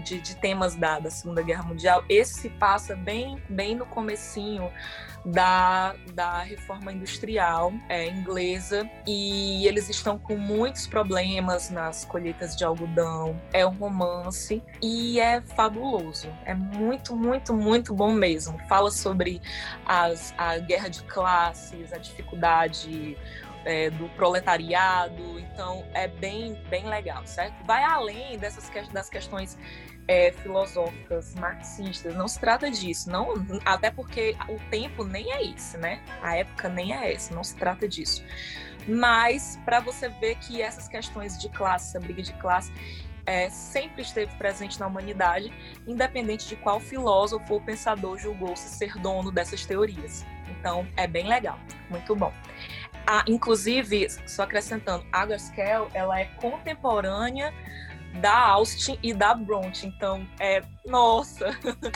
de, 0.03 0.19
de 0.19 0.35
temas 0.35 0.75
da, 0.75 0.99
da, 0.99 1.09
Segunda 1.09 1.41
Guerra 1.41 1.63
Mundial, 1.63 2.03
esse 2.09 2.41
se 2.41 2.49
passa 2.49 2.95
bem, 2.95 3.41
bem 3.49 3.75
no 3.75 3.85
comecinho 3.85 4.71
da, 5.25 5.95
da 6.13 6.41
reforma 6.41 6.91
industrial 6.91 7.73
é, 7.89 8.07
inglesa 8.07 8.87
e 9.07 9.65
eles 9.67 9.89
estão 9.89 10.19
com 10.19 10.37
muitos 10.37 10.85
problemas 10.85 11.69
nas 11.69 12.05
colheitas 12.05 12.55
de 12.55 12.63
algodão. 12.63 13.39
É 13.51 13.65
um 13.65 13.71
romance 13.71 14.61
e 14.81 15.19
é 15.19 15.41
fabuloso. 15.41 16.29
É 16.45 16.53
muito, 16.53 17.15
muito, 17.15 17.53
muito 17.53 17.93
bom 17.93 18.11
mesmo. 18.11 18.59
Fala 18.67 18.91
sobre 18.91 19.41
as, 19.85 20.33
a 20.37 20.57
guerra 20.59 20.89
de 20.89 21.01
classes, 21.03 21.91
a 21.91 21.97
dificuldade 21.97 23.17
é, 23.65 23.89
do 23.89 24.07
proletariado, 24.09 25.39
então 25.39 25.85
é 25.93 26.07
bem, 26.07 26.53
bem 26.69 26.87
legal, 26.87 27.25
certo? 27.25 27.55
Vai 27.65 27.83
além 27.83 28.37
dessas 28.37 28.69
das 28.91 29.09
questões 29.09 29.57
é, 30.07 30.31
filosóficas, 30.31 31.33
marxistas, 31.35 32.15
não 32.15 32.27
se 32.27 32.39
trata 32.39 32.69
disso, 32.69 33.09
não, 33.09 33.33
até 33.65 33.89
porque 33.89 34.37
o 34.47 34.59
tempo 34.69 35.03
nem 35.03 35.31
é 35.31 35.43
esse, 35.43 35.77
né? 35.77 36.01
A 36.21 36.37
época 36.37 36.69
nem 36.69 36.95
é 36.95 37.13
essa, 37.13 37.33
não 37.33 37.43
se 37.43 37.55
trata 37.55 37.87
disso. 37.87 38.23
Mas 38.87 39.59
para 39.65 39.79
você 39.79 40.09
ver 40.09 40.35
que 40.35 40.61
essas 40.61 40.87
questões 40.87 41.39
de 41.39 41.49
classe, 41.49 41.89
essa 41.89 41.99
briga 41.99 42.21
de 42.21 42.33
classe, 42.33 42.71
é, 43.25 43.49
sempre 43.49 44.03
esteve 44.03 44.35
presente 44.35 44.79
na 44.79 44.85
humanidade, 44.85 45.51
independente 45.87 46.47
de 46.47 46.55
qual 46.55 46.79
filósofo 46.79 47.55
ou 47.55 47.61
pensador 47.61 48.19
julgou-se 48.19 48.69
ser 48.69 48.93
dono 48.99 49.31
dessas 49.31 49.65
teorias. 49.65 50.23
Então, 50.47 50.87
é 50.95 51.07
bem 51.07 51.27
legal, 51.27 51.59
muito 51.89 52.15
bom. 52.15 52.31
Ah, 53.07 53.23
inclusive, 53.27 54.07
só 54.25 54.43
acrescentando, 54.43 55.05
a 55.11 55.25
Gaskell, 55.25 55.89
ela 55.93 56.19
é 56.19 56.25
contemporânea 56.25 57.53
da 58.21 58.37
Austin 58.37 58.97
e 59.03 59.13
da 59.13 59.33
Bronte. 59.33 59.85
Então, 59.85 60.27
é, 60.39 60.63
nossa, 60.85 61.49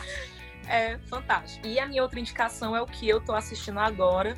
é 0.68 0.98
fantástico. 1.10 1.66
E 1.66 1.80
a 1.80 1.88
minha 1.88 2.04
outra 2.04 2.20
indicação 2.20 2.76
é 2.76 2.82
o 2.82 2.86
que 2.86 3.08
eu 3.08 3.22
tô 3.22 3.34
assistindo 3.34 3.80
agora, 3.80 4.36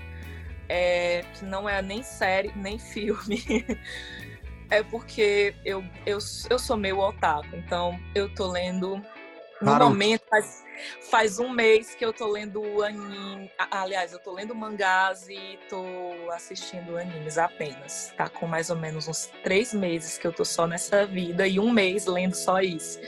é, 0.70 1.24
que 1.34 1.46
não 1.46 1.68
é 1.68 1.82
nem 1.82 2.04
série, 2.04 2.52
nem 2.56 2.80
filme. 2.80 3.44
é 4.70 4.84
porque 4.84 5.54
eu, 5.66 5.84
eu, 6.06 6.20
eu 6.50 6.60
sou 6.60 6.78
meio 6.78 7.00
otaku, 7.00 7.56
então 7.56 8.00
eu 8.16 8.34
tô 8.34 8.48
lendo. 8.48 9.02
No 9.62 9.76
momento, 9.76 10.24
faz, 10.28 10.64
faz 11.10 11.40
um 11.40 11.50
mês 11.50 11.94
que 11.94 12.04
eu 12.04 12.12
tô 12.12 12.28
lendo 12.28 12.84
anime. 12.84 13.52
Aliás, 13.70 14.12
eu 14.12 14.20
tô 14.20 14.32
lendo 14.34 14.56
mangás 14.56 15.30
e 15.30 15.60
tô 15.70 15.84
assistindo 16.32 16.98
animes 16.98 17.38
apenas. 17.38 18.12
Tá 18.18 18.28
com 18.28 18.48
mais 18.48 18.70
ou 18.70 18.76
menos 18.76 19.08
uns 19.08 19.28
três 19.44 19.74
meses 19.74 20.18
que 20.18 20.26
eu 20.26 20.34
tô 20.34 20.44
só 20.44 20.66
nessa 20.66 21.06
vida 21.06 21.48
e 21.48 21.60
um 21.60 21.72
mês 21.72 22.08
lendo 22.08 22.36
só 22.36 22.60
isso. 22.60 23.00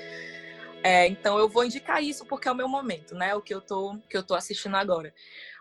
É, 0.83 1.07
então 1.07 1.39
eu 1.39 1.49
vou 1.49 1.63
indicar 1.63 2.03
isso 2.03 2.25
porque 2.25 2.47
é 2.47 2.51
o 2.51 2.55
meu 2.55 2.67
momento, 2.67 3.15
né? 3.15 3.33
O 3.33 3.41
que 3.41 3.53
eu 3.53 3.61
tô, 3.61 3.97
que 4.09 4.17
eu 4.17 4.23
tô 4.23 4.35
assistindo 4.35 4.75
agora. 4.75 5.13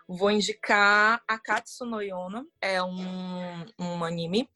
Vou 0.07 0.29
indicar 0.29 1.23
Akatsu 1.25 1.85
no 1.85 2.01
Yona, 2.01 2.45
é 2.61 2.83
um, 2.83 3.65
um 3.79 4.03
anime 4.03 4.49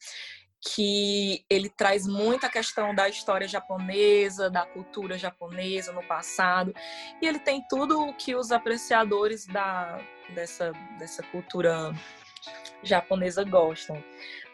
que 0.60 1.44
ele 1.48 1.68
traz 1.68 2.06
muita 2.06 2.48
questão 2.48 2.94
da 2.94 3.08
história 3.08 3.46
japonesa, 3.46 4.50
da 4.50 4.66
cultura 4.66 5.16
japonesa 5.16 5.92
no 5.92 6.02
passado, 6.02 6.74
e 7.22 7.26
ele 7.26 7.38
tem 7.38 7.64
tudo 7.68 8.00
o 8.00 8.14
que 8.14 8.34
os 8.34 8.50
apreciadores 8.50 9.46
da, 9.46 10.00
dessa, 10.34 10.72
dessa 10.98 11.22
cultura 11.24 11.92
japonesa 12.82 13.44
gostam. 13.44 14.02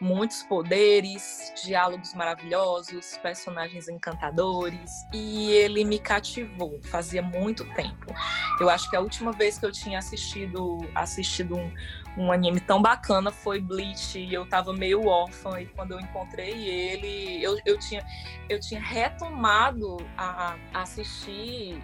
Muitos 0.01 0.43
poderes, 0.43 1.53
diálogos 1.65 2.15
maravilhosos, 2.15 3.17
personagens 3.23 3.89
encantadores, 3.89 5.07
e 5.13 5.51
ele 5.53 5.85
me 5.85 5.99
cativou. 5.99 6.81
Fazia 6.85 7.23
muito 7.23 7.65
tempo. 7.75 8.13
Eu 8.61 8.69
acho 8.69 8.91
que 8.91 8.97
a 8.97 9.01
última 9.01 9.33
vez 9.33 9.59
que 9.59 9.65
eu 9.65 9.73
tinha 9.73 9.99
assistido 9.99 10.79
assistido 10.95 11.57
um, 11.57 11.73
um 12.17 12.33
anime 12.33 12.61
tão 12.61 12.81
bacana 12.81 13.31
foi 13.31 13.61
Bleach 13.61 14.19
e 14.19 14.33
eu 14.33 14.47
tava 14.47 14.73
meio 14.73 15.07
órfã 15.07 15.61
e 15.61 15.67
quando 15.67 15.93
eu 15.93 16.01
encontrei 16.01 16.53
ele 16.53 17.43
eu, 17.43 17.59
eu, 17.65 17.79
tinha, 17.79 18.05
eu 18.49 18.61
tinha 18.61 18.81
retomado 18.81 19.97
a, 20.17 20.57
a 20.73 20.83
assistir 20.83 21.83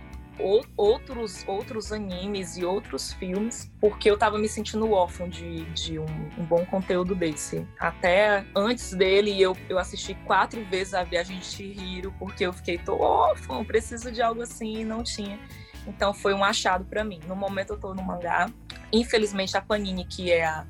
outros, 0.77 1.47
outros 1.47 1.93
animes 1.93 2.57
e 2.57 2.65
outros 2.65 3.13
filmes 3.15 3.71
porque 3.81 4.11
eu 4.11 4.17
tava 4.17 4.39
me 4.39 4.49
sentindo 4.49 4.91
órfã 4.91 5.29
de, 5.29 5.65
de 5.71 5.99
um, 5.99 6.07
um 6.39 6.45
bom 6.45 6.65
conteúdo 6.67 7.15
desse. 7.15 7.67
Até 7.79 8.45
antes 8.55 8.93
dele 8.93 9.41
eu, 9.41 9.57
eu 9.69 9.79
assisti 9.79 10.15
quatro 10.27 10.65
vezes 10.67 10.95
a 10.95 11.03
Viagem 11.03 11.39
de 11.39 11.45
Chihiro 11.45 12.15
porque 12.19 12.47
eu 12.47 12.53
fiquei, 12.53 12.79
tô 12.79 12.97
órfã, 12.97 13.65
preciso 13.65 14.11
de 14.11 14.23
algo 14.23 14.43
assim 14.43 14.81
e 14.81 14.85
não 14.85 15.03
tinha. 15.03 15.39
Então 15.87 16.13
foi 16.13 16.35
um 16.35 16.45
achado 16.45 16.85
para 16.85 17.05
mim. 17.05 17.21
No 17.27 17.35
momento 17.35 17.75
eu 17.75 17.79
tô 17.79 17.95
no 17.95 18.03
mangá. 18.03 18.49
Infelizmente 18.93 19.57
a 19.57 19.61
Panini, 19.61 20.05
que 20.05 20.31
é 20.31 20.45
a, 20.45 20.67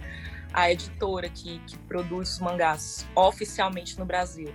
a 0.53 0.71
editora 0.71 1.29
que, 1.29 1.59
que 1.61 1.79
produz 1.79 2.35
os 2.35 2.39
mangás 2.41 3.07
oficialmente 3.15 3.99
no 3.99 4.05
Brasil, 4.05 4.53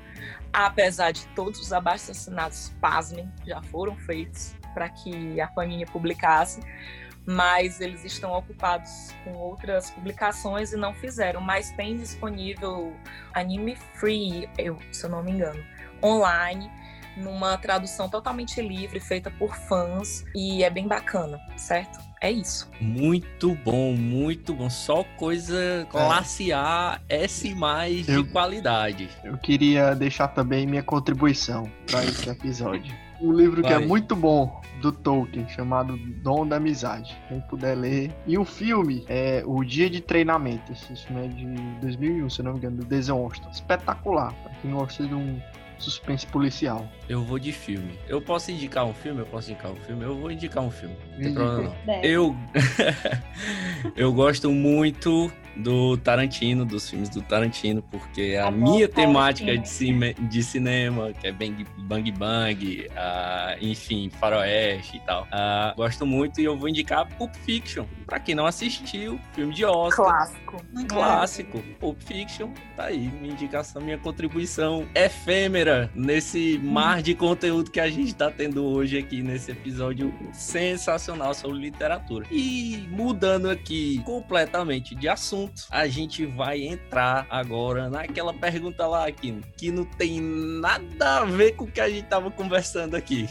apesar 0.54 1.12
de 1.12 1.26
todos 1.28 1.60
os 1.60 1.74
abaixo 1.74 2.12
assinados, 2.12 2.74
pasmem, 2.80 3.32
já 3.46 3.62
foram 3.64 3.96
feitos 3.98 4.55
para 4.76 4.90
que 4.90 5.40
a 5.40 5.48
Panini 5.48 5.86
publicasse, 5.86 6.60
mas 7.26 7.82
eles 7.82 8.04
estão 8.04 8.32
ocupados 8.34 9.16
com 9.24 9.32
outras 9.34 9.90
publicações 9.90 10.74
e 10.74 10.78
não 10.78 10.94
fizeram. 10.94 11.42
Mas 11.42 11.72
tem 11.72 11.98
disponível 11.98 12.94
Anime 13.34 13.76
Free, 13.96 14.48
eu, 14.58 14.78
se 14.92 15.06
eu 15.06 15.10
não 15.10 15.24
me 15.24 15.32
engano, 15.32 15.64
online 16.04 16.70
numa 17.18 17.58
tradução 17.58 18.10
totalmente 18.10 18.62
livre, 18.62 19.00
feita 19.00 19.32
por 19.32 19.56
fãs, 19.56 20.26
e 20.36 20.64
é 20.64 20.70
bem 20.70 20.86
bacana, 20.86 21.40
certo? 21.56 21.98
É 22.22 22.32
isso. 22.32 22.70
Muito 22.82 23.56
bom, 23.64 23.94
muito 23.94 24.54
bom. 24.54 24.70
Só 24.70 25.04
coisa 25.16 25.88
classe 25.90 26.52
A, 26.52 27.00
S 27.08 27.54
mais 27.56 28.06
de 28.06 28.24
qualidade. 28.26 29.10
Eu 29.24 29.38
queria 29.38 29.94
deixar 29.94 30.30
também 30.30 30.66
minha 30.66 30.84
contribuição 30.84 31.72
para 31.90 32.04
esse 32.04 32.28
episódio. 32.30 33.05
Um 33.22 33.32
livro 33.32 33.62
que 33.62 33.70
Vai. 33.70 33.84
é 33.84 33.86
muito 33.86 34.16
bom 34.16 34.62
do 34.82 34.92
Tolkien, 34.92 35.48
chamado 35.50 35.98
Dom 35.98 36.46
da 36.46 36.58
Amizade. 36.58 37.16
Quem 37.28 37.40
puder 37.42 37.76
ler. 37.76 38.12
E 38.28 38.38
o 38.38 38.46
filme 38.46 39.06
é 39.08 39.42
O 39.46 39.64
Dia 39.64 39.90
de 39.90 40.02
Treinamento. 40.02 40.72
Esse 40.72 40.96
filme 40.96 41.26
é 41.26 41.28
de 41.28 41.46
2001, 41.82 42.30
se 42.30 42.44
não 42.44 42.52
me 42.54 42.58
engano, 42.58 42.78
do 42.78 42.86
Denzel 42.86 43.18
Washington. 43.18 43.50
Espetacular, 43.50 44.34
para 44.44 44.52
quem 44.62 44.72
gosta 44.72 45.06
de 45.06 45.14
um 45.14 45.40
suspense 45.78 46.26
policial. 46.28 46.88
Eu 47.10 47.24
vou 47.24 47.40
de 47.40 47.52
filme. 47.52 47.98
Eu 48.08 48.22
posso 48.22 48.52
indicar 48.52 48.86
um 48.86 48.94
filme? 48.94 49.22
Eu 49.22 49.26
posso 49.26 49.52
indicar 49.52 49.72
um 49.72 49.76
filme? 49.76 50.04
Eu 50.04 50.18
vou 50.18 50.32
indicar 50.32 50.64
um 50.64 50.72
filme. 50.72 50.96
Não 51.12 51.18
tem 51.18 51.28
Indica. 51.28 51.44
problema 51.46 51.70
não. 51.70 51.86
Deve. 51.86 52.08
Eu 52.08 52.36
eu 53.96 54.14
gosto 54.14 54.52
muito 54.52 55.32
do 55.56 55.98
Tarantino, 55.98 56.66
dos 56.66 56.90
filmes 56.90 57.10
do 57.10 57.22
Tarantino, 57.22 57.82
porque 57.84 58.36
a 58.40 58.48
Adoro 58.48 58.62
minha 58.64 58.88
Tarantino. 58.88 59.08
temática 59.14 59.58
de, 59.58 59.70
cime- 59.70 60.14
de 60.14 60.44
cinema, 60.44 61.12
que 61.14 61.28
é 61.28 61.32
Bang 61.32 61.66
Bang, 61.78 62.12
bang 62.12 62.88
ah, 62.96 63.56
enfim, 63.62 64.10
faroeste 64.20 64.98
e 64.98 65.00
tal. 65.02 65.28
ah, 65.32 65.74
gosto 65.78 66.06
muito 66.06 66.42
e 66.42 66.44
eu 66.46 66.58
vou 66.58 66.68
indicar 66.70 67.08
Pulp 67.18 67.34
Fiction. 67.46 67.86
Pra 68.06 68.20
quem 68.20 68.36
não 68.36 68.46
assistiu, 68.46 69.20
filme 69.34 69.54
de 69.54 69.66
Oscar. 69.66 70.06
Clássico. 70.06 70.66
Clássico, 70.88 71.60
Pulp 71.80 72.00
Fiction, 72.02 72.50
tá 72.76 72.86
aí, 72.86 73.10
minha 73.22 73.34
indicação, 73.34 73.82
minha 73.82 73.98
contribuição 73.98 74.86
efêmera 74.94 75.90
nesse 75.96 76.60
mar 76.64 77.02
de 77.02 77.14
conteúdo 77.16 77.72
que 77.72 77.80
a 77.80 77.90
gente 77.90 78.14
tá 78.14 78.30
tendo 78.32 78.64
hoje 78.66 78.98
aqui 78.98 79.22
nesse 79.22 79.52
episódio 79.52 80.14
sensacional 80.34 81.34
sobre 81.34 81.58
literatura. 81.60 82.26
E 82.32 82.88
mudando 82.92 83.50
aqui 83.50 84.02
completamente 84.06 84.94
de 84.96 85.08
assunto, 85.08 85.45
a 85.70 85.88
gente 85.88 86.26
vai 86.26 86.62
entrar 86.64 87.26
agora 87.30 87.90
naquela 87.90 88.34
pergunta 88.34 88.86
lá, 88.88 89.08
Aquino, 89.08 89.42
que 89.58 89.72
não 89.72 89.86
tem 89.86 90.20
nada 90.22 91.20
a 91.20 91.26
ver 91.26 91.54
com 91.56 91.66
o 91.66 91.72
que 91.72 91.82
a 91.82 91.90
gente 91.90 92.08
tava 92.08 92.30
conversando 92.32 92.96
aqui. 92.96 93.28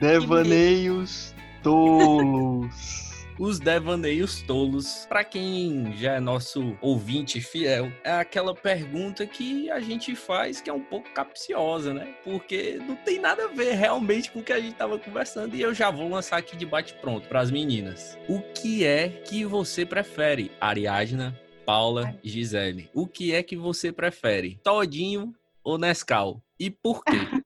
Devaneios 0.00 1.34
tolos. 1.62 3.05
Os 3.38 3.60
devaneios 3.60 4.40
tolos, 4.40 5.04
pra 5.10 5.22
quem 5.22 5.94
já 5.94 6.14
é 6.14 6.20
nosso 6.20 6.74
ouvinte 6.80 7.38
fiel, 7.38 7.92
é 8.02 8.12
aquela 8.12 8.54
pergunta 8.54 9.26
que 9.26 9.70
a 9.70 9.78
gente 9.78 10.16
faz 10.16 10.62
que 10.62 10.70
é 10.70 10.72
um 10.72 10.80
pouco 10.80 11.12
capciosa, 11.12 11.92
né? 11.92 12.14
Porque 12.24 12.80
não 12.88 12.96
tem 12.96 13.20
nada 13.20 13.44
a 13.44 13.48
ver 13.48 13.74
realmente 13.74 14.30
com 14.30 14.38
o 14.38 14.42
que 14.42 14.54
a 14.54 14.60
gente 14.60 14.74
tava 14.74 14.98
conversando 14.98 15.54
e 15.54 15.60
eu 15.60 15.74
já 15.74 15.90
vou 15.90 16.08
lançar 16.08 16.38
aqui 16.38 16.56
de 16.56 16.64
bate 16.64 16.94
pronto 16.94 17.28
pras 17.28 17.50
meninas. 17.50 18.16
O 18.26 18.40
que 18.40 18.86
é 18.86 19.08
que 19.10 19.44
você 19.44 19.84
prefere, 19.84 20.50
Ariadna, 20.58 21.38
Paula 21.66 22.18
e 22.24 22.30
Gisele? 22.30 22.88
O 22.94 23.06
que 23.06 23.34
é 23.34 23.42
que 23.42 23.56
você 23.56 23.92
prefere, 23.92 24.58
Todinho 24.64 25.34
ou 25.62 25.76
Nescau? 25.76 26.42
E 26.58 26.70
por 26.70 27.04
quê? 27.04 27.18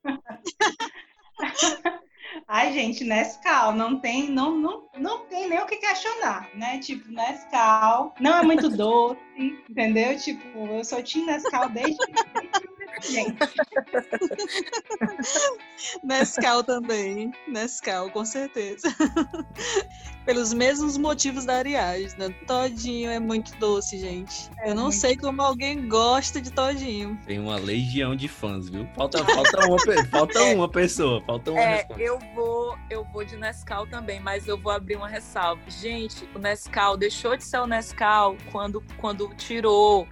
Ai, 2.53 2.73
gente, 2.73 3.05
Nescau, 3.05 3.73
não 3.73 4.01
tem, 4.01 4.29
não, 4.29 4.59
não, 4.59 4.89
não 4.99 5.21
tem 5.27 5.49
nem 5.49 5.61
o 5.61 5.67
que 5.67 5.77
questionar, 5.77 6.49
né? 6.53 6.81
Tipo, 6.81 7.09
Nescau 7.13 8.13
não 8.19 8.39
é 8.39 8.43
muito 8.43 8.69
doce, 8.69 9.21
entendeu? 9.39 10.19
Tipo, 10.19 10.67
eu 10.67 10.85
sou 10.85 11.01
Tim 11.01 11.27
Nescau 11.27 11.69
desde, 11.69 12.05
desde 12.05 13.13
gente. 13.13 13.39
Nescau 16.03 16.63
também. 16.63 17.33
Nescau, 17.49 18.11
com 18.11 18.25
certeza. 18.25 18.89
Pelos 20.27 20.53
mesmos 20.53 20.97
motivos 20.99 21.45
da 21.45 21.57
Ariadna. 21.57 22.31
Todinho 22.47 23.11
é 23.11 23.19
muito 23.19 23.57
doce, 23.59 23.99
gente. 23.99 24.51
É 24.59 24.71
Eu 24.71 24.75
não 24.75 24.91
sei 24.93 25.17
como 25.17 25.41
alguém 25.43 25.89
gosta 25.89 26.41
de 26.41 26.53
todinho. 26.53 27.19
Tem 27.27 27.39
uma 27.39 27.57
legião 27.57 28.15
de 28.15 28.29
fãs, 28.29 28.69
viu? 28.69 28.87
Falta, 28.95 29.25
falta, 29.25 29.67
uma, 29.67 29.79
falta 30.11 30.43
uma 30.45 30.69
pessoa, 30.69 31.21
falta 31.23 31.51
uma 31.51 31.61
É, 31.61 31.77
resposta. 31.77 32.03
eu 32.03 32.19
vou, 32.35 32.79
eu 32.91 33.05
vou 33.13 33.25
de 33.25 33.37
Nescau 33.37 33.87
também, 33.87 34.21
mas 34.21 34.47
eu 34.47 34.59
vou 34.61 34.71
abrir 34.71 34.97
uma 34.97 35.09
ressalva. 35.09 35.63
Gente, 35.69 36.29
o 36.35 36.39
Nescau 36.39 36.97
deixou 36.97 37.37
de 37.37 37.43
ser 37.45 37.59
o 37.59 37.67
Nescau 37.67 38.37
quando, 38.53 38.83
quando 38.99 39.35
tirou 39.37 40.07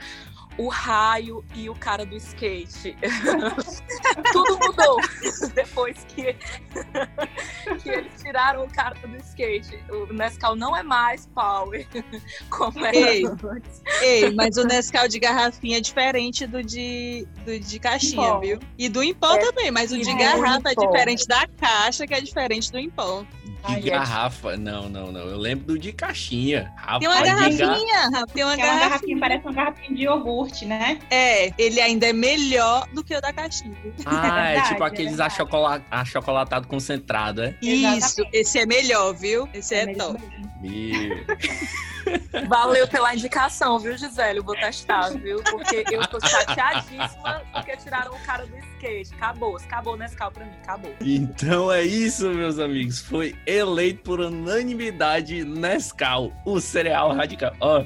o 0.59 0.69
raio 0.69 1.45
e 1.55 1.71
o 1.71 1.75
cara 1.75 2.05
do 2.05 2.17
skate. 2.17 2.97
Tudo 4.33 4.59
mudou 4.59 4.97
depois 5.55 5.97
que, 6.09 6.35
que 7.83 7.89
eles 7.89 8.13
tiraram 8.21 8.65
o 8.65 8.71
cara 8.71 8.95
do 9.07 9.17
skate. 9.19 9.79
O 9.89 10.13
Nescau 10.13 10.57
não 10.57 10.77
é 10.77 10.83
mais 10.83 11.27
power 11.27 11.87
como 12.51 12.85
era 12.85 12.97
Ei. 12.97 13.25
antes. 13.25 13.83
Ei, 14.03 14.35
mas 14.35 14.57
o 14.57 14.65
Nescau 14.65 15.07
de 15.07 15.19
garrafinha 15.19 15.79
é 15.79 15.81
diferente 15.81 16.47
do 16.47 16.63
de, 16.63 17.27
do 17.45 17.59
de 17.59 17.79
caixinha, 17.79 18.39
viu? 18.41 18.59
E 18.77 18.89
do 18.89 19.03
em 19.03 19.15
pó 19.15 19.35
É, 19.35 19.39
também, 19.39 19.71
mas 19.71 19.93
o 19.93 19.99
de 19.99 20.11
do 20.11 20.19
garrafa 20.19 20.71
é 20.71 20.75
pó. 20.75 20.87
diferente 20.87 21.27
da 21.27 21.47
caixa, 21.47 22.07
que 22.07 22.15
é 22.15 22.21
diferente 22.21 22.73
do 22.73 22.79
em 22.79 22.91
pó. 22.91 23.25
De 23.69 23.75
Ai, 23.75 23.99
garrafa. 23.99 24.57
Não, 24.57 24.89
não, 24.89 25.13
não. 25.13 25.21
Eu 25.21 25.37
lembro 25.39 25.67
do 25.67 25.79
de 25.79 25.93
caixinha. 25.93 26.73
Rapaz, 26.77 26.99
Tem 27.01 27.09
uma 27.09 27.23
garrafinha, 27.23 28.11
Rafa, 28.11 28.27
tem 28.35 28.45
uma 28.45 28.53
é 28.53 28.57
uma 28.57 28.63
garrafinha. 28.65 28.89
garrafinha, 28.89 29.19
parece 29.21 29.45
uma 29.45 29.53
garrafinha 29.53 29.97
de 29.97 30.03
iogurte, 30.05 30.65
né? 30.67 30.99
É, 31.11 31.53
ele 31.61 31.81
ainda 31.81 32.07
é 32.07 32.13
melhor 32.13 32.87
do 32.93 33.03
que 33.05 33.15
o 33.15 33.21
da 33.21 33.33
caixinha. 33.33 33.77
Ah, 34.07 34.17
é, 34.49 34.53
verdade, 34.53 34.69
tipo 34.71 34.83
é 34.83 34.87
aqueles 34.87 35.09
verdade. 35.17 35.35
achocola- 35.35 35.83
achocolatado 35.91 36.67
concentrado, 36.69 37.43
é? 37.43 37.55
Isso, 37.63 37.97
Exatamente. 37.97 38.37
esse 38.37 38.59
é 38.59 38.67
melhor, 38.67 39.13
viu? 39.15 39.49
Esse 39.55 39.75
é 39.75 39.87
mesmo 39.87 40.03
top. 40.03 40.21
mesmo. 40.21 40.48
Meu. 40.61 41.25
Valeu 42.49 42.89
pela 42.89 43.15
indicação, 43.15 43.79
viu, 43.79 43.97
Gisele? 43.97 44.39
Eu 44.39 44.45
vou 44.45 44.55
testar, 44.55 45.11
viu? 45.11 45.43
Porque 45.43 45.85
eu 45.91 46.07
tô 46.07 46.21
chateadíssima 46.21 47.43
porque 47.53 47.77
tiraram 47.77 48.13
o 48.13 48.19
cara 48.21 48.47
do 48.47 48.57
skate. 48.57 49.15
Acabou, 49.15 49.57
acabou 49.57 49.95
o 49.95 49.97
Nescau 49.97 50.31
pra 50.31 50.45
mim, 50.45 50.53
acabou. 50.63 50.95
Então 51.01 51.71
é 51.71 51.83
isso, 51.83 52.29
meus 52.31 52.59
amigos. 52.59 53.01
Foi 53.01 53.37
eleito 53.47 54.03
por 54.03 54.21
unanimidade 54.21 55.45
Nescau, 55.45 56.33
o 56.45 56.61
cereal 56.61 57.13
radical. 57.15 57.53
Ó, 57.61 57.85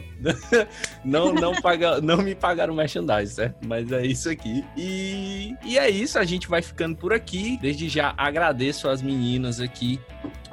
não, 1.05 1.33
não, 1.33 1.55
paga, 1.61 2.01
não 2.01 2.19
me 2.19 2.35
pagaram 2.35 2.75
merchandising, 2.75 3.35
certo? 3.35 3.67
Mas 3.67 3.91
é 3.93 4.07
isso 4.07 4.31
aqui. 4.31 4.65
E, 4.77 5.55
e 5.65 5.79
é 5.79 5.91
isso, 5.91 6.19
a 6.19 6.25
gente 6.25 6.49
vai 6.49 6.63
ficando 6.63 6.97
por 6.97 7.13
aqui. 7.13 7.59
Desde 7.61 7.89
já 7.89 8.15
agradeço 8.17 8.89
às 8.89 9.03
meninas 9.03 9.61
aqui 9.61 10.01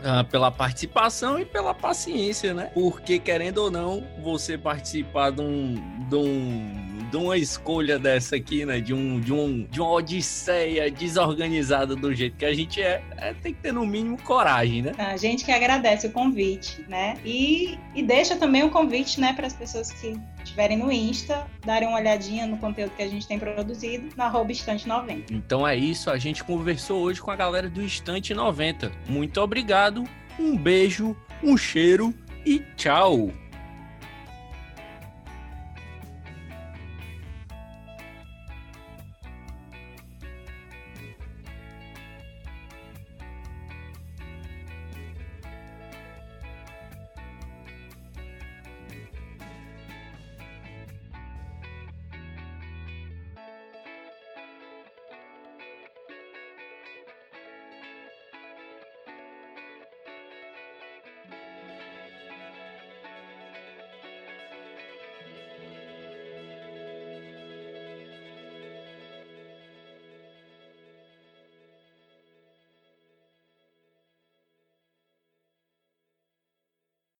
ah, 0.03 0.23
pela 0.23 0.51
participação 0.51 1.39
e 1.39 1.45
pela 1.45 1.73
paciência, 1.73 2.53
né? 2.53 2.71
Porque, 2.73 3.19
querendo 3.19 3.59
ou 3.59 3.71
não, 3.71 4.05
você 4.21 4.57
participar 4.57 5.31
de 5.31 5.41
um. 5.41 5.75
De 6.09 6.15
um 6.15 6.98
de 7.09 7.17
uma 7.17 7.37
escolha 7.37 7.97
dessa 7.97 8.35
aqui, 8.35 8.65
né? 8.65 8.79
De, 8.79 8.93
um, 8.93 9.19
de, 9.19 9.33
um, 9.33 9.63
de 9.63 9.81
uma 9.81 9.91
odisseia 9.91 10.89
desorganizada 10.91 11.95
do 11.95 12.13
jeito 12.13 12.37
que 12.37 12.45
a 12.45 12.53
gente 12.53 12.81
é, 12.81 13.01
é, 13.17 13.33
tem 13.33 13.53
que 13.53 13.61
ter 13.61 13.73
no 13.73 13.85
mínimo 13.85 14.21
coragem, 14.21 14.81
né? 14.81 14.91
A 14.97 15.17
gente 15.17 15.43
que 15.43 15.51
agradece 15.51 16.07
o 16.07 16.11
convite, 16.11 16.85
né? 16.87 17.17
E, 17.25 17.77
e 17.95 18.03
deixa 18.03 18.35
também 18.35 18.63
o 18.63 18.69
convite, 18.69 19.19
né, 19.19 19.33
para 19.33 19.47
as 19.47 19.53
pessoas 19.53 19.91
que 19.91 20.19
estiverem 20.43 20.77
no 20.77 20.91
Insta, 20.91 21.47
darem 21.65 21.87
uma 21.87 21.97
olhadinha 21.97 22.45
no 22.45 22.57
conteúdo 22.57 22.91
que 22.95 23.03
a 23.03 23.07
gente 23.07 23.27
tem 23.27 23.39
produzido 23.39 24.09
no 24.15 24.23
arroba 24.23 24.51
Estante 24.51 24.87
90. 24.87 25.33
Então 25.33 25.67
é 25.67 25.75
isso, 25.75 26.09
a 26.09 26.17
gente 26.17 26.43
conversou 26.43 27.01
hoje 27.01 27.21
com 27.21 27.31
a 27.31 27.35
galera 27.35 27.69
do 27.69 27.81
Estante 27.81 28.33
90. 28.33 28.91
Muito 29.07 29.39
obrigado, 29.41 30.03
um 30.39 30.57
beijo, 30.57 31.15
um 31.43 31.57
cheiro 31.57 32.13
e 32.45 32.59
tchau! 32.75 33.31